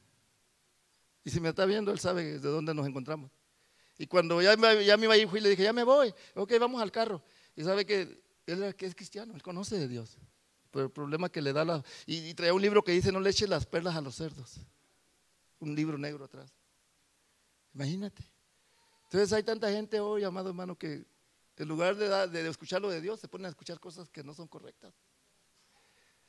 Y 1.25 1.31
si 1.31 1.41
me 1.41 1.51
está 1.51 1.65
viendo, 1.67 1.93
él 1.93 1.99
sabe 1.99 2.39
de 2.39 2.49
dónde 2.49 2.75
nos 2.75 2.87
encontramos. 2.87 3.31
Y 3.99 4.07
cuando 4.07 4.41
ya, 4.41 4.55
ya 4.83 4.97
me 4.97 5.05
iba 5.05 5.15
a 5.15 5.17
ir, 5.17 5.33
le 5.33 5.51
dije, 5.51 5.63
ya 5.63 5.73
me 5.73 5.85
voy. 5.85 6.15
Ok, 6.35 6.53
vamos 6.59 6.81
al 6.83 6.91
carro. 6.91 7.23
Y 7.55 7.63
sabe 7.65 7.85
que 7.85 8.23
él 8.47 8.63
es 8.63 8.95
cristiano, 8.95 9.35
él 9.35 9.43
conoce 9.43 9.77
de 9.77 9.89
Dios. 9.89 10.19
El 10.75 10.91
problema 10.91 11.29
que 11.29 11.43
le 11.43 11.53
da 11.53 11.65
la... 11.65 11.85
Y, 12.07 12.33
traía 12.35 12.55
un 12.55 12.63
libro 12.63 12.83
que 12.83 12.93
dice, 12.93 13.13
no 13.13 13.21
le 13.21 13.31
eches 13.31 13.49
las 13.49 13.67
perlas 13.67 13.97
a 13.97 14.01
los 14.01 14.15
cerdos. 14.15 14.61
Un 15.59 15.75
libro 15.75 15.99
negro 15.99 16.25
atrás. 16.25 16.53
Imagínate. 17.75 18.25
Entonces 19.05 19.33
hay 19.33 19.43
tanta 19.43 19.71
gente 19.71 20.01
hoy, 20.01 20.25
amado 20.25 20.49
hermano, 20.49 20.77
que 20.77 21.05
en 21.57 21.69
lugar 21.69 21.97
de, 21.97 22.29
de, 22.29 22.49
escuchar 22.49 22.81
lo 22.81 22.91
de 22.91 23.01
Dios, 23.01 23.21
se 23.21 23.29
ponen 23.29 23.47
a 23.47 23.51
escuchar 23.51 23.79
cosas 23.79 24.09
que 24.09 24.25
no 24.25 24.35
son 24.35 24.49
correctas. 24.49 24.95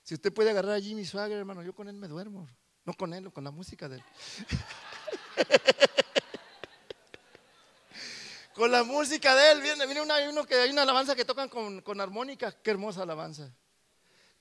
Si 0.03 0.13
usted 0.13 0.33
puede 0.33 0.49
agarrar 0.49 0.75
a 0.75 0.81
Jimmy 0.81 1.05
Swagger, 1.05 1.37
hermano, 1.37 1.63
yo 1.63 1.73
con 1.73 1.87
él 1.87 1.95
me 1.95 2.07
duermo. 2.07 2.47
No 2.85 2.93
con 2.93 3.13
él, 3.13 3.31
con 3.31 3.45
la 3.45 3.51
música 3.51 3.87
de 3.87 3.95
él. 3.95 4.03
con 8.53 8.69
la 8.69 8.83
música 8.83 9.33
de 9.33 9.53
él. 9.53 9.61
Viene, 9.61 9.85
viene 9.85 10.01
una, 10.01 10.15
uno 10.29 10.45
que 10.45 10.55
hay 10.55 10.69
una 10.69 10.81
alabanza 10.81 11.15
que 11.15 11.23
tocan 11.23 11.47
con, 11.47 11.81
con 11.81 12.01
armónica. 12.01 12.51
Qué 12.51 12.71
hermosa 12.71 13.03
alabanza. 13.03 13.49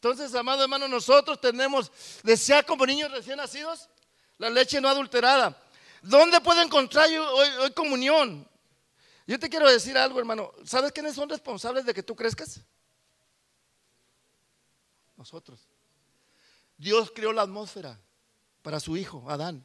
Entonces, 0.03 0.35
amado 0.35 0.65
hermano, 0.65 0.89
nosotros 0.89 1.41
tenemos, 1.41 1.93
desear 2.25 2.67
como 2.67 2.85
niños 2.85 3.13
recién 3.13 3.37
nacidos, 3.37 3.89
la 4.37 4.51
leche 4.51 4.81
no 4.81 4.89
adulterada. 4.89 5.57
¿Dónde 6.03 6.41
puedo 6.41 6.61
encontrar 6.61 7.09
hoy, 7.09 7.49
hoy 7.61 7.71
comunión? 7.71 8.45
Yo 9.29 9.39
te 9.39 9.49
quiero 9.49 9.71
decir 9.71 9.97
algo, 9.97 10.19
hermano. 10.19 10.53
¿Sabes 10.65 10.91
quiénes 10.91 11.15
son 11.15 11.29
responsables 11.29 11.87
de 11.87 11.95
que 11.95 12.03
tú 12.03 12.17
crezcas? 12.17 12.61
Nosotros. 15.17 15.69
Dios 16.77 17.13
creó 17.15 17.33
la 17.33 17.43
atmósfera 17.43 17.97
para 18.61 18.81
su 18.81 18.97
hijo, 18.97 19.31
Adán. 19.31 19.65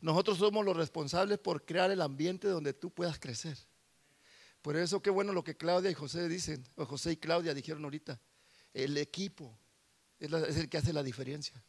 Nosotros 0.00 0.38
somos 0.38 0.64
los 0.64 0.76
responsables 0.76 1.38
por 1.38 1.64
crear 1.64 1.92
el 1.92 2.00
ambiente 2.00 2.48
donde 2.48 2.72
tú 2.72 2.90
puedas 2.90 3.20
crecer. 3.20 3.56
Por 4.62 4.76
eso 4.76 5.00
qué 5.00 5.10
bueno 5.10 5.32
lo 5.32 5.44
que 5.44 5.56
Claudia 5.56 5.92
y 5.92 5.94
José 5.94 6.28
dicen, 6.28 6.66
o 6.74 6.84
José 6.86 7.12
y 7.12 7.16
Claudia 7.18 7.54
dijeron 7.54 7.84
ahorita. 7.84 8.20
El 8.74 8.96
equipo 8.98 9.59
es, 10.20 10.56
el 10.56 10.68
que 10.68 10.78
hace 10.78 10.92
la 10.92 11.02
diferencia. 11.02 11.60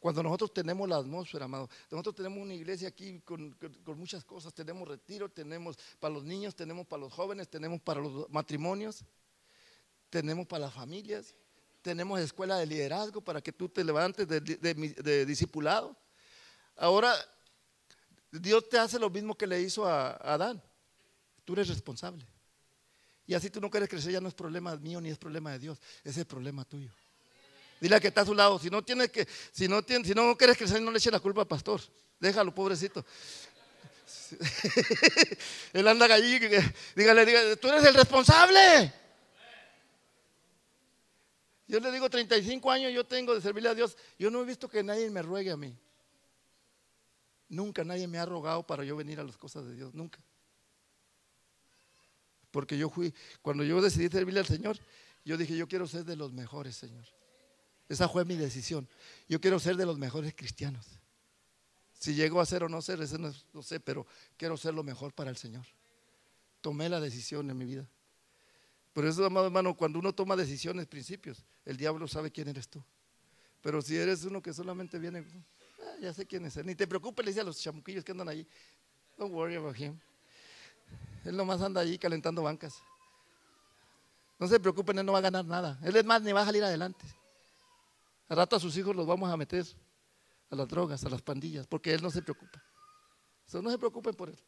Cuando 0.00 0.22
nosotros 0.22 0.52
tenemos 0.52 0.88
la 0.88 0.96
atmósfera, 0.96 1.44
amado, 1.44 1.70
nosotros 1.88 2.16
tenemos 2.16 2.40
una 2.40 2.54
iglesia 2.54 2.88
aquí 2.88 3.20
con, 3.20 3.56
muchas 3.96 4.24
cosas, 4.24 4.52
tenemos 4.52 4.88
retiro, 4.88 5.28
tenemos 5.28 5.78
para 6.00 6.12
los 6.12 6.24
niños, 6.24 6.56
tenemos 6.56 6.86
para 6.88 7.02
los 7.02 7.12
jóvenes, 7.12 7.48
tenemos 7.48 7.80
para 7.80 8.00
los 8.00 8.28
matrimonios, 8.28 9.04
tenemos 10.10 10.46
para 10.48 10.64
las 10.64 10.74
familias, 10.74 11.36
tenemos 11.82 12.18
escuela 12.18 12.58
de 12.58 12.66
liderazgo 12.66 13.20
para 13.20 13.40
que 13.40 13.52
tú 13.52 13.68
te 13.68 13.84
levantes 13.84 14.26
de, 14.26 15.24
discipulado. 15.24 15.96
Ahora, 16.76 17.14
Dios 18.32 18.68
te 18.68 18.78
hace 18.78 18.98
lo 18.98 19.08
mismo 19.08 19.36
que 19.36 19.46
le 19.46 19.60
hizo 19.60 19.86
a 19.86 20.14
Adán. 20.16 20.60
Tú 21.44 21.52
eres 21.52 21.68
responsable. 21.68 22.26
Y 23.24 23.34
así 23.34 23.50
tú 23.50 23.60
no 23.60 23.70
quieres 23.70 23.88
crecer, 23.88 24.12
ya 24.12 24.20
no 24.20 24.28
es 24.28 24.34
problema 24.34 24.74
mío 24.76 25.00
ni 25.00 25.10
es 25.10 25.18
problema 25.18 25.52
de 25.52 25.60
Dios, 25.60 25.80
es 26.02 26.16
el 26.16 26.24
problema 26.24 26.64
tuyo. 26.64 26.90
Dile 27.82 27.96
a 27.96 28.00
que 28.00 28.06
está 28.06 28.20
a 28.20 28.24
su 28.24 28.32
lado, 28.32 28.60
si 28.60 28.70
no 28.70 28.80
tienes 28.80 29.10
que, 29.10 29.26
si 29.50 29.66
no 29.66 29.82
tienes, 29.82 30.06
si 30.06 30.14
no 30.14 30.36
quieres 30.36 30.56
crecer, 30.56 30.80
no 30.80 30.92
le 30.92 30.98
eche 30.98 31.10
la 31.10 31.18
culpa 31.18 31.40
al 31.40 31.48
pastor. 31.48 31.80
Déjalo, 32.20 32.54
pobrecito. 32.54 33.04
Él 35.72 35.88
anda 35.88 36.06
allí, 36.14 36.38
dígale, 36.94 37.26
dígale, 37.26 37.56
tú 37.56 37.68
eres 37.68 37.84
el 37.84 37.94
responsable. 37.94 38.94
Yo 41.66 41.80
le 41.80 41.90
digo 41.90 42.08
35 42.08 42.70
años 42.70 42.92
yo 42.92 43.04
tengo 43.04 43.34
de 43.34 43.40
servirle 43.40 43.70
a 43.70 43.74
Dios. 43.74 43.96
Yo 44.16 44.30
no 44.30 44.42
he 44.42 44.44
visto 44.44 44.68
que 44.68 44.84
nadie 44.84 45.10
me 45.10 45.20
ruegue 45.20 45.50
a 45.50 45.56
mí. 45.56 45.76
Nunca 47.48 47.82
nadie 47.82 48.06
me 48.06 48.18
ha 48.18 48.24
rogado 48.24 48.64
para 48.64 48.84
yo 48.84 48.94
venir 48.94 49.18
a 49.18 49.24
las 49.24 49.36
cosas 49.36 49.66
de 49.66 49.74
Dios, 49.74 49.92
nunca. 49.92 50.20
Porque 52.52 52.78
yo 52.78 52.88
fui, 52.88 53.12
cuando 53.40 53.64
yo 53.64 53.82
decidí 53.82 54.08
servirle 54.08 54.38
al 54.38 54.46
Señor, 54.46 54.78
yo 55.24 55.36
dije, 55.36 55.56
yo 55.56 55.66
quiero 55.66 55.88
ser 55.88 56.04
de 56.04 56.14
los 56.14 56.32
mejores, 56.32 56.76
Señor. 56.76 57.21
Esa 57.92 58.08
fue 58.08 58.24
mi 58.24 58.36
decisión. 58.36 58.88
Yo 59.28 59.38
quiero 59.38 59.58
ser 59.58 59.76
de 59.76 59.84
los 59.84 59.98
mejores 59.98 60.34
cristianos. 60.34 60.86
Si 61.92 62.14
llego 62.14 62.40
a 62.40 62.46
ser 62.46 62.64
o 62.64 62.68
no 62.70 62.80
ser, 62.80 63.02
eso 63.02 63.18
no, 63.18 63.30
no 63.52 63.62
sé, 63.62 63.80
pero 63.80 64.06
quiero 64.38 64.56
ser 64.56 64.72
lo 64.72 64.82
mejor 64.82 65.12
para 65.12 65.28
el 65.28 65.36
Señor. 65.36 65.66
Tomé 66.62 66.88
la 66.88 67.00
decisión 67.00 67.50
en 67.50 67.58
mi 67.58 67.66
vida. 67.66 67.86
Por 68.94 69.04
eso, 69.04 69.26
amado 69.26 69.44
hermano, 69.44 69.76
cuando 69.76 69.98
uno 69.98 70.14
toma 70.14 70.36
decisiones, 70.36 70.86
principios, 70.86 71.44
el 71.66 71.76
diablo 71.76 72.08
sabe 72.08 72.30
quién 72.30 72.48
eres 72.48 72.66
tú. 72.66 72.82
Pero 73.60 73.82
si 73.82 73.94
eres 73.94 74.24
uno 74.24 74.40
que 74.40 74.54
solamente 74.54 74.98
viene, 74.98 75.22
ah, 75.82 75.96
ya 76.00 76.14
sé 76.14 76.24
quién 76.24 76.46
es 76.46 76.64
Ni 76.64 76.74
te 76.74 76.86
preocupes, 76.86 77.22
le 77.26 77.30
dice 77.30 77.42
a 77.42 77.44
los 77.44 77.60
chamuquillos 77.60 78.02
que 78.02 78.12
andan 78.12 78.30
allí. 78.30 78.46
Don't 79.18 79.34
worry 79.34 79.56
about 79.56 79.76
him. 79.78 80.00
Él 81.26 81.36
nomás 81.36 81.60
anda 81.60 81.82
allí 81.82 81.98
calentando 81.98 82.42
bancas. 82.42 82.74
No 84.38 84.48
se 84.48 84.58
preocupen, 84.58 84.98
él 84.98 85.04
no 85.04 85.12
va 85.12 85.18
a 85.18 85.28
ganar 85.28 85.44
nada. 85.44 85.78
Él 85.82 85.94
es 85.94 86.06
más, 86.06 86.22
ni 86.22 86.32
va 86.32 86.40
a 86.40 86.46
salir 86.46 86.64
adelante. 86.64 87.04
Al 88.32 88.38
rato 88.38 88.56
a 88.56 88.60
sus 88.60 88.74
hijos 88.78 88.96
los 88.96 89.06
vamos 89.06 89.30
a 89.30 89.36
meter 89.36 89.66
a 90.48 90.56
las 90.56 90.66
drogas, 90.66 91.04
a 91.04 91.10
las 91.10 91.20
pandillas, 91.20 91.66
porque 91.66 91.92
él 91.92 92.02
no 92.02 92.10
se 92.10 92.22
preocupa. 92.22 92.64
no 93.52 93.70
se 93.70 93.76
preocupen 93.76 94.14
por 94.14 94.30
él. 94.30 94.38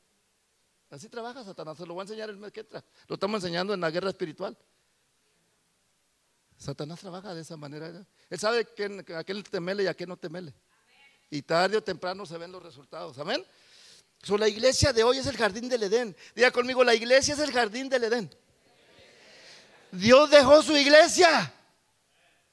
Así 0.89 1.11
trabaja 1.11 1.45
Satanás, 1.45 1.77
se 1.77 1.85
lo 1.85 1.93
voy 1.93 2.01
a 2.01 2.05
enseñar 2.05 2.31
el 2.31 2.39
mes 2.39 2.51
que 2.51 2.61
entra. 2.61 2.83
Lo 3.09 3.15
estamos 3.15 3.43
enseñando 3.43 3.75
en 3.75 3.81
la 3.83 3.91
guerra 3.91 4.09
espiritual. 4.09 4.57
Satanás 6.57 7.01
trabaja 7.01 7.35
de 7.35 7.43
esa 7.43 7.59
manera. 7.59 8.07
Él 8.31 8.39
sabe 8.39 8.65
que 8.65 9.05
a 9.15 9.23
qué 9.23 9.43
temele 9.43 9.83
y 9.83 9.87
a 9.87 9.95
qué 9.95 10.07
no 10.07 10.17
temele. 10.17 10.55
Y 11.29 11.43
tarde 11.43 11.77
o 11.77 11.83
temprano 11.83 12.25
se 12.25 12.39
ven 12.39 12.53
los 12.53 12.63
resultados. 12.63 13.19
Amén 13.19 13.45
la 14.39 14.49
iglesia 14.49 14.93
de 14.93 15.05
hoy 15.05 15.19
es 15.19 15.27
el 15.27 15.37
jardín 15.37 15.69
del 15.69 15.83
Edén. 15.83 16.17
Diga 16.35 16.51
conmigo, 16.51 16.83
la 16.83 16.95
iglesia 16.95 17.35
es 17.35 17.41
el 17.41 17.53
jardín 17.53 17.89
del 17.89 18.05
Edén. 18.05 18.35
Dios 19.93 20.31
dejó 20.31 20.63
su 20.63 20.77
iglesia. 20.77 21.54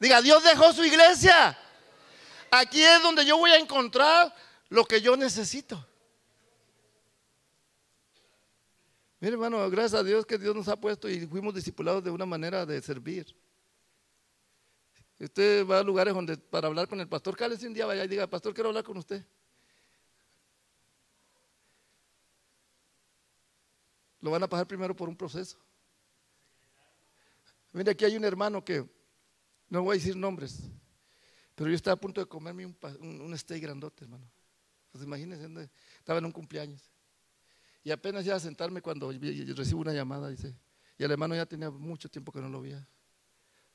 Diga, 0.02 0.22
Dios 0.22 0.44
dejó 0.44 0.74
su 0.74 0.84
iglesia. 0.84 1.58
Aquí 2.50 2.84
es 2.84 3.02
donde 3.02 3.26
yo 3.26 3.38
voy 3.38 3.52
a 3.52 3.58
encontrar 3.58 4.36
lo 4.68 4.84
que 4.84 5.00
yo 5.00 5.16
necesito. 5.16 5.88
Mire, 9.22 9.34
hermano, 9.34 9.70
gracias 9.70 10.02
a 10.02 10.04
Dios 10.04 10.26
que 10.26 10.38
Dios 10.38 10.54
nos 10.54 10.68
ha 10.68 10.76
puesto 10.76 11.08
y 11.08 11.26
fuimos 11.28 11.54
discipulados 11.54 12.04
de 12.04 12.12
una 12.12 12.26
manera 12.26 12.66
de 12.66 12.82
servir. 12.82 13.34
Usted 15.18 15.66
va 15.66 15.80
a 15.80 15.84
lugares 15.84 16.14
donde 16.14 16.36
para 16.36 16.68
hablar 16.68 16.90
con 16.90 17.00
el 17.00 17.08
pastor, 17.08 17.38
cálese 17.38 17.68
un 17.68 17.74
día, 17.74 17.86
vaya 17.86 18.04
y 18.04 18.08
diga, 18.10 18.28
pastor, 18.28 18.54
quiero 18.54 18.70
hablar 18.70 18.84
con 18.84 18.98
usted. 18.98 19.24
lo 24.22 24.30
van 24.30 24.44
a 24.44 24.48
pasar 24.48 24.68
primero 24.68 24.96
por 24.96 25.10
un 25.10 25.18
proceso. 25.18 25.58
Mire, 27.74 27.92
aquí 27.92 28.06
hay 28.06 28.16
un 28.16 28.24
hermano 28.24 28.64
que, 28.64 28.88
no 29.72 29.82
voy 29.84 29.96
a 29.96 30.00
decir 30.00 30.18
nombres, 30.18 30.60
pero 31.56 31.70
yo 31.70 31.76
estaba 31.78 31.94
a 31.94 32.00
punto 32.00 32.20
de 32.20 32.28
comerme 32.28 32.66
un, 32.66 32.76
un, 33.22 33.38
steak 33.38 33.62
grandote, 33.64 34.04
hermano. 34.04 34.30
Pues 34.92 35.02
imagínense, 35.06 35.70
estaba 35.98 36.20
en 36.20 36.26
un 36.26 36.34
cumpleaños. 36.34 36.92
Y 37.82 37.92
apenas 37.92 38.26
iba 38.26 38.36
a 38.36 38.40
sentarme 38.40 38.82
cuando 38.82 39.10
recibo 39.10 39.80
una 39.80 39.94
llamada, 39.94 40.28
dice, 40.28 40.54
y 40.98 41.04
el 41.04 41.12
hermano 41.12 41.36
ya 41.36 41.46
tenía 41.46 41.72
mucho 41.72 42.10
tiempo 42.10 42.34
que 42.34 42.42
no 42.42 42.50
lo 42.50 42.60
veía. 42.60 42.86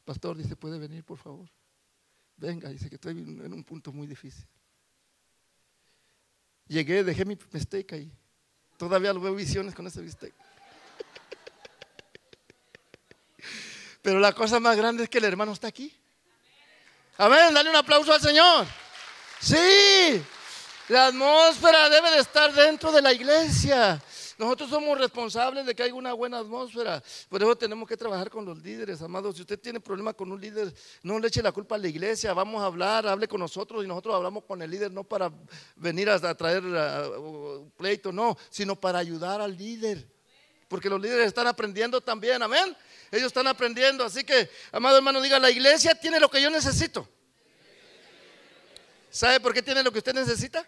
Pastor, 0.04 0.36
dice, 0.36 0.54
¿puede 0.54 0.78
venir, 0.78 1.02
por 1.02 1.16
favor? 1.16 1.48
Venga, 2.36 2.68
dice 2.68 2.90
que 2.90 2.96
estoy 2.96 3.12
en 3.18 3.52
un 3.54 3.64
punto 3.64 3.90
muy 3.90 4.06
difícil. 4.06 4.46
Llegué, 6.68 7.02
dejé 7.04 7.24
mi 7.24 7.38
steak 7.54 7.94
ahí. 7.94 8.12
Todavía 8.76 9.14
lo 9.14 9.20
veo 9.20 9.34
visiones 9.34 9.74
con 9.74 9.86
ese 9.86 10.02
bistec. 10.02 10.34
Pero 14.06 14.20
la 14.20 14.32
cosa 14.32 14.60
más 14.60 14.76
grande 14.76 15.02
es 15.02 15.08
que 15.10 15.18
el 15.18 15.24
hermano 15.24 15.50
está 15.50 15.66
aquí. 15.66 15.92
Amén, 17.18 17.52
dale 17.52 17.70
un 17.70 17.74
aplauso 17.74 18.12
al 18.12 18.20
Señor. 18.20 18.64
Sí, 19.40 20.22
la 20.88 21.08
atmósfera 21.08 21.88
debe 21.88 22.12
de 22.12 22.20
estar 22.20 22.52
dentro 22.54 22.92
de 22.92 23.02
la 23.02 23.12
iglesia. 23.12 24.00
Nosotros 24.38 24.70
somos 24.70 24.96
responsables 24.96 25.66
de 25.66 25.74
que 25.74 25.82
haya 25.82 25.92
una 25.92 26.12
buena 26.12 26.38
atmósfera. 26.38 27.02
Por 27.28 27.42
eso 27.42 27.56
tenemos 27.56 27.88
que 27.88 27.96
trabajar 27.96 28.30
con 28.30 28.44
los 28.44 28.62
líderes, 28.62 29.02
amados. 29.02 29.34
Si 29.34 29.40
usted 29.40 29.58
tiene 29.58 29.80
problema 29.80 30.12
con 30.12 30.30
un 30.30 30.40
líder, 30.40 30.72
no 31.02 31.18
le 31.18 31.26
eche 31.26 31.42
la 31.42 31.50
culpa 31.50 31.74
a 31.74 31.78
la 31.78 31.88
iglesia. 31.88 32.32
Vamos 32.32 32.62
a 32.62 32.66
hablar, 32.66 33.08
hable 33.08 33.26
con 33.26 33.40
nosotros 33.40 33.84
y 33.84 33.88
nosotros 33.88 34.14
hablamos 34.14 34.44
con 34.44 34.62
el 34.62 34.70
líder 34.70 34.92
no 34.92 35.02
para 35.02 35.32
venir 35.74 36.08
a, 36.10 36.32
traer 36.36 36.62
pleito, 37.76 38.12
no, 38.12 38.38
sino 38.50 38.76
para 38.76 39.00
ayudar 39.00 39.40
al 39.40 39.56
líder. 39.56 40.15
Porque 40.68 40.88
los 40.88 41.00
líderes 41.00 41.26
están 41.26 41.46
aprendiendo 41.46 42.00
también, 42.00 42.42
amén. 42.42 42.76
Ellos 43.10 43.28
están 43.28 43.46
aprendiendo. 43.46 44.04
Así 44.04 44.24
que, 44.24 44.50
amado 44.72 44.96
hermano, 44.96 45.20
diga, 45.20 45.38
la 45.38 45.50
iglesia 45.50 45.94
tiene 45.94 46.18
lo 46.18 46.28
que 46.28 46.42
yo 46.42 46.50
necesito. 46.50 47.08
¿Sabe 49.10 49.40
por 49.40 49.54
qué 49.54 49.62
tiene 49.62 49.82
lo 49.82 49.92
que 49.92 49.98
usted 49.98 50.14
necesita? 50.14 50.66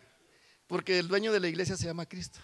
Porque 0.66 0.98
el 0.98 1.08
dueño 1.08 1.32
de 1.32 1.40
la 1.40 1.48
iglesia 1.48 1.76
se 1.76 1.86
llama 1.86 2.06
Cristo. 2.06 2.38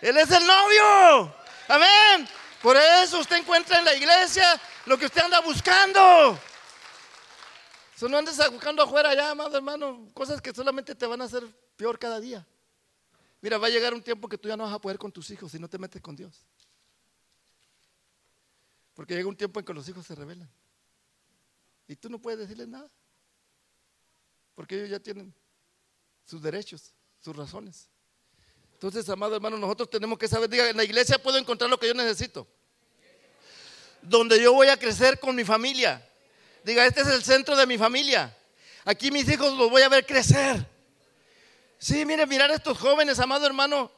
Él 0.00 0.16
es 0.16 0.30
el 0.30 0.46
novio. 0.46 1.34
Amén. 1.68 2.28
Por 2.62 2.76
eso 2.76 3.18
usted 3.18 3.36
encuentra 3.36 3.78
en 3.78 3.84
la 3.84 3.94
iglesia 3.94 4.60
lo 4.86 4.96
que 4.96 5.06
usted 5.06 5.22
anda 5.22 5.40
buscando. 5.40 6.38
Eso 7.94 8.08
no 8.08 8.18
andes 8.18 8.38
buscando 8.50 8.82
afuera 8.82 9.14
ya, 9.14 9.30
amado 9.30 9.56
hermano, 9.56 10.08
cosas 10.14 10.40
que 10.40 10.52
solamente 10.52 10.94
te 10.94 11.06
van 11.06 11.20
a 11.20 11.24
hacer 11.24 11.44
peor 11.76 11.98
cada 11.98 12.20
día. 12.20 12.46
Mira, 13.44 13.58
va 13.58 13.66
a 13.66 13.70
llegar 13.70 13.92
un 13.92 14.00
tiempo 14.00 14.26
que 14.26 14.38
tú 14.38 14.48
ya 14.48 14.56
no 14.56 14.64
vas 14.64 14.72
a 14.72 14.78
poder 14.78 14.96
con 14.96 15.12
tus 15.12 15.28
hijos 15.28 15.52
si 15.52 15.58
no 15.58 15.68
te 15.68 15.76
metes 15.76 16.00
con 16.00 16.16
Dios. 16.16 16.46
Porque 18.94 19.14
llega 19.14 19.28
un 19.28 19.36
tiempo 19.36 19.60
en 19.60 19.66
que 19.66 19.74
los 19.74 19.86
hijos 19.86 20.06
se 20.06 20.14
rebelan. 20.14 20.48
Y 21.86 21.94
tú 21.94 22.08
no 22.08 22.18
puedes 22.18 22.40
decirles 22.40 22.68
nada. 22.68 22.90
Porque 24.54 24.76
ellos 24.76 24.88
ya 24.88 24.98
tienen 24.98 25.34
sus 26.24 26.40
derechos, 26.40 26.94
sus 27.20 27.36
razones. 27.36 27.90
Entonces, 28.72 29.06
amado 29.10 29.36
hermano, 29.36 29.58
nosotros 29.58 29.90
tenemos 29.90 30.18
que 30.18 30.26
saber, 30.26 30.48
diga, 30.48 30.70
en 30.70 30.78
la 30.78 30.84
iglesia 30.84 31.22
puedo 31.22 31.36
encontrar 31.36 31.68
lo 31.68 31.78
que 31.78 31.88
yo 31.88 31.92
necesito. 31.92 32.48
Donde 34.00 34.40
yo 34.40 34.54
voy 34.54 34.68
a 34.68 34.78
crecer 34.78 35.20
con 35.20 35.36
mi 35.36 35.44
familia. 35.44 36.02
Diga, 36.64 36.86
este 36.86 37.02
es 37.02 37.08
el 37.08 37.22
centro 37.22 37.54
de 37.56 37.66
mi 37.66 37.76
familia. 37.76 38.34
Aquí 38.86 39.10
mis 39.10 39.28
hijos 39.28 39.52
los 39.58 39.68
voy 39.68 39.82
a 39.82 39.90
ver 39.90 40.06
crecer. 40.06 40.73
Sí, 41.84 42.06
mire, 42.06 42.26
mirar 42.26 42.50
a 42.50 42.54
estos 42.54 42.78
jóvenes, 42.78 43.18
amado 43.18 43.44
hermano. 43.44 43.92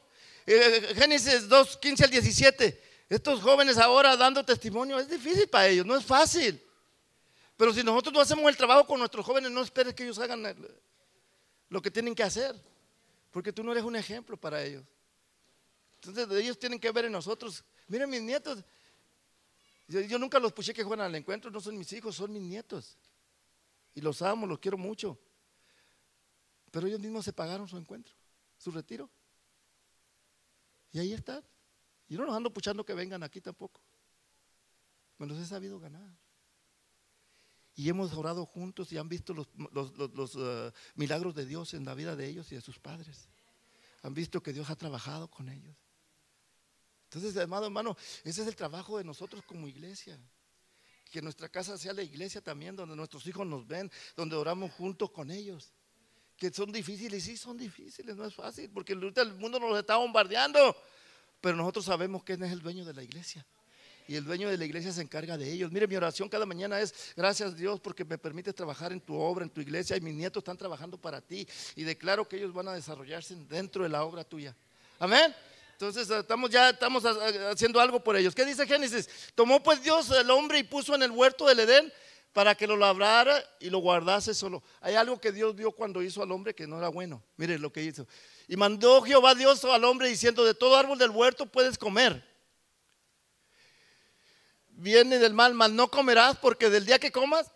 Eh, 0.45 0.93
Génesis 0.93 1.47
2, 1.47 1.77
15 1.77 2.03
al 2.03 2.09
17. 2.09 2.83
Estos 3.07 3.39
jóvenes 3.39 3.77
ahora 3.77 4.17
dando 4.17 4.43
testimonio, 4.43 4.99
es 4.99 5.07
difícil 5.07 5.47
para 5.47 5.69
ellos, 5.69 5.85
no 5.85 5.95
es 5.95 6.03
fácil. 6.03 6.61
Pero 7.55 7.73
si 7.73 7.83
nosotros 7.83 8.13
no 8.13 8.19
hacemos 8.19 8.45
el 8.49 8.57
trabajo 8.57 8.85
con 8.85 8.99
nuestros 8.99 9.25
jóvenes, 9.25 9.51
no 9.51 9.61
esperes 9.61 9.93
que 9.93 10.03
ellos 10.03 10.19
hagan 10.19 10.53
lo 11.69 11.81
que 11.81 11.89
tienen 11.89 12.13
que 12.13 12.23
hacer. 12.23 12.53
Porque 13.31 13.53
tú 13.53 13.63
no 13.63 13.71
eres 13.71 13.85
un 13.85 13.95
ejemplo 13.95 14.35
para 14.35 14.61
ellos. 14.61 14.83
Entonces 16.01 16.43
ellos 16.43 16.59
tienen 16.59 16.81
que 16.81 16.91
ver 16.91 17.05
en 17.05 17.13
nosotros. 17.13 17.63
Miren 17.87 18.09
mis 18.09 18.21
nietos. 18.21 18.65
Yo, 19.87 20.19
nunca 20.19 20.39
los 20.39 20.51
puse 20.51 20.73
que 20.73 20.83
juegan 20.83 21.05
al 21.05 21.15
encuentro, 21.15 21.49
no 21.49 21.61
son 21.61 21.77
mis 21.77 21.93
hijos, 21.93 22.17
son 22.17 22.33
mis 22.33 22.41
nietos. 22.41 22.97
Y 23.95 24.01
los 24.01 24.21
amo, 24.21 24.45
los 24.45 24.59
quiero 24.59 24.77
mucho. 24.77 25.17
Pero 26.71 26.87
ellos 26.87 26.99
mismos 26.99 27.25
se 27.25 27.33
pagaron 27.33 27.67
su 27.67 27.77
encuentro, 27.77 28.13
su 28.57 28.71
retiro. 28.71 29.09
Y 30.91 30.99
ahí 30.99 31.13
están. 31.13 31.43
Yo 32.07 32.17
no 32.17 32.25
los 32.25 32.35
ando 32.35 32.53
puchando 32.53 32.85
que 32.85 32.93
vengan 32.93 33.23
aquí 33.23 33.41
tampoco. 33.41 33.81
Me 35.17 35.27
los 35.27 35.37
he 35.37 35.45
sabido 35.45 35.79
ganar. 35.79 36.09
Y 37.75 37.89
hemos 37.89 38.13
orado 38.13 38.45
juntos 38.45 38.91
y 38.91 38.97
han 38.97 39.07
visto 39.07 39.33
los, 39.33 39.47
uh, 39.55 40.71
milagros 40.95 41.35
de 41.35 41.45
Dios 41.45 41.73
en 41.73 41.85
la 41.85 41.93
vida 41.93 42.15
de 42.15 42.27
ellos 42.27 42.51
y 42.51 42.55
de 42.55 42.61
sus 42.61 42.79
padres. 42.79 43.27
Han 44.01 44.13
visto 44.13 44.41
que 44.41 44.53
Dios 44.53 44.69
ha 44.69 44.75
trabajado 44.75 45.29
con 45.29 45.49
ellos. 45.49 45.75
Entonces, 47.03 47.37
amado 47.37 47.65
hermano, 47.65 47.95
ese 48.23 48.41
es 48.41 48.47
el 48.47 48.55
trabajo 48.55 48.97
de 48.97 49.03
nosotros 49.03 49.43
como 49.43 49.67
iglesia. 49.67 50.19
Que 51.11 51.21
nuestra 51.21 51.49
casa 51.49 51.77
sea 51.77 51.93
la 51.93 52.03
iglesia 52.03 52.41
también, 52.41 52.75
donde 52.75 52.95
nuestros 52.95 53.25
hijos 53.27 53.45
nos 53.45 53.65
ven, 53.67 53.91
donde 54.15 54.35
oramos 54.35 54.71
juntos 54.71 55.11
con 55.11 55.31
ellos. 55.31 55.71
Que 56.37 56.51
son 56.51 56.71
difíciles, 56.71 57.23
sí 57.23 57.35
son 57.35 57.57
difíciles, 57.57 58.15
no 58.15 58.25
es 58.25 58.35
fácil, 58.35 58.69
porque 58.69 58.93
el 58.93 59.33
mundo 59.35 59.59
nos 59.59 59.77
está 59.77 59.97
bombardeando. 59.97 60.75
Pero 61.41 61.55
nosotros 61.55 61.85
sabemos 61.85 62.23
quién 62.23 62.43
es 62.43 62.51
el 62.51 62.61
dueño 62.61 62.85
de 62.85 62.93
la 62.93 63.03
iglesia 63.03 63.45
y 64.07 64.15
el 64.15 64.23
dueño 64.23 64.49
de 64.49 64.57
la 64.57 64.65
iglesia 64.65 64.91
se 64.93 65.01
encarga 65.01 65.37
de 65.37 65.51
ellos. 65.51 65.71
Mire, 65.71 65.87
mi 65.87 65.95
oración 65.95 66.29
cada 66.29 66.45
mañana 66.45 66.79
es, 66.79 67.13
gracias 67.15 67.55
Dios 67.55 67.79
porque 67.79 68.05
me 68.05 68.17
permites 68.17 68.55
trabajar 68.55 68.91
en 68.93 69.01
tu 69.01 69.15
obra, 69.15 69.43
en 69.43 69.49
tu 69.49 69.59
iglesia 69.61 69.97
y 69.97 70.01
mis 70.01 70.13
nietos 70.13 70.41
están 70.41 70.57
trabajando 70.57 70.97
para 70.97 71.19
ti 71.19 71.47
y 71.75 71.83
declaro 71.83 72.27
que 72.27 72.37
ellos 72.37 72.53
van 72.53 72.69
a 72.69 72.73
desarrollarse 72.73 73.35
dentro 73.49 73.83
de 73.83 73.89
la 73.89 74.03
obra 74.03 74.23
tuya. 74.23 74.55
Amén. 74.97 75.35
Entonces 75.73 76.09
estamos 76.09 76.49
ya 76.49 76.69
estamos 76.69 77.03
haciendo 77.05 77.79
algo 77.79 78.01
por 78.03 78.15
ellos. 78.15 78.33
¿Qué 78.33 78.45
dice 78.45 78.65
Génesis? 78.65 79.09
Tomó 79.35 79.61
pues 79.61 79.83
Dios 79.83 80.09
el 80.11 80.31
hombre 80.31 80.59
y 80.59 80.63
puso 80.63 80.95
en 80.95 81.03
el 81.03 81.11
huerto 81.11 81.45
del 81.45 81.59
Edén 81.59 81.91
para 82.33 82.55
que 82.55 82.67
lo 82.67 82.77
labrara 82.77 83.43
y 83.59 83.69
lo 83.69 83.79
guardase 83.79 84.33
solo. 84.33 84.63
Hay 84.81 84.95
algo 84.95 85.19
que 85.19 85.31
Dios 85.31 85.55
vio 85.55 85.71
cuando 85.71 86.01
hizo 86.03 86.21
al 86.21 86.31
hombre 86.31 86.53
que 86.53 86.67
no 86.67 86.77
era 86.77 86.89
bueno. 86.89 87.23
Mire 87.35 87.57
lo 87.57 87.71
que 87.71 87.83
hizo. 87.83 88.07
Y 88.47 88.55
mandó 88.55 89.01
Jehová 89.01 89.35
Dios 89.35 89.63
al 89.65 89.83
hombre 89.83 90.07
diciendo, 90.07 90.45
de 90.45 90.53
todo 90.53 90.77
árbol 90.77 90.97
del 90.97 91.09
huerto 91.09 91.45
puedes 91.45 91.77
comer 91.77 92.27
viene 94.77 95.17
del 95.17 95.33
mal, 95.33 95.53
mas 95.53 95.71
no 95.71 95.89
comerás 95.89 96.37
porque 96.37 96.69
del 96.69 96.85
día 96.85 96.99
que 96.99 97.11
comas, 97.11 97.51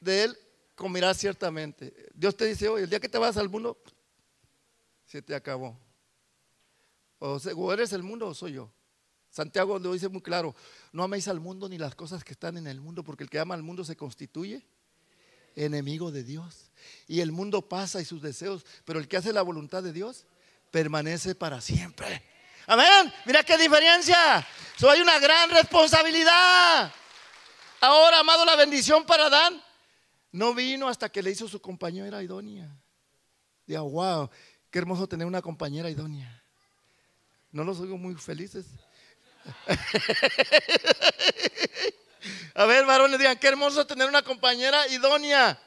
de 0.00 0.24
él 0.24 0.38
comerás 0.74 1.18
ciertamente. 1.18 2.10
Dios 2.14 2.36
te 2.36 2.44
dice, 2.44 2.68
hoy, 2.68 2.82
el 2.82 2.90
día 2.90 3.00
que 3.00 3.08
te 3.08 3.18
vas 3.18 3.36
al 3.36 3.48
mundo, 3.48 3.82
se 5.06 5.22
te 5.22 5.34
acabó. 5.34 5.78
O, 7.18 7.72
eres 7.72 7.92
el 7.92 8.02
mundo 8.02 8.28
o 8.28 8.34
soy 8.34 8.54
yo. 8.54 8.70
Santiago 9.32 9.78
lo 9.78 9.94
dice 9.94 10.08
muy 10.08 10.20
claro, 10.20 10.54
no 10.92 11.02
améis 11.02 11.26
al 11.26 11.40
mundo 11.40 11.66
ni 11.66 11.78
las 11.78 11.94
cosas 11.94 12.22
que 12.22 12.34
están 12.34 12.58
en 12.58 12.66
el 12.66 12.82
mundo, 12.82 13.02
porque 13.02 13.24
el 13.24 13.30
que 13.30 13.38
ama 13.38 13.54
al 13.54 13.62
mundo 13.62 13.82
se 13.82 13.96
constituye 13.96 14.62
enemigo 15.56 16.12
de 16.12 16.22
Dios. 16.22 16.70
Y 17.08 17.20
el 17.20 17.32
mundo 17.32 17.66
pasa 17.66 18.00
y 18.00 18.04
sus 18.04 18.20
deseos, 18.20 18.64
pero 18.84 19.00
el 19.00 19.08
que 19.08 19.16
hace 19.16 19.32
la 19.32 19.40
voluntad 19.40 19.82
de 19.82 19.94
Dios 19.94 20.26
permanece 20.70 21.34
para 21.34 21.62
siempre. 21.62 22.22
Amén. 22.66 23.12
Mira 23.24 23.42
qué 23.42 23.56
diferencia. 23.56 24.46
So, 24.76 24.90
hay 24.90 25.00
una 25.00 25.18
gran 25.18 25.48
responsabilidad. 25.50 26.92
Ahora, 27.80 28.20
amado, 28.20 28.44
la 28.44 28.54
bendición 28.54 29.04
para 29.04 29.26
Adán 29.26 29.62
no 30.30 30.54
vino 30.54 30.88
hasta 30.88 31.08
que 31.08 31.22
le 31.22 31.30
hizo 31.30 31.48
su 31.48 31.60
compañera 31.60 32.22
idónea. 32.22 32.70
Digo, 33.66 33.88
wow, 33.88 34.30
qué 34.70 34.78
hermoso 34.78 35.08
tener 35.08 35.26
una 35.26 35.40
compañera 35.40 35.88
idónea. 35.88 36.42
No 37.50 37.64
los 37.64 37.80
oigo 37.80 37.96
muy 37.96 38.14
felices. 38.14 38.66
A 42.54 42.66
ver, 42.66 42.86
varones, 42.86 43.18
digan, 43.18 43.38
qué 43.38 43.48
hermoso 43.48 43.86
tener 43.86 44.08
una 44.08 44.22
compañera 44.22 44.86
idónea. 44.88 45.60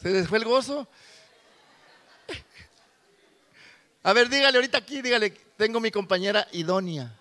¿Se 0.00 0.10
les 0.10 0.28
fue 0.28 0.38
el 0.38 0.44
gozo? 0.44 0.86
A 4.02 4.12
ver, 4.12 4.28
dígale 4.28 4.58
ahorita 4.58 4.76
aquí, 4.76 5.00
dígale, 5.00 5.30
tengo 5.56 5.80
mi 5.80 5.90
compañera 5.90 6.46
idónea. 6.52 7.18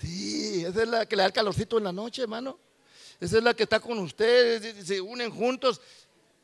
Sí, 0.00 0.64
esa 0.64 0.82
es 0.82 0.88
la 0.88 1.06
que 1.06 1.14
le 1.14 1.22
da 1.22 1.26
el 1.26 1.32
calorcito 1.32 1.78
en 1.78 1.84
la 1.84 1.92
noche, 1.92 2.22
hermano. 2.22 2.58
Esa 3.20 3.38
es 3.38 3.44
la 3.44 3.54
que 3.54 3.62
está 3.62 3.78
con 3.78 3.96
ustedes, 4.00 4.84
se 4.84 5.00
unen 5.00 5.30
juntos. 5.30 5.80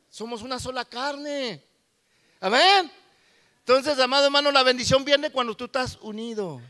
Somos 0.09 0.41
una 0.41 0.57
sola 0.57 0.85
carne. 0.85 1.61
Amén. 2.43 2.91
Entonces, 3.59 3.97
amado 3.99 4.25
hermano, 4.25 4.51
la 4.51 4.63
bendición 4.63 5.05
viene 5.05 5.31
cuando 5.31 5.55
tú 5.55 5.63
estás 5.63 5.97
unido. 6.01 6.61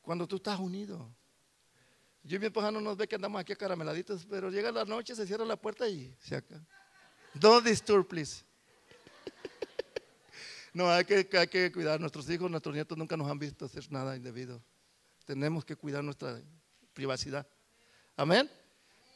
Cuando 0.00 0.26
tú 0.26 0.36
estás 0.36 0.58
unido. 0.58 1.14
Yo 2.22 2.36
y 2.36 2.38
mi 2.38 2.46
esposa 2.46 2.70
no 2.70 2.80
nos 2.80 2.96
ve 2.96 3.06
que 3.06 3.16
andamos 3.16 3.38
aquí 3.38 3.54
carameladitos, 3.54 4.24
pero 4.24 4.48
llega 4.48 4.72
la 4.72 4.86
noche, 4.86 5.14
se 5.14 5.26
cierra 5.26 5.44
la 5.44 5.56
puerta 5.56 5.86
y 5.86 6.16
se 6.22 6.36
acaba. 6.36 6.64
Don't 7.34 7.66
disturb, 7.66 8.08
please. 8.08 8.42
No, 10.72 10.90
hay 10.90 11.04
que, 11.04 11.28
hay 11.36 11.48
que 11.48 11.70
cuidar. 11.70 12.00
Nuestros 12.00 12.30
hijos, 12.30 12.50
nuestros 12.50 12.74
nietos 12.74 12.96
nunca 12.96 13.14
nos 13.14 13.30
han 13.30 13.38
visto 13.38 13.66
hacer 13.66 13.92
nada 13.92 14.16
indebido. 14.16 14.62
Tenemos 15.26 15.66
que 15.66 15.76
cuidar 15.76 16.02
nuestra 16.02 16.40
privacidad. 16.94 17.46
Amén. 18.16 18.50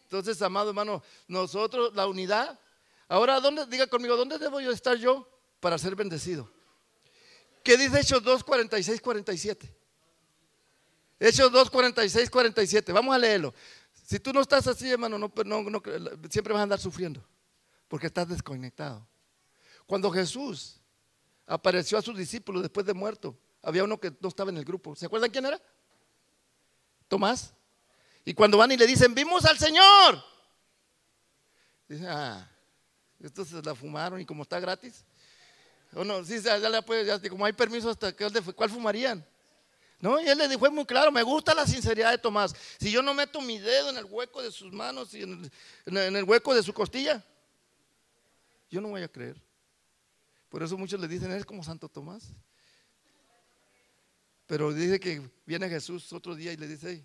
Entonces, 0.02 0.42
amado 0.42 0.68
hermano, 0.68 1.02
nosotros, 1.26 1.94
la 1.94 2.06
unidad. 2.06 2.60
Ahora, 3.10 3.40
¿dónde, 3.40 3.66
diga 3.66 3.88
conmigo, 3.88 4.16
¿dónde 4.16 4.38
debo 4.38 4.60
yo 4.60 4.70
estar 4.70 4.96
yo 4.96 5.28
para 5.58 5.76
ser 5.78 5.96
bendecido? 5.96 6.48
¿Qué 7.64 7.76
dice 7.76 7.98
Hechos 7.98 8.22
2, 8.22 8.44
46, 8.44 9.00
47? 9.00 9.74
Hechos 11.18 11.50
2, 11.50 11.70
46, 11.70 12.30
47. 12.30 12.92
Vamos 12.92 13.12
a 13.12 13.18
leerlo. 13.18 13.52
Si 14.06 14.20
tú 14.20 14.32
no 14.32 14.40
estás 14.40 14.68
así, 14.68 14.88
hermano, 14.88 15.18
no, 15.18 15.32
no, 15.44 15.82
siempre 16.30 16.52
vas 16.52 16.60
a 16.60 16.62
andar 16.62 16.78
sufriendo 16.78 17.20
porque 17.88 18.06
estás 18.06 18.28
desconectado. 18.28 19.04
Cuando 19.86 20.08
Jesús 20.12 20.80
apareció 21.46 21.98
a 21.98 22.02
sus 22.02 22.16
discípulos 22.16 22.62
después 22.62 22.86
de 22.86 22.94
muerto, 22.94 23.36
había 23.60 23.82
uno 23.82 23.98
que 23.98 24.12
no 24.20 24.28
estaba 24.28 24.50
en 24.50 24.56
el 24.56 24.64
grupo. 24.64 24.94
¿Se 24.94 25.06
acuerdan 25.06 25.32
quién 25.32 25.46
era? 25.46 25.60
Tomás. 27.08 27.54
Y 28.24 28.34
cuando 28.34 28.56
van 28.56 28.70
y 28.70 28.76
le 28.76 28.86
dicen, 28.86 29.16
vimos 29.16 29.44
al 29.46 29.58
Señor. 29.58 30.22
Dicen, 31.88 32.06
ah, 32.06 32.48
estos 33.22 33.48
se 33.48 33.62
la 33.62 33.74
fumaron 33.74 34.20
y 34.20 34.26
como 34.26 34.42
está 34.42 34.58
gratis. 34.58 35.04
O 35.94 36.04
no, 36.04 36.24
sí, 36.24 36.40
ya, 36.40 36.58
le 36.58 36.82
puede, 36.82 37.28
como 37.28 37.44
hay 37.44 37.52
permiso 37.52 37.90
hasta 37.90 38.14
que, 38.14 38.26
¿cuál 38.54 38.70
fumarían? 38.70 39.24
No, 40.00 40.18
y 40.18 40.26
él 40.26 40.38
le 40.38 40.48
dijo 40.48 40.70
muy 40.70 40.86
claro, 40.86 41.12
me 41.12 41.22
gusta 41.22 41.54
la 41.54 41.66
sinceridad 41.66 42.10
de 42.10 42.18
Tomás. 42.18 42.54
Si 42.78 42.90
yo 42.90 43.02
no 43.02 43.12
meto 43.12 43.40
mi 43.42 43.58
dedo 43.58 43.90
en 43.90 43.98
el 43.98 44.06
hueco 44.06 44.40
de 44.40 44.50
sus 44.50 44.72
manos 44.72 45.12
y 45.12 45.22
en 45.22 45.50
el, 45.86 46.24
hueco 46.24 46.54
de 46.54 46.62
su 46.62 46.72
costilla, 46.72 47.22
yo 48.70 48.80
no 48.80 48.88
voy 48.88 49.02
a 49.02 49.08
creer. 49.08 49.36
Por 50.48 50.62
eso 50.62 50.78
muchos 50.78 50.98
le 50.98 51.06
dicen, 51.06 51.30
es 51.32 51.44
como 51.44 51.62
Santo 51.62 51.88
Tomás. 51.88 52.32
Pero 54.46 54.72
dice 54.72 54.98
que 54.98 55.22
viene 55.44 55.68
Jesús 55.68 56.10
otro 56.12 56.34
día 56.34 56.52
y 56.52 56.56
le 56.56 56.66
dice, 56.66 57.04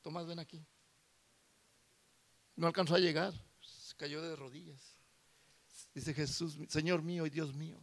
Tomás, 0.00 0.26
ven 0.26 0.38
aquí. 0.38 0.64
No 2.56 2.66
alcanzó 2.66 2.94
a 2.94 2.98
llegar, 2.98 3.34
cayó 3.94 4.22
de 4.22 4.36
rodillas. 4.36 4.80
Dice 5.94 6.14
Jesús, 6.14 6.56
Señor 6.68 7.02
mío 7.02 7.26
y 7.26 7.30
Dios 7.30 7.54
mío. 7.54 7.78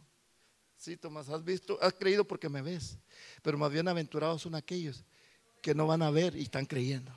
Sí, 0.76 0.96
Tomás, 0.96 1.28
has 1.28 1.44
visto, 1.44 1.78
has 1.82 1.92
creído 1.92 2.24
porque 2.24 2.48
me 2.48 2.62
ves. 2.62 2.96
Pero 3.42 3.58
más 3.58 3.70
bienaventurados 3.70 4.42
son 4.42 4.54
aquellos 4.54 5.04
que 5.60 5.74
no 5.74 5.86
van 5.86 6.02
a 6.02 6.10
ver 6.10 6.34
y 6.36 6.42
están 6.42 6.64
creyendo. 6.64 7.12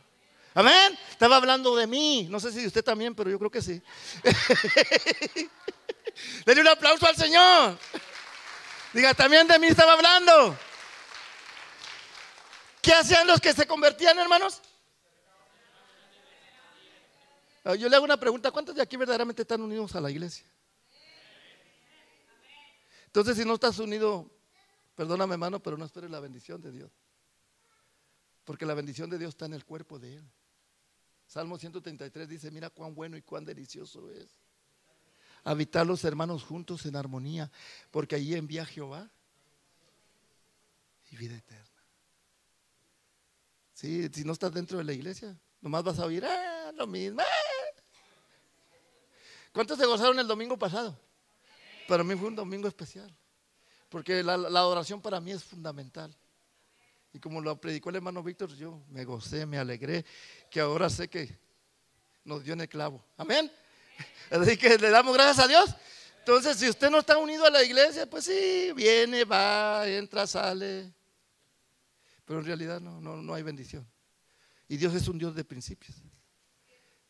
Amén. 0.53 0.97
Estaba 1.09 1.37
hablando 1.37 1.75
de 1.75 1.87
mí. 1.87 2.27
No 2.29 2.39
sé 2.39 2.51
si 2.51 2.65
usted 2.67 2.83
también, 2.83 3.15
pero 3.15 3.29
yo 3.29 3.39
creo 3.39 3.49
que 3.49 3.61
sí. 3.61 3.81
Denle 6.45 6.61
un 6.61 6.67
aplauso 6.67 7.07
al 7.07 7.15
Señor. 7.15 7.77
Diga, 8.93 9.13
también 9.13 9.47
de 9.47 9.57
mí 9.57 9.67
estaba 9.67 9.93
hablando. 9.93 10.57
¿Qué 12.81 12.93
hacían 12.93 13.25
los 13.25 13.39
que 13.39 13.53
se 13.53 13.65
convertían, 13.65 14.19
hermanos? 14.19 14.61
Ah, 17.63 17.75
yo 17.75 17.87
le 17.87 17.95
hago 17.95 18.05
una 18.05 18.19
pregunta. 18.19 18.51
¿Cuántos 18.51 18.75
de 18.75 18.81
aquí 18.81 18.97
verdaderamente 18.97 19.41
están 19.41 19.61
unidos 19.61 19.95
a 19.95 20.01
la 20.01 20.11
iglesia? 20.11 20.45
Entonces, 23.05 23.37
si 23.37 23.45
no 23.45 23.53
estás 23.53 23.79
unido, 23.79 24.29
perdóname 24.95 25.33
hermano, 25.33 25.61
pero 25.61 25.77
no 25.77 25.85
esperes 25.85 26.09
la 26.09 26.19
bendición 26.19 26.61
de 26.61 26.71
Dios. 26.71 26.91
Porque 28.43 28.65
la 28.65 28.73
bendición 28.73 29.09
de 29.09 29.17
Dios 29.17 29.29
está 29.29 29.45
en 29.45 29.53
el 29.53 29.63
cuerpo 29.65 29.99
de 29.99 30.15
Él. 30.15 30.23
Salmo 31.27 31.57
133 31.57 32.27
dice, 32.27 32.51
mira 32.51 32.69
cuán 32.69 32.93
bueno 32.93 33.15
y 33.15 33.21
cuán 33.21 33.45
delicioso 33.45 34.11
es 34.11 34.27
habitar 35.43 35.85
los 35.85 36.03
hermanos 36.03 36.43
juntos 36.43 36.85
en 36.85 36.95
armonía, 36.95 37.51
porque 37.91 38.15
allí 38.15 38.33
envía 38.33 38.65
Jehová 38.65 39.09
y 41.11 41.17
vida 41.17 41.35
eterna. 41.35 41.67
Sí, 43.73 44.09
si 44.13 44.23
no 44.23 44.33
estás 44.33 44.53
dentro 44.53 44.77
de 44.77 44.83
la 44.83 44.93
iglesia, 44.93 45.37
nomás 45.61 45.83
vas 45.83 45.99
a 45.99 46.05
oír, 46.05 46.23
ah, 46.25 46.71
lo 46.75 46.87
mismo. 46.87 47.21
Ah". 47.21 47.52
¿Cuántos 49.53 49.77
se 49.77 49.85
gozaron 49.85 50.19
el 50.19 50.27
domingo 50.27 50.57
pasado? 50.57 50.99
Para 51.87 52.03
mí 52.03 52.15
fue 52.15 52.27
un 52.27 52.35
domingo 52.35 52.67
especial, 52.67 53.15
porque 53.87 54.23
la, 54.23 54.35
la 54.35 54.59
adoración 54.59 55.01
para 55.01 55.21
mí 55.21 55.31
es 55.31 55.43
fundamental. 55.43 56.13
Y 57.13 57.19
como 57.19 57.39
lo 57.39 57.55
predicó 57.61 57.91
el 57.91 57.97
hermano 57.97 58.23
Víctor, 58.23 58.53
yo 58.55 58.83
me 58.89 59.05
gocé, 59.05 59.45
me 59.45 59.59
alegré, 59.59 60.03
que 60.49 60.59
ahora 60.59 60.89
sé 60.89 61.07
que 61.07 61.37
nos 62.25 62.43
dio 62.43 62.53
en 62.53 62.61
el 62.61 62.69
clavo. 62.69 63.05
Amén. 63.15 63.51
Así 64.31 64.57
que 64.57 64.77
le 64.79 64.89
damos 64.89 65.13
gracias 65.13 65.45
a 65.45 65.47
Dios. 65.47 65.75
Entonces, 66.19 66.57
si 66.57 66.69
usted 66.69 66.89
no 66.89 66.99
está 66.99 67.17
unido 67.17 67.45
a 67.45 67.49
la 67.51 67.63
iglesia, 67.63 68.09
pues 68.09 68.25
sí, 68.25 68.71
viene, 68.75 69.25
va, 69.25 69.87
entra, 69.87 70.25
sale. 70.25 70.91
Pero 72.25 72.39
en 72.39 72.45
realidad 72.45 72.79
no, 72.79 72.99
no, 73.01 73.17
no 73.17 73.33
hay 73.33 73.43
bendición. 73.43 73.85
Y 74.67 74.77
Dios 74.77 74.95
es 74.95 75.07
un 75.07 75.19
Dios 75.19 75.35
de 75.35 75.43
principios. 75.43 75.97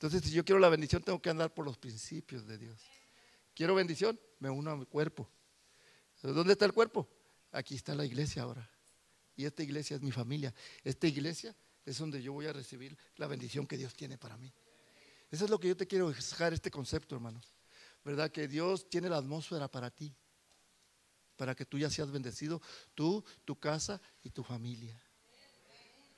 Entonces, 0.04 0.30
si 0.30 0.36
yo 0.36 0.44
quiero 0.44 0.60
la 0.60 0.68
bendición, 0.68 1.02
tengo 1.02 1.22
que 1.22 1.30
andar 1.30 1.54
por 1.54 1.64
los 1.64 1.78
principios 1.78 2.46
de 2.46 2.58
Dios. 2.58 2.78
Quiero 3.54 3.74
bendición, 3.74 4.20
me 4.40 4.50
uno 4.50 4.72
a 4.72 4.76
mi 4.76 4.86
cuerpo. 4.86 5.30
¿Dónde 6.22 6.52
está 6.52 6.66
el 6.66 6.74
cuerpo? 6.74 7.08
Aquí 7.54 7.76
está 7.76 7.96
la 7.96 8.04
iglesia 8.04 8.42
ahora. 8.42 8.70
Y 9.38 9.46
esta 9.46 9.64
iglesia 9.64 9.96
es 9.96 10.02
mi 10.02 10.12
familia. 10.12 10.54
Esta 10.84 11.08
iglesia 11.08 11.56
es 11.86 11.98
donde 12.00 12.22
yo 12.22 12.34
voy 12.34 12.48
a 12.48 12.52
recibir 12.52 12.98
la 13.16 13.28
bendición 13.28 13.66
que 13.66 13.78
Dios 13.78 13.94
tiene 13.94 14.18
para 14.18 14.36
mí. 14.36 14.54
Eso 15.32 15.46
es 15.46 15.50
lo 15.50 15.58
que 15.58 15.70
yo 15.70 15.78
te 15.78 15.88
quiero 15.88 16.10
dejar 16.10 16.52
este 16.52 16.70
concepto, 16.70 17.16
hermanos. 17.16 17.56
¿Verdad? 18.04 18.30
Que 18.30 18.50
Dios 18.50 18.90
tiene 18.90 19.08
la 19.08 19.16
atmósfera 19.16 19.72
para 19.72 19.90
ti. 19.90 20.14
Para 21.38 21.56
que 21.56 21.64
tú 21.66 21.78
ya 21.78 21.90
seas 21.90 22.12
bendecido, 22.12 22.62
tú, 22.94 23.24
tu 23.46 23.58
casa 23.58 24.02
y 24.22 24.32
tu 24.32 24.44
familia. 24.44 25.02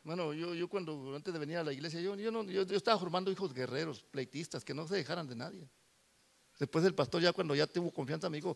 Bueno, 0.06 0.34
yo, 0.34 0.53
yo 0.53 0.68
cuando 0.68 1.16
antes 1.16 1.34
de 1.34 1.39
venir 1.39 1.58
a 1.58 1.64
la 1.64 1.74
iglesia, 1.74 1.99
yo, 1.99 2.16
yo, 2.16 2.32
no, 2.32 2.43
yo, 2.43 2.62
estaba 2.62 2.99
formando 2.99 3.32
hijos 3.32 3.51
guerreros, 3.51 4.03
pleitistas, 4.03 4.64
que 4.64 4.72
no 4.72 4.88
se 4.88 4.93
dejaran 4.93 5.28
de 5.28 5.36
nadie. 5.36 5.68
Después 6.60 6.86
el 6.86 6.93
pastor 6.93 7.24
ya 7.24 7.34
cuando 7.34 7.56
ya 7.56 7.66
tuvo 7.66 7.89
confianza 7.91 8.30
me 8.30 8.38
dijo, 8.38 8.56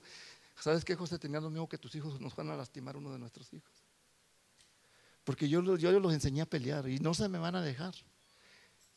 ¿sabes 0.59 0.85
qué, 0.85 0.95
José? 0.95 1.17
Teníamos 1.17 1.49
miedo 1.49 1.67
que 1.67 1.79
tus 1.79 1.95
hijos 1.95 2.21
nos 2.21 2.35
van 2.35 2.51
a 2.51 2.55
lastimar 2.55 2.95
uno 2.95 3.11
de 3.11 3.17
nuestros 3.17 3.51
hijos. 3.51 3.73
Porque 5.23 5.49
yo, 5.49 5.75
yo 5.75 5.99
los 5.99 6.13
enseñé 6.13 6.41
a 6.41 6.45
pelear 6.45 6.87
y 6.87 6.99
no 6.99 7.15
se 7.15 7.27
me 7.27 7.39
van 7.39 7.55
a 7.55 7.63
dejar. 7.63 7.95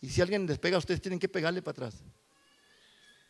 Y 0.02 0.10
si 0.10 0.20
alguien 0.20 0.46
les 0.46 0.58
pega, 0.58 0.76
ustedes 0.76 1.00
tienen 1.00 1.18
que 1.18 1.30
pegarle 1.30 1.62
para 1.62 1.86
atrás. 1.86 2.02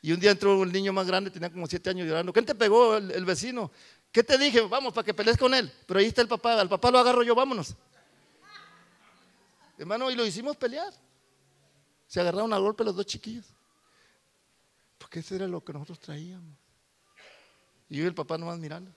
Y 0.03 0.11
un 0.11 0.19
día 0.19 0.33
entró 0.33 0.61
el 0.65 0.73
niño 0.73 0.93
más 0.93 1.07
grande, 1.07 1.31
tenía 1.31 1.49
como 1.49 1.69
siete 1.69 1.91
años 1.91 2.09
llorando. 2.09 2.33
¿Quién 2.33 2.45
te 2.45 2.57
pegó? 2.57 2.97
El, 2.97 3.25
vecino. 3.25 3.71
¿Qué 4.11 4.25
te 4.25 4.37
dije? 4.37 4.63
Vamos, 4.63 4.93
para 4.93 5.05
que 5.05 5.15
pelees 5.15 5.37
con 5.37 5.55
él. 5.55 5.73
Pero 5.87 6.01
ahí 6.01 6.07
está 6.07 6.23
el 6.23 6.29
papá. 6.29 6.61
Al 6.61 6.69
papá 6.69 6.91
lo 6.91 6.99
agarro 6.99 7.23
yo, 7.23 7.37
vámonos. 7.37 7.77
Hermano, 9.83 10.13
y 10.13 10.15
lo 10.15 10.25
hicimos 10.25 10.57
pelear. 10.57 10.93
Se 12.07 12.21
agarraron 12.21 12.53
a 12.53 12.59
golpe 12.59 12.85
los 12.85 12.95
dos 12.95 13.05
chiquillos. 13.05 13.47
Porque 14.97 15.19
eso 15.19 15.35
era 15.35 15.49
lo 15.49 15.65
que 15.65 15.73
nosotros 15.73 15.99
traíamos. 15.99 16.57
Y 17.89 17.97
yo 17.97 18.05
y 18.05 18.07
el 18.07 18.15
papá 18.15 18.39
nomás 18.39 18.61
mirando. 18.61 18.93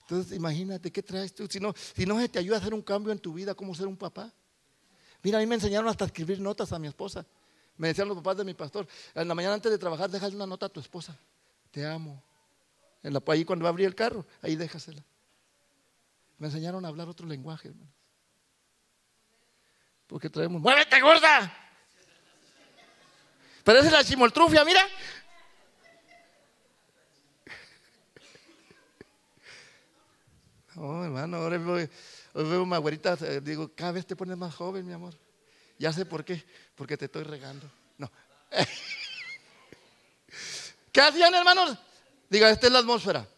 Entonces, 0.00 0.34
imagínate, 0.34 0.90
¿qué 0.90 1.02
traes 1.02 1.34
tú? 1.34 1.46
Si 1.50 1.60
no, 1.60 1.74
si 1.76 2.06
no 2.06 2.18
se 2.18 2.30
te 2.30 2.38
ayuda 2.38 2.56
a 2.56 2.60
hacer 2.60 2.72
un 2.72 2.80
cambio 2.80 3.12
en 3.12 3.18
tu 3.18 3.34
vida, 3.34 3.54
¿cómo 3.54 3.74
ser 3.74 3.86
un 3.86 3.96
papá? 3.98 4.32
Mira, 5.22 5.36
a 5.36 5.40
mí 5.42 5.46
me 5.46 5.56
enseñaron 5.56 5.86
hasta 5.90 6.06
escribir 6.06 6.40
notas 6.40 6.72
a 6.72 6.78
mi 6.78 6.88
esposa. 6.88 7.26
Me 7.76 7.88
decían 7.88 8.08
los 8.08 8.16
papás 8.16 8.38
de 8.38 8.44
mi 8.44 8.54
pastor, 8.54 8.88
en 9.14 9.28
la 9.28 9.34
mañana 9.34 9.52
antes 9.52 9.70
de 9.70 9.76
trabajar, 9.76 10.08
déjale 10.08 10.34
una 10.34 10.46
nota 10.46 10.64
a 10.64 10.68
tu 10.70 10.80
esposa. 10.80 11.14
Te 11.70 11.86
amo. 11.86 12.22
Ahí 13.26 13.44
cuando 13.44 13.64
va 13.64 13.68
a 13.68 13.72
abrir 13.72 13.86
el 13.86 13.94
carro, 13.94 14.24
ahí 14.40 14.56
déjasela. 14.56 15.04
Me 16.38 16.46
enseñaron 16.46 16.86
a 16.86 16.88
hablar 16.88 17.06
otro 17.06 17.26
lenguaje, 17.26 17.68
hermanos. 17.68 17.99
Porque 20.10 20.28
traemos, 20.28 20.60
¡muévete, 20.60 21.00
gorda! 21.00 21.56
Parece 23.62 23.92
la 23.92 24.02
chimoltrufia, 24.02 24.64
mira. 24.64 24.84
Oh, 30.76 31.04
hermano, 31.04 31.36
ahora 31.36 31.58
veo, 31.58 31.88
veo 32.32 32.62
una 32.62 32.78
eh, 32.78 33.40
digo, 33.42 33.70
cada 33.74 33.92
vez 33.92 34.06
te 34.06 34.16
pones 34.16 34.36
más 34.36 34.54
joven, 34.54 34.86
mi 34.86 34.94
amor. 34.94 35.14
Ya 35.78 35.92
sé 35.92 36.06
por 36.06 36.24
qué, 36.24 36.42
porque 36.74 36.96
te 36.96 37.04
estoy 37.04 37.24
regando. 37.24 37.70
No. 37.98 38.10
¿Qué 40.92 41.00
hacían, 41.02 41.34
hermanos? 41.34 41.76
Diga, 42.30 42.48
esta 42.48 42.66
es 42.66 42.72
la 42.72 42.78
atmósfera. 42.78 43.28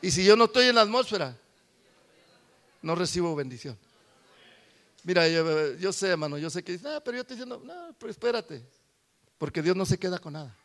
Y 0.00 0.10
si 0.10 0.24
yo 0.24 0.34
no 0.34 0.44
estoy 0.44 0.68
en 0.68 0.76
la 0.76 0.82
atmósfera, 0.82 1.36
no 2.80 2.94
recibo 2.94 3.36
bendición. 3.36 3.78
Mira, 5.04 5.28
yo, 5.28 5.92
sé, 5.92 6.08
hermano, 6.08 6.38
yo 6.38 6.50
sé 6.50 6.62
que 6.62 6.72
dice, 6.72 6.88
ah, 6.88 7.00
pero 7.04 7.16
yo 7.16 7.20
estoy 7.22 7.36
diciendo, 7.36 7.62
no, 7.64 7.94
pero 7.98 8.10
espérate, 8.10 8.62
porque 9.38 9.62
Dios 9.62 9.76
no 9.76 9.86
se 9.86 9.98
queda 9.98 10.18
con 10.18 10.32
nada. 10.32 10.56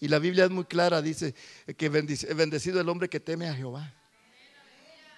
Y 0.00 0.08
la 0.08 0.18
Biblia 0.18 0.44
es 0.44 0.50
muy 0.50 0.64
clara, 0.64 1.00
dice 1.00 1.34
que 1.76 1.88
bendecido 1.88 2.80
el 2.80 2.88
hombre 2.88 3.08
que 3.08 3.20
teme 3.20 3.48
a 3.48 3.54
Jehová. 3.54 3.94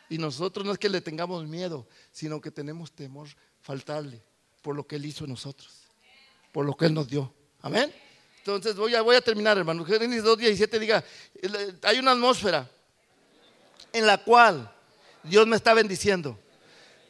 Y 0.09 0.19
nosotros 0.19 0.65
no 0.65 0.73
es 0.73 0.79
que 0.79 0.89
le 0.89 1.01
tengamos 1.01 1.45
miedo, 1.47 1.89
sino 2.13 2.41
que 2.41 2.51
tenemos 2.51 2.93
temor 2.93 3.29
faltarle 3.61 4.23
por 4.63 4.77
lo 4.77 4.87
que 4.87 4.97
Él 4.97 5.07
hizo 5.07 5.25
en 5.25 5.31
nosotros, 5.31 5.73
por 6.53 6.65
lo 6.65 6.77
que 6.77 6.87
Él 6.87 6.95
nos 6.95 7.09
dio. 7.09 7.33
Amén. 7.63 7.93
Entonces 8.39 8.77
voy 8.77 8.95
a, 8.95 9.03
voy 9.03 9.17
a 9.17 9.21
terminar, 9.21 9.59
hermano. 9.59 9.85
Génesis 9.85 10.23
2.17 10.23 10.79
diga, 10.79 11.05
hay 11.83 11.99
una 11.99 12.13
atmósfera 12.13 12.71
en 13.93 14.07
la 14.07 14.23
cual 14.23 14.73
Dios 15.25 15.47
me 15.49 15.57
está 15.57 15.75
bendiciendo, 15.75 16.39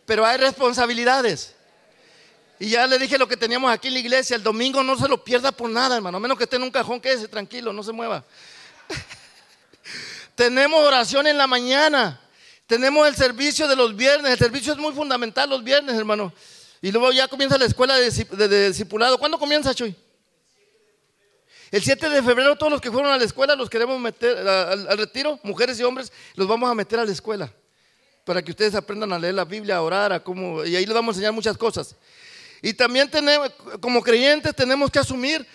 pero 0.06 0.24
hay 0.24 0.38
responsabilidades. 0.38 1.54
Y 2.58 2.70
ya 2.70 2.86
le 2.86 2.98
dije 2.98 3.18
lo 3.18 3.28
que 3.28 3.36
teníamos 3.36 3.70
aquí 3.70 3.88
en 3.88 3.94
la 3.94 4.00
iglesia. 4.00 4.36
El 4.36 4.42
domingo 4.42 4.82
no 4.82 4.96
se 4.96 5.08
lo 5.08 5.22
pierda 5.22 5.52
por 5.52 5.68
nada, 5.68 5.96
hermano. 5.96 6.16
A 6.16 6.20
menos 6.20 6.38
que 6.38 6.44
esté 6.44 6.56
en 6.56 6.62
un 6.62 6.70
cajón, 6.70 7.00
quédese 7.00 7.28
tranquilo, 7.28 7.72
no 7.72 7.82
se 7.82 7.92
mueva. 7.92 8.24
Tenemos 10.34 10.82
oración 10.82 11.26
en 11.26 11.36
la 11.36 11.46
mañana. 11.46 12.20
Tenemos 12.66 13.06
el 13.06 13.14
servicio 13.14 13.68
de 13.68 13.76
los 13.76 13.94
viernes. 13.94 14.32
El 14.32 14.38
servicio 14.38 14.72
es 14.72 14.78
muy 14.78 14.94
fundamental 14.94 15.50
los 15.50 15.62
viernes, 15.62 15.94
hermano. 15.96 16.32
Y 16.80 16.90
luego 16.92 17.12
ya 17.12 17.28
comienza 17.28 17.58
la 17.58 17.66
escuela 17.66 17.96
de, 17.96 18.68
discipulado. 18.68 19.18
¿Cuándo 19.18 19.38
comienza, 19.38 19.74
Chuy? 19.74 19.94
El 21.70 21.82
7 21.82 22.08
de 22.08 22.22
febrero 22.22 22.56
todos 22.56 22.72
los 22.72 22.80
que 22.80 22.92
fueron 22.92 23.12
a 23.12 23.18
la 23.18 23.24
escuela 23.24 23.56
los 23.56 23.68
queremos 23.68 23.98
meter 23.98 24.38
al, 24.48 24.96
retiro, 24.96 25.40
mujeres 25.42 25.78
y 25.80 25.82
hombres, 25.82 26.12
los 26.36 26.46
vamos 26.46 26.70
a 26.70 26.74
meter 26.74 27.00
a 27.00 27.04
la 27.04 27.10
escuela 27.10 27.52
para 28.26 28.42
que 28.42 28.50
ustedes 28.50 28.74
aprendan 28.74 29.12
a 29.12 29.18
leer 29.20 29.34
la 29.34 29.44
Biblia, 29.44 29.76
a 29.76 29.82
orar, 29.82 30.12
a 30.12 30.18
cómo, 30.22 30.64
y 30.64 30.74
ahí 30.74 30.84
les 30.84 30.94
vamos 30.94 31.14
a 31.14 31.16
enseñar 31.16 31.32
muchas 31.32 31.56
cosas. 31.56 31.94
Y 32.60 32.74
también 32.74 33.08
tenemos, 33.08 33.52
como 33.80 34.02
creyentes 34.02 34.54
tenemos 34.54 34.90
que 34.90 34.98
asumir 34.98 35.46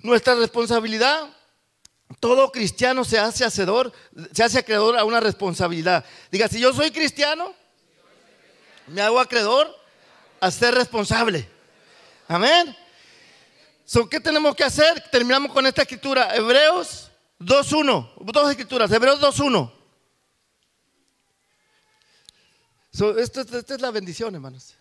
nuestra 0.00 0.34
responsabilidad. 0.34 1.34
Todo 2.20 2.52
cristiano 2.52 3.02
se 3.02 3.18
hace 3.18 3.46
hacedor, 3.46 3.92
se 4.32 4.44
hace 4.44 4.58
acreedor 4.58 4.98
a 4.98 5.04
una 5.04 5.20
responsabilidad. 5.20 6.04
Diga, 6.30 6.48
si 6.48 6.60
yo 6.60 6.74
soy 6.74 6.90
cristiano, 6.90 7.54
me 8.88 9.00
hago 9.00 9.18
acreedor 9.20 9.74
a 10.38 10.50
ser 10.50 10.74
responsable. 10.74 11.48
Amén. 12.28 12.76
¿Qué 14.10 14.20
tenemos 14.20 14.54
que 14.54 14.64
hacer? 14.64 15.02
Terminamos 15.10 15.50
con 15.50 15.66
esta 15.66 15.80
escritura. 15.80 16.36
Hebreos 16.36 17.10
2.1. 17.40 18.12
Dos 18.20 18.50
escrituras. 18.50 18.92
Hebreos 18.92 19.18
2.1. 19.18 19.77
esta 23.18 23.74
es 23.74 23.80
la 23.80 23.90
bendición, 23.90 24.34
hermanos. 24.34 24.74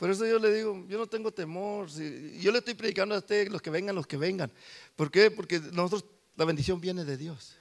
Por 0.00 0.10
eso 0.10 0.26
yo 0.26 0.38
le 0.38 0.50
digo, 0.52 0.86
yo 0.88 0.96
no 0.96 1.06
tengo 1.06 1.30
temor. 1.30 1.88
yo 1.88 2.52
le 2.52 2.58
estoy 2.58 2.72
predicando 2.72 3.14
a 3.14 3.18
ustedes, 3.18 3.50
los 3.50 3.60
que 3.60 3.68
vengan, 3.68 3.94
los 3.94 4.06
que 4.06 4.16
vengan. 4.16 4.50
¿Por 4.96 5.10
qué? 5.10 5.30
Porque 5.30 5.60
nosotros, 5.60 6.06
la 6.36 6.46
bendición 6.46 6.80
viene 6.80 7.04
de 7.04 7.18
Dios. 7.18 7.56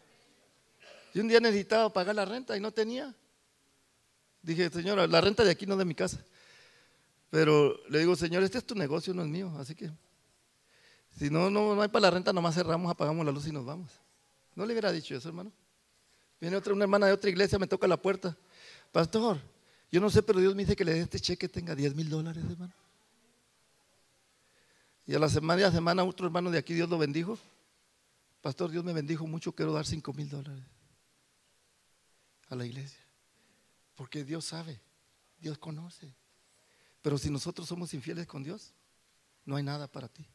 Yo 1.14 1.22
un 1.22 1.28
día 1.28 1.42
necesitaba 1.42 1.92
pagar 1.92 2.16
la 2.16 2.24
renta 2.24 2.56
y 2.56 2.62
no 2.62 2.72
tenía. 2.72 3.14
Dije, 4.42 4.70
señora, 4.70 5.06
la 5.06 5.20
renta 5.20 5.44
de 5.44 5.52
aquí 5.52 5.66
no 5.66 5.76
de 5.76 5.84
mi 5.84 5.94
casa. 5.94 6.24
Pero 7.30 7.78
le 7.90 8.00
digo, 8.00 8.16
señor, 8.16 8.42
este 8.44 8.58
es 8.58 8.66
tu 8.66 8.74
negocio, 8.74 9.14
no 9.14 9.22
es 9.22 9.28
mío. 9.28 9.52
Así 9.60 9.76
que, 9.76 9.92
si 11.18 11.30
no, 11.30 11.50
no, 11.50 11.76
no 11.76 11.82
hay 11.82 11.90
para 11.90 12.04
la 12.04 12.12
renta, 12.12 12.32
nomás 12.32 12.56
cerramos, 12.56 12.90
apagamos 12.90 13.26
la 13.26 13.34
luz 13.34 13.48
y 13.48 13.52
nos 13.52 13.66
vamos. 13.66 13.92
No 14.56 14.66
le 14.66 14.72
hubiera 14.72 14.94
dicho 14.94 15.14
eso, 15.14 15.28
hermano. 15.28 15.52
Viene 16.40 16.56
otra, 16.56 16.74
una 16.74 16.86
hermana 16.86 17.08
de 17.08 17.12
otra 17.12 17.30
iglesia, 17.30 17.60
me 17.60 17.68
toca 17.68 17.86
la 17.86 17.98
puerta. 17.98 18.38
Pastor, 18.94 19.40
yo 19.92 20.00
no 20.00 20.10
sé, 20.10 20.22
pero 20.22 20.40
Dios 20.40 20.56
me 20.56 20.64
dice 20.64 20.76
que 20.76 20.86
le 20.86 20.94
dé 20.94 21.02
este 21.02 21.20
cheque 21.20 21.50
tenga 21.50 21.76
10 21.76 21.96
mil 21.96 22.10
dólares, 22.10 22.44
hermano. 22.48 22.74
Y 25.08 25.16
a 25.16 25.20
la 25.20 25.30
semana, 25.30 25.68
a 25.68 25.72
semana 25.72 26.04
otro 26.04 26.28
hermano 26.28 26.52
de 26.52 26.60
aquí, 26.60 26.76
Dios 26.76 26.88
lo 26.88 27.00
bendijo. 27.00 27.40
Pastor, 28.42 28.70
Dios 28.70 28.84
me 28.84 28.94
bendijo 28.94 29.26
mucho, 29.26 29.54
quiero 29.54 29.74
dar 29.74 29.86
5 29.86 30.14
mil 30.14 30.30
dólares 30.30 30.64
a 32.50 32.56
la 32.56 32.66
iglesia. 32.66 33.00
Porque 33.96 34.24
Dios 34.24 34.46
sabe, 34.46 34.80
Dios 35.40 35.58
conoce. 35.58 36.14
Pero 37.02 37.18
si 37.18 37.30
nosotros 37.30 37.68
somos 37.68 37.94
infieles 37.94 38.28
con 38.28 38.44
Dios, 38.44 38.74
no 39.46 39.56
hay 39.56 39.64
nada 39.64 39.88
para 39.88 40.08
ti. 40.08 40.28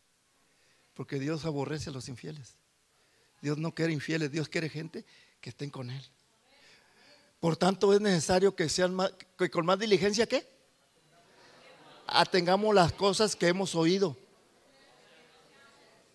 Porque 0.94 1.18
Dios 1.18 1.44
aborrece 1.44 1.90
a 1.90 1.92
los 1.92 2.08
infieles. 2.08 2.56
Dios 3.40 3.58
no 3.58 3.74
quiere 3.74 3.92
infieles, 3.92 4.30
Dios 4.30 4.48
quiere 4.48 4.68
gente 4.68 5.04
que 5.40 5.50
estén 5.50 5.70
con 5.70 5.90
Él. 5.90 6.04
Por 7.44 7.58
tanto, 7.58 7.92
es 7.92 8.00
necesario 8.00 8.56
que 8.56 8.70
sean 8.70 8.96
que 9.36 9.50
con 9.50 9.66
más 9.66 9.78
diligencia, 9.78 10.26
¿qué? 10.26 10.48
Atengamos 12.06 12.74
las 12.74 12.94
cosas 12.94 13.36
que 13.36 13.48
hemos 13.48 13.74
oído. 13.74 14.16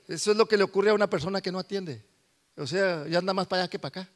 Eso 0.08 0.32
es 0.32 0.38
lo 0.38 0.48
que 0.48 0.58
le 0.58 0.64
ocurre 0.64 0.90
a 0.90 0.96
una 0.96 1.08
persona 1.08 1.40
que 1.40 1.52
no 1.52 1.60
atiende. 1.60 2.04
O 2.58 2.66
sea, 2.66 3.08
ya 3.08 3.20
anda 3.20 3.32
más 3.32 3.46
para 3.46 3.62
allá 3.62 3.70
que 3.70 3.78
para 3.78 4.02
acá. 4.02 4.12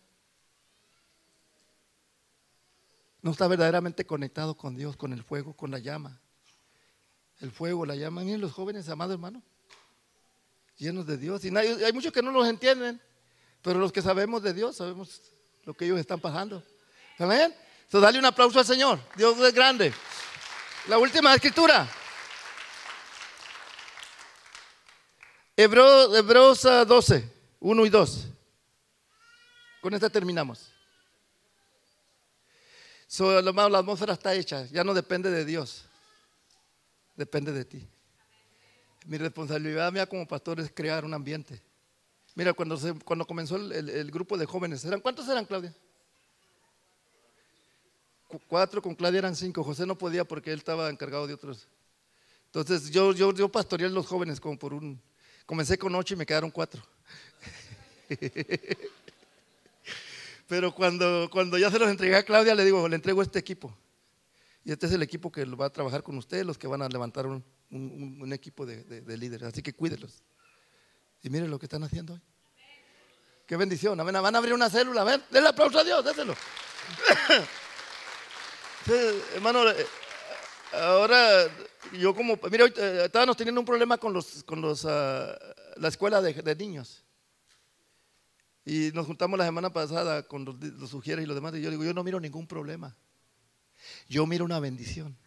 No 3.21 3.29
está 3.29 3.47
verdaderamente 3.47 4.07
conectado 4.07 4.57
con 4.57 4.75
Dios, 4.75 4.97
con 4.97 5.13
el 5.13 5.21
fuego, 5.21 5.53
con 5.53 5.69
la 5.69 5.77
llama. 5.77 6.19
El 7.41 7.51
fuego, 7.51 7.85
la 7.85 7.95
llama. 7.95 8.23
Miren 8.23 8.41
los 8.41 8.53
jóvenes, 8.53 8.89
amado 8.89 9.13
hermano, 9.13 9.43
llenos 10.77 11.05
de 11.05 11.19
Dios. 11.19 11.45
Y 11.45 11.55
hay 11.55 11.93
muchos 11.93 12.11
que 12.11 12.23
no 12.23 12.31
los 12.31 12.47
entienden, 12.47 12.99
pero 13.61 13.77
los 13.77 13.91
que 13.91 14.01
sabemos 14.01 14.41
de 14.41 14.55
Dios, 14.55 14.77
sabemos 14.77 15.21
lo 15.63 15.75
que 15.75 15.85
ellos 15.85 15.99
están 15.99 16.19
pasando. 16.19 16.63
Amén. 17.19 17.55
Entonces, 17.83 18.01
dale 18.01 18.19
un 18.19 18.25
aplauso 18.25 18.59
al 18.59 18.65
Señor. 18.65 18.99
Dios 19.15 19.37
es 19.39 19.53
grande. 19.53 19.93
La 20.87 20.97
última 20.97 21.33
escritura. 21.33 21.87
Hebreos, 25.55 26.63
12, 26.63 27.31
1 27.59 27.85
y 27.85 27.89
2. 27.89 28.27
Con 29.81 29.93
esta 29.93 30.09
terminamos. 30.09 30.71
So, 33.07 33.39
la 33.41 33.77
atmósfera 33.77 34.13
está 34.13 34.33
hecha, 34.33 34.65
ya 34.71 34.83
no 34.83 34.95
depende 34.95 35.29
de 35.29 35.45
Dios, 35.45 35.85
depende 37.15 37.51
de 37.51 37.63
ti. 37.63 37.87
Mi 39.05 39.17
responsabilidad 39.17 39.91
mía 39.91 40.07
como 40.07 40.27
pastor 40.27 40.59
es 40.59 40.71
crear 40.73 41.05
un 41.05 41.13
ambiente. 41.13 41.61
Mira, 42.33 42.53
cuando, 42.53 42.75
cuando 43.05 43.27
comenzó 43.27 43.57
el, 43.57 44.09
grupo 44.09 44.35
de 44.35 44.47
jóvenes, 44.47 44.83
¿eran, 44.85 44.99
¿cuántos 44.99 45.29
eran, 45.29 45.45
Claudia? 45.45 45.75
Cuatro, 48.47 48.81
con 48.81 48.95
Claudia 48.95 49.19
eran 49.19 49.35
cinco. 49.35 49.63
José 49.63 49.85
no 49.85 49.97
podía 49.97 50.25
porque 50.25 50.51
él 50.51 50.59
estaba 50.59 50.89
encargado 50.89 51.27
de 51.27 51.33
otros. 51.33 51.67
Entonces 52.45 52.91
yo, 52.91 53.13
yo, 53.13 53.49
pastoreé 53.49 53.87
a 53.87 53.89
los 53.89 54.05
jóvenes 54.05 54.39
como 54.39 54.57
por 54.59 54.73
un... 54.73 55.01
Comencé 55.45 55.77
con 55.77 55.93
ocho 55.95 56.13
y 56.13 56.17
me 56.17 56.25
quedaron 56.25 56.51
cuatro. 56.51 56.81
Pero 60.47 60.73
cuando, 60.73 61.29
cuando 61.31 61.57
ya 61.57 61.71
se 61.71 61.79
los 61.79 61.89
entregué 61.89 62.15
a 62.15 62.23
Claudia, 62.23 62.53
le 62.53 62.63
digo, 62.63 62.87
le 62.87 62.95
entrego 62.95 63.21
este 63.21 63.39
equipo. 63.39 63.75
Y 64.63 64.71
este 64.71 64.85
es 64.85 64.91
el 64.93 65.01
equipo 65.01 65.31
que 65.31 65.43
va 65.45 65.65
a 65.65 65.71
trabajar 65.71 66.03
con 66.03 66.17
ustedes, 66.17 66.45
los 66.45 66.57
que 66.57 66.67
van 66.67 66.81
a 66.81 66.87
levantar 66.87 67.25
un, 67.25 67.43
un, 67.71 68.31
equipo 68.31 68.65
de, 68.65 68.83
de, 68.83 69.17
líderes. 69.17 69.47
Así 69.47 69.61
que 69.61 69.73
cuídelos. 69.73 70.21
Y 71.21 71.29
miren 71.29 71.49
lo 71.49 71.59
que 71.59 71.65
están 71.65 71.83
haciendo 71.83 72.13
hoy. 72.13 72.21
Qué 73.47 73.57
bendición. 73.57 73.97
Van 73.97 74.15
a 74.15 74.37
abrir 74.37 74.53
una 74.53 74.69
célula. 74.69 75.01
A 75.01 75.05
ver, 75.05 75.23
denle 75.31 75.49
aplauso 75.49 75.79
a 75.79 75.83
Dios, 75.83 76.05
déselo. 76.05 76.35
hermano, 79.35 79.69
eh, 79.69 79.85
ahora 80.73 81.49
yo 81.93 82.13
como, 82.13 82.39
mira, 82.51 82.65
eh, 82.65 83.01
estábamos 83.05 83.37
teniendo 83.37 83.61
un 83.61 83.65
problema 83.65 83.97
con 83.97 84.13
los, 84.13 84.43
con 84.43 84.61
los, 84.61 84.85
ah, 84.85 85.37
la 85.77 85.87
escuela 85.87 86.21
de, 86.21 86.55
niños. 86.55 87.03
Y 88.65 88.91
nos 88.93 89.05
juntamos 89.05 89.37
la 89.37 89.45
semana 89.45 89.71
pasada 89.71 90.23
con 90.23 90.45
los, 90.45 90.55
los 90.61 90.89
sugieres 90.89 91.23
y 91.23 91.27
los 91.27 91.35
demás. 91.35 91.53
Y 91.55 91.61
yo 91.61 91.69
digo, 91.69 91.83
yo 91.83 91.93
no 91.93 92.03
miro 92.03 92.19
ningún 92.19 92.47
problema. 92.47 92.95
Yo 94.07 94.25
miro 94.25 94.45
una 94.45 94.59
bendición. 94.59 95.17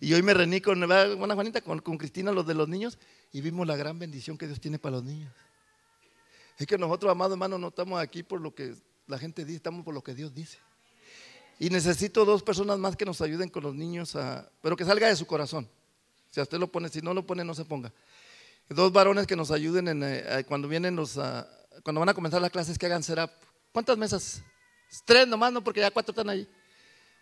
Y 0.00 0.14
hoy 0.14 0.22
me 0.22 0.32
reuní 0.32 0.60
con, 0.60 0.80
buena 0.80 1.34
Juanita, 1.34 1.60
con, 1.60 1.80
con 1.80 1.98
Cristina, 1.98 2.32
los 2.32 2.46
de 2.46 2.54
los 2.54 2.68
niños, 2.68 2.98
y 3.32 3.42
vimos 3.42 3.66
la 3.66 3.76
gran 3.76 3.98
bendición 3.98 4.38
que 4.38 4.46
Dios 4.46 4.60
tiene 4.60 4.78
para 4.78 4.96
los 4.96 5.04
niños. 5.04 5.32
Es 6.56 6.66
que 6.66 6.78
nosotros, 6.78 7.10
amados 7.10 7.32
hermanos, 7.32 7.60
no 7.60 7.68
estamos 7.68 8.00
aquí 8.00 8.22
por 8.22 8.40
lo 8.40 8.54
que 8.54 8.74
la 9.06 9.18
gente 9.18 9.44
dice, 9.44 9.56
estamos 9.56 9.84
por 9.84 9.92
lo 9.92 10.02
que 10.02 10.14
Dios 10.14 10.32
dice. 10.32 10.58
Y 11.60 11.68
necesito 11.68 12.24
dos 12.24 12.42
personas 12.42 12.78
más 12.78 12.96
que 12.96 13.04
nos 13.04 13.20
ayuden 13.20 13.50
con 13.50 13.62
los 13.62 13.74
niños, 13.74 14.16
pero 14.62 14.76
que 14.78 14.84
salga 14.86 15.08
de 15.08 15.14
su 15.14 15.26
corazón. 15.26 15.68
Si 16.30 16.40
usted 16.40 16.58
lo 16.58 16.72
pone, 16.72 16.88
si 16.88 17.02
no 17.02 17.12
lo 17.12 17.26
pone, 17.26 17.44
no 17.44 17.54
se 17.54 17.66
ponga. 17.66 17.92
Dos 18.70 18.90
varones 18.90 19.26
que 19.26 19.36
nos 19.36 19.50
ayuden 19.50 19.88
en, 19.88 20.02
eh, 20.02 20.42
cuando 20.48 20.68
vienen 20.68 20.96
los, 20.96 21.18
cuando 21.82 22.00
van 22.00 22.08
a 22.08 22.14
comenzar 22.14 22.40
las 22.40 22.50
clases, 22.50 22.78
que 22.78 22.86
hagan 22.86 23.02
será. 23.02 23.30
¿Cuántas 23.72 23.98
mesas? 23.98 24.42
Tres 25.04 25.28
nomás, 25.28 25.52
no, 25.52 25.62
porque 25.62 25.80
ya 25.80 25.90
cuatro 25.90 26.12
están 26.12 26.30
ahí. 26.30 26.48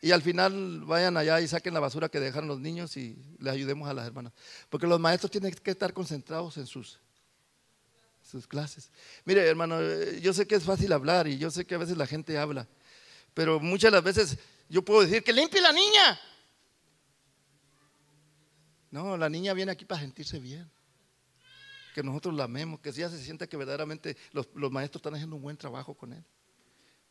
Y 0.00 0.12
al 0.12 0.22
final 0.22 0.84
vayan 0.84 1.16
allá 1.16 1.40
y 1.40 1.48
saquen 1.48 1.74
la 1.74 1.80
basura 1.80 2.08
que 2.08 2.20
dejaron 2.20 2.46
los 2.46 2.60
niños 2.60 2.96
y 2.96 3.20
les 3.40 3.52
ayudemos 3.52 3.88
a 3.88 3.92
las 3.92 4.06
hermanas. 4.06 4.32
Porque 4.70 4.86
los 4.86 5.00
maestros 5.00 5.32
tienen 5.32 5.52
que 5.52 5.72
estar 5.72 5.92
concentrados 5.92 6.56
en 6.58 6.66
sus, 6.68 7.00
sus 8.22 8.46
clases. 8.46 8.92
Mire, 9.24 9.44
hermano, 9.44 9.80
eh, 9.80 10.20
yo 10.20 10.32
sé 10.32 10.46
que 10.46 10.54
es 10.54 10.62
fácil 10.62 10.92
hablar 10.92 11.26
y 11.26 11.38
yo 11.38 11.50
sé 11.50 11.66
que 11.66 11.74
a 11.74 11.78
veces 11.78 11.96
la 11.96 12.06
gente 12.06 12.38
habla. 12.38 12.68
Pero 13.38 13.60
muchas 13.60 13.92
las 13.92 14.02
veces 14.02 14.36
yo 14.68 14.82
puedo 14.82 15.02
decir 15.02 15.22
que 15.22 15.32
limpie 15.32 15.60
la 15.60 15.70
niña. 15.72 16.20
No, 18.90 19.16
la 19.16 19.28
niña 19.28 19.52
viene 19.52 19.70
aquí 19.70 19.84
para 19.84 20.00
sentirse 20.00 20.40
bien. 20.40 20.68
Que 21.94 22.02
nosotros 22.02 22.34
la 22.34 22.42
amemos, 22.42 22.80
que 22.80 22.88
ella 22.88 23.08
se 23.08 23.22
sienta 23.22 23.46
que 23.46 23.56
verdaderamente 23.56 24.16
los, 24.32 24.48
maestros 24.72 24.98
están 24.98 25.14
haciendo 25.14 25.36
un 25.36 25.42
buen 25.42 25.56
trabajo 25.56 25.94
con 25.94 26.14
él. 26.14 26.24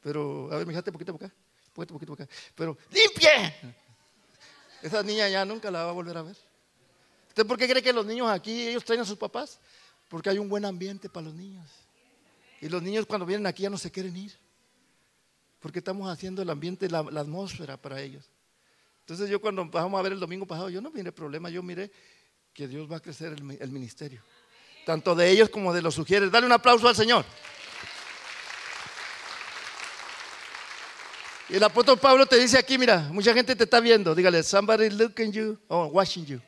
Pero, 0.01 0.51
a 0.51 0.57
ver, 0.57 0.67
fíjate 0.67 0.91
poquito 0.91 1.17
por 1.17 1.27
acá, 1.27 1.35
poquito, 1.71 1.93
poquito 1.93 2.11
acá. 2.11 2.27
Pero, 2.55 2.77
¡limpie! 2.91 3.55
Esa 4.81 5.01
niña 5.03 5.29
ya 5.29 5.45
nunca 5.45 5.71
la 5.71 5.85
va 5.85 5.91
a 5.91 5.93
volver 5.93 6.17
a 6.17 6.23
ver. 6.23 6.35
¿Usted 7.29 7.45
por 7.45 7.57
qué 7.57 7.69
cree 7.69 7.81
que 7.81 7.93
los 7.93 8.05
niños 8.05 8.29
aquí, 8.29 8.67
ellos 8.67 8.83
traen 8.83 8.99
a 8.99 9.05
sus 9.05 9.17
papás? 9.17 9.61
Porque 10.09 10.29
hay 10.29 10.39
un 10.39 10.49
buen 10.49 10.65
ambiente 10.65 11.07
para 11.07 11.27
los 11.27 11.35
niños. 11.35 11.71
Y 12.59 12.67
los 12.67 12.83
niños 12.83 13.05
cuando 13.05 13.25
vienen 13.25 13.47
aquí 13.47 13.63
ya 13.63 13.69
no 13.69 13.77
se 13.77 13.89
quieren 13.89 14.17
ir 14.17 14.37
porque 15.59 15.79
estamos 15.79 16.09
haciendo 16.09 16.41
el 16.41 16.49
ambiente, 16.49 16.89
la, 16.89 16.99
atmósfera 16.99 17.77
para 17.77 18.01
ellos. 18.01 18.29
Entonces 19.01 19.29
yo 19.29 19.39
cuando 19.39 19.65
vamos 19.65 19.99
a 19.99 20.03
ver 20.03 20.11
el 20.11 20.19
domingo 20.19 20.45
pasado, 20.45 20.69
yo 20.69 20.81
no 20.81 20.91
miré 20.91 21.11
problema, 21.11 21.49
yo 21.49 21.63
miré 21.63 21.91
que 22.53 22.67
Dios 22.67 22.91
va 22.91 22.97
a 22.97 22.99
crecer 22.99 23.33
el, 23.33 23.71
ministerio, 23.71 24.21
tanto 24.85 25.15
de 25.15 25.29
ellos 25.29 25.49
como 25.49 25.73
de 25.73 25.81
los 25.81 25.95
sugieres. 25.95 26.31
Dale 26.31 26.45
un 26.45 26.51
aplauso 26.51 26.87
al 26.87 26.95
Señor. 26.95 27.25
Y 31.49 31.55
el 31.55 31.63
apóstol 31.63 31.97
Pablo 31.97 32.25
te 32.25 32.35
dice 32.37 32.57
aquí, 32.57 32.77
mira, 32.77 33.07
mucha 33.11 33.33
gente 33.33 33.55
te 33.55 33.63
está 33.63 33.79
viendo. 33.79 34.13
Dígale, 34.13 34.43
somebody 34.43 34.89
looking 34.89 35.31
you, 35.31 35.57
oh, 35.69 35.85
watching 35.85 36.25
you. 36.25 36.41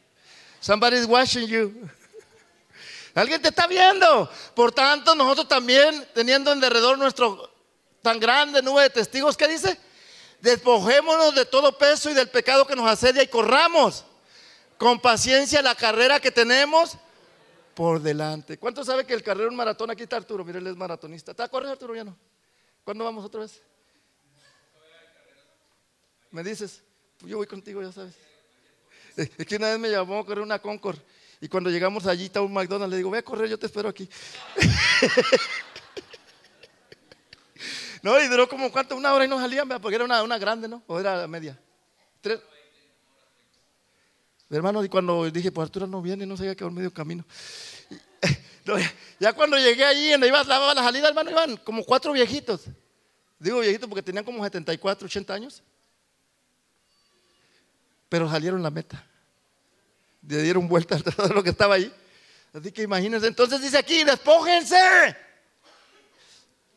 Somebody 0.59 0.97
is 0.97 1.05
watching 1.05 1.47
you. 1.47 1.89
Alguien 3.15 3.41
te 3.41 3.47
está 3.47 3.65
viendo. 3.65 4.29
Por 4.53 4.73
tanto, 4.73 5.15
nosotros 5.15 5.47
también, 5.47 6.05
teniendo 6.13 6.51
en 6.51 6.59
derredor 6.59 6.97
nuestro 6.97 7.48
tan 8.01 8.19
grande 8.19 8.61
nube 8.61 8.83
de 8.83 8.89
testigos, 8.89 9.35
¿qué 9.35 9.47
dice? 9.47 9.79
Despojémonos 10.41 11.35
de 11.35 11.45
todo 11.45 11.77
peso 11.77 12.09
y 12.09 12.13
del 12.13 12.29
pecado 12.29 12.65
que 12.65 12.75
nos 12.75 12.89
asedia 12.89 13.23
y 13.23 13.27
corramos 13.27 14.05
con 14.77 14.99
paciencia 14.99 15.61
la 15.61 15.75
carrera 15.75 16.19
que 16.19 16.31
tenemos 16.31 16.97
por 17.75 18.01
delante. 18.01 18.57
¿Cuánto 18.57 18.83
sabe 18.83 19.05
que 19.05 19.13
el 19.13 19.23
carrero 19.23 19.47
es 19.47 19.51
un 19.51 19.57
maratón? 19.57 19.89
Aquí 19.89 20.03
está 20.03 20.17
Arturo, 20.17 20.45
mire, 20.45 20.59
él 20.59 20.67
es 20.67 20.75
maratonista. 20.75 21.31
¿Está 21.31 21.45
a 21.45 21.47
correr 21.49 21.69
Arturo 21.69 21.95
ya 21.95 22.03
no? 22.03 22.17
¿Cuándo 22.83 23.03
vamos 23.03 23.25
otra 23.25 23.41
vez? 23.41 23.61
Me 26.31 26.43
dices, 26.43 26.83
pues 27.17 27.29
yo 27.29 27.37
voy 27.37 27.47
contigo, 27.47 27.81
ya 27.81 27.91
sabes. 27.91 28.15
Es 29.15 29.45
que 29.45 29.55
una 29.57 29.69
vez 29.69 29.79
me 29.79 29.89
llamó 29.89 30.19
a 30.19 30.25
correr 30.25 30.43
una 30.43 30.59
Concord 30.59 30.97
y 31.41 31.47
cuando 31.47 31.69
llegamos 31.69 32.05
allí 32.05 32.25
está 32.25 32.41
un 32.41 32.53
McDonald's, 32.53 32.91
le 32.91 32.97
digo, 32.97 33.09
voy 33.09 33.19
a 33.19 33.23
correr, 33.23 33.49
yo 33.49 33.57
te 33.57 33.65
espero 33.65 33.89
aquí. 33.89 34.09
No, 38.01 38.19
y 38.19 38.27
duró 38.27 38.47
como 38.47 38.71
cuánto, 38.71 38.95
una 38.95 39.13
hora 39.13 39.25
y 39.25 39.27
no 39.27 39.39
salían, 39.39 39.67
porque 39.81 39.95
era 39.95 40.05
una, 40.05 40.23
una 40.23 40.37
grande, 40.37 40.67
¿no? 40.67 40.83
O 40.87 40.99
era 40.99 41.27
media. 41.27 41.59
Tres. 42.21 42.39
Hermano, 44.49 44.83
y 44.83 44.89
cuando 44.89 45.29
dije, 45.29 45.51
pues 45.51 45.65
Arturo 45.65 45.85
no 45.85 46.01
viene, 46.01 46.25
no 46.25 46.35
sabía 46.35 46.55
que 46.55 46.63
un 46.63 46.73
medio 46.73 46.91
camino. 46.93 47.23
ya 49.19 49.33
cuando 49.33 49.57
llegué 49.57 49.85
allí, 49.85 50.11
donde 50.11 50.27
iba 50.27 50.43
la, 50.43 50.73
la 50.73 50.83
salida, 50.83 51.09
hermano, 51.09 51.29
iban 51.29 51.57
como 51.57 51.83
cuatro 51.83 52.13
viejitos. 52.13 52.65
Digo 53.37 53.59
viejitos 53.59 53.87
porque 53.87 54.01
tenían 54.01 54.25
como 54.25 54.43
74, 54.43 55.05
80 55.05 55.33
años. 55.33 55.63
Pero 58.07 58.29
salieron 58.29 58.63
la 58.63 58.71
meta. 58.71 59.05
Le 60.27 60.41
dieron 60.41 60.67
vuelta 60.67 60.95
a 60.95 60.99
todo 60.99 61.29
lo 61.29 61.43
que 61.43 61.51
estaba 61.51 61.75
ahí. 61.75 61.93
Así 62.53 62.71
que 62.71 62.81
imagínense. 62.81 63.27
Entonces 63.27 63.61
dice 63.61 63.77
aquí, 63.77 64.03
despójense 64.03 64.77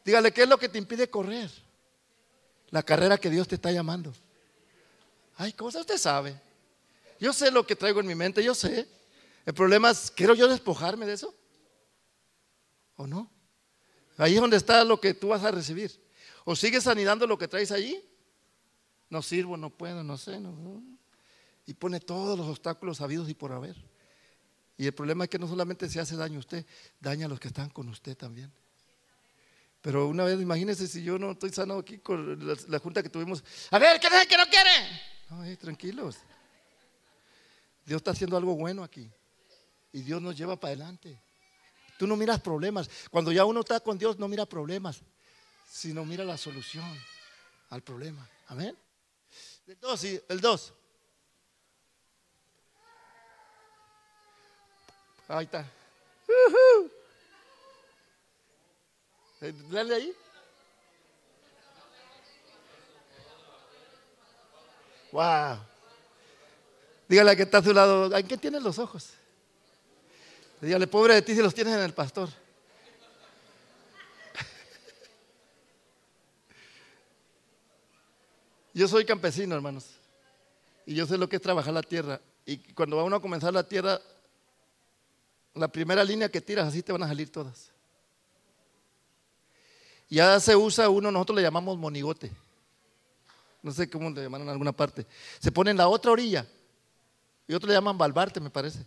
Dígale, 0.05 0.33
¿qué 0.33 0.43
es 0.43 0.49
lo 0.49 0.59
que 0.59 0.69
te 0.69 0.79
impide 0.79 1.09
correr? 1.09 1.51
La 2.71 2.83
carrera 2.83 3.19
que 3.19 3.31
Dios 3.31 3.47
te 3.47 3.55
está 3.55 3.71
llamando. 3.71 4.13
Ay, 5.37 5.53
cosa 5.53 5.81
usted 5.81 5.99
sabe. 5.99 6.41
Yo 7.21 7.33
sé 7.33 7.51
lo 7.51 7.67
que 7.67 7.77
traigo 7.77 8.01
en 8.01 8.07
mi 8.07 8.15
mente, 8.15 8.43
yo 8.43 8.55
sé. 8.55 8.89
El 9.47 9.55
problema 9.55 9.91
es, 9.91 10.11
¿quiero 10.11 10.35
yo 10.35 10.49
despojarme 10.49 11.07
de 11.07 11.15
eso? 11.15 11.35
¿O 12.97 13.07
no? 13.07 13.31
Ahí 14.17 14.35
es 14.35 14.41
donde 14.41 14.57
está 14.57 14.85
lo 14.85 15.01
que 15.01 15.15
tú 15.15 15.29
vas 15.29 15.45
a 15.45 15.51
recibir. 15.51 15.93
¿O 16.45 16.57
sigues 16.57 16.87
anidando 16.87 17.27
lo 17.27 17.39
que 17.39 17.49
traes 17.49 17.71
allí? 17.71 18.03
No 19.09 19.23
sirvo, 19.23 19.57
no 19.57 19.71
puedo, 19.71 20.03
no 20.03 20.17
sé. 20.19 20.41
No, 20.41 20.83
Y 21.67 21.75
pone 21.75 22.01
todos 22.01 22.39
los 22.39 22.49
obstáculos 22.49 23.01
habidos 23.01 23.29
y 23.29 23.35
por 23.35 23.53
haber. 23.53 23.77
Y 24.77 24.87
el 24.87 24.95
problema 24.95 25.25
es 25.25 25.31
que 25.31 25.39
no 25.39 25.47
solamente 25.47 25.89
se 25.89 26.01
hace 26.01 26.17
daño 26.17 26.37
a 26.37 26.41
usted, 26.41 26.67
daña 26.99 27.27
a 27.27 27.29
los 27.29 27.39
que 27.39 27.49
están 27.49 27.71
con 27.71 27.89
usted 27.89 28.17
también. 28.17 28.53
Pero 29.83 30.07
una 30.07 30.25
vez, 30.25 30.41
imagínense 30.41 30.87
si 30.87 31.03
yo 31.03 31.19
no 31.19 31.33
estoy 31.33 31.51
sano 31.51 31.79
aquí 31.79 31.99
con 31.99 32.39
la, 32.69 32.79
junta 32.79 33.03
que 33.03 33.09
tuvimos. 33.09 33.43
A 33.73 33.79
ver, 33.81 34.01
¿qué 34.01 34.07
es 34.07 34.27
que 34.29 34.37
no 34.37 34.47
quiere? 34.47 34.71
Ay, 35.29 35.57
tranquilos. 35.57 36.19
Dios 37.85 37.99
está 37.99 38.13
haciendo 38.13 38.37
algo 38.37 38.55
bueno 38.55 38.85
aquí. 38.85 39.11
Y 39.93 40.03
Dios 40.03 40.23
nos 40.23 40.37
lleva 40.37 40.59
para 40.59 40.75
adelante. 40.75 41.21
Tú 41.99 42.07
no 42.07 42.17
miras 42.17 42.41
problemas. 42.41 42.89
Cuando 43.11 43.33
ya 43.33 43.45
uno 43.45 43.61
está 43.61 43.81
con 43.81 43.99
Dios, 43.99 44.21
no 44.21 44.29
mira 44.29 44.47
problemas, 44.47 45.03
sino 45.69 46.05
mira 46.05 46.25
la 46.25 46.39
solución 46.39 46.97
al 47.71 47.83
problema. 47.83 48.29
Amén. 48.47 48.79
El 49.67 49.81
2, 49.81 50.01
sí, 50.01 50.21
el 50.29 50.41
2. 50.41 50.75
Ahí 55.29 55.45
está. 55.45 55.67
Dale 59.51 59.95
ahí. 59.95 60.15
Wow. 65.11 65.59
Dígale 67.09 67.33
a 67.33 67.37
que 67.37 67.43
está 67.43 67.59
a 67.59 67.63
su 67.63 67.75
lado, 67.75 68.17
¿en 68.17 68.27
qué 68.27 68.39
tienes 68.39 68.63
los 68.63 68.79
ojos? 68.79 69.11
Dígale, 70.61 70.87
pobre 70.87 71.15
de 71.15 71.23
ti 71.23 71.35
si 71.35 71.43
los 71.43 71.53
tienes 71.53 71.75
en 71.75 71.81
el 71.81 71.93
pastor. 71.93 72.29
Yo 78.73 78.87
soy 78.87 79.05
campesino, 79.05 79.57
hermanos. 79.57 79.87
Y 80.87 80.95
yo 80.95 81.05
sé 81.07 81.19
lo 81.19 81.29
que 81.29 81.37
es 81.37 81.43
trabajar 81.43 81.75
la 81.75 81.83
tierra. 81.83 82.21
Y 82.45 82.59
cuando 82.75 82.97
va 82.97 83.05
uno 83.05 83.15
a 83.17 83.23
comenzar 83.23 83.53
la 83.53 83.63
tierra, 83.63 84.01
la 85.55 85.69
primera 85.69 86.03
línea 86.03 86.29
que 86.29 86.41
tiras, 86.41 86.67
así 86.69 86.83
te 86.83 86.91
van 86.93 87.05
a 87.05 87.09
salir 87.09 87.31
todas. 87.31 87.72
Ya 90.13 90.39
se 90.41 90.55
usa 90.55 90.91
uno, 90.91 91.11
nosotros 91.11 91.37
le 91.37 91.43
llamamos 91.43 91.79
monigote. 91.79 92.31
No 93.63 93.73
sé 93.73 93.89
cómo 93.89 94.11
le 94.11 94.21
llaman 94.21 94.43
en 94.43 94.51
alguna 94.51 94.71
parte. 94.71 95.07
Se 95.41 95.51
pone 95.51 95.71
en 95.71 95.79
la 95.79 95.89
otra 95.89 96.11
orilla. 96.11 96.47
Y 97.49 97.55
otros 97.55 97.69
le 97.69 97.75
llaman 97.75 97.97
balbarte, 97.97 98.39
me 98.39 98.51
parece. 98.51 98.85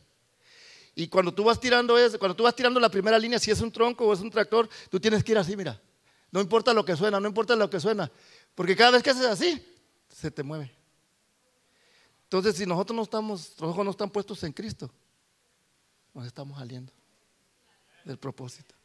Y 0.93 1.07
cuando 1.07 1.34
tú 1.34 1.43
vas 1.43 1.59
tirando 1.59 1.97
eso, 1.97 2.19
cuando 2.19 2.36
tú 2.36 2.43
vas 2.43 2.55
tirando 2.55 2.80
la 2.80 2.89
primera 2.89 3.17
línea, 3.17 3.39
si 3.39 3.49
es 3.49 3.59
un 3.59 3.71
tronco 3.71 4.05
o 4.05 4.13
es 4.13 4.19
un 4.19 4.30
tractor, 4.30 4.69
tú 4.91 4.99
tienes 4.99 5.23
que 5.23 5.32
ir 5.32 5.39
así, 5.39 5.57
mira. 5.57 5.82
No 6.30 6.41
importa 6.41 6.76
lo 6.76 6.86
que 6.86 6.95
suena, 6.95 7.19
no 7.19 7.28
importa 7.28 7.55
lo 7.55 7.71
que 7.71 7.80
suena. 7.80 8.11
Porque 8.53 8.76
cada 8.76 8.91
vez 8.91 9.01
que 9.01 9.09
haces 9.09 9.26
así, 9.26 9.65
se 10.07 10.30
te 10.30 10.43
mueve. 10.43 10.71
Entonces, 12.26 12.55
si 12.55 12.67
nosotros 12.67 12.95
no 12.95 13.01
estamos, 13.01 13.39
nuestros 13.41 13.71
ojos 13.71 13.84
no 13.84 13.89
están 13.89 14.11
puestos 14.11 14.43
en 14.43 14.53
Cristo, 14.53 14.91
nos 16.13 16.28
estamos 16.28 16.59
saliendo 16.59 16.93
del 18.03 18.19
propósito. 18.19 18.76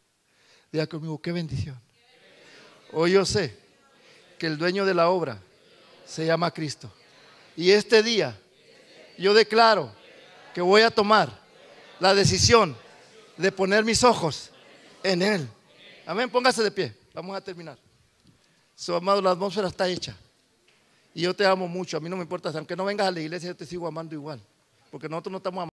Diga 0.73 0.87
conmigo, 0.87 1.21
qué 1.21 1.33
bendición. 1.33 1.79
Hoy 2.93 3.13
yo 3.13 3.25
sé 3.25 3.57
que 4.39 4.47
el 4.47 4.59
dueño 4.59 4.85
de 4.85 4.95
la 4.95 5.11
obra 5.11 5.41
se 6.07 6.27
llama 6.27 6.51
Cristo. 6.51 6.93
Y 7.57 7.71
este 7.71 8.03
día 8.03 8.39
yo 9.19 9.35
declaro 9.35 9.93
que 10.55 10.61
voy 10.61 10.83
a 10.83 10.91
tomar 10.91 11.31
la 12.01 12.15
decisión 12.15 12.77
de 13.37 13.53
poner 13.53 13.85
mis 13.85 14.03
ojos 14.03 14.51
en 15.03 15.23
Él. 15.23 15.49
Amén, 16.07 16.29
póngase 16.31 16.63
de 16.63 16.71
pie. 16.71 16.97
Vamos 17.15 17.37
a 17.37 17.41
terminar. 17.41 17.79
Su 18.75 18.95
amado, 18.95 19.21
la 19.21 19.33
atmósfera 19.33 19.69
está 19.69 19.87
hecha. 19.89 20.17
Y 21.15 21.23
yo 21.23 21.35
te 21.35 21.45
amo 21.45 21.69
mucho. 21.69 21.97
A 21.97 22.01
mí 22.01 22.09
no 22.09 22.17
me 22.17 22.23
importa, 22.23 22.51
aunque 22.55 22.75
no 22.75 22.85
vengas 22.85 23.09
a 23.09 23.11
la 23.11 23.21
iglesia, 23.21 23.49
yo 23.49 23.57
te 23.57 23.67
sigo 23.67 23.87
amando 23.87 24.15
igual. 24.15 24.41
Porque 24.91 25.09
nosotros 25.09 25.33
no 25.33 25.37
estamos 25.37 25.63
amando. 25.63 25.69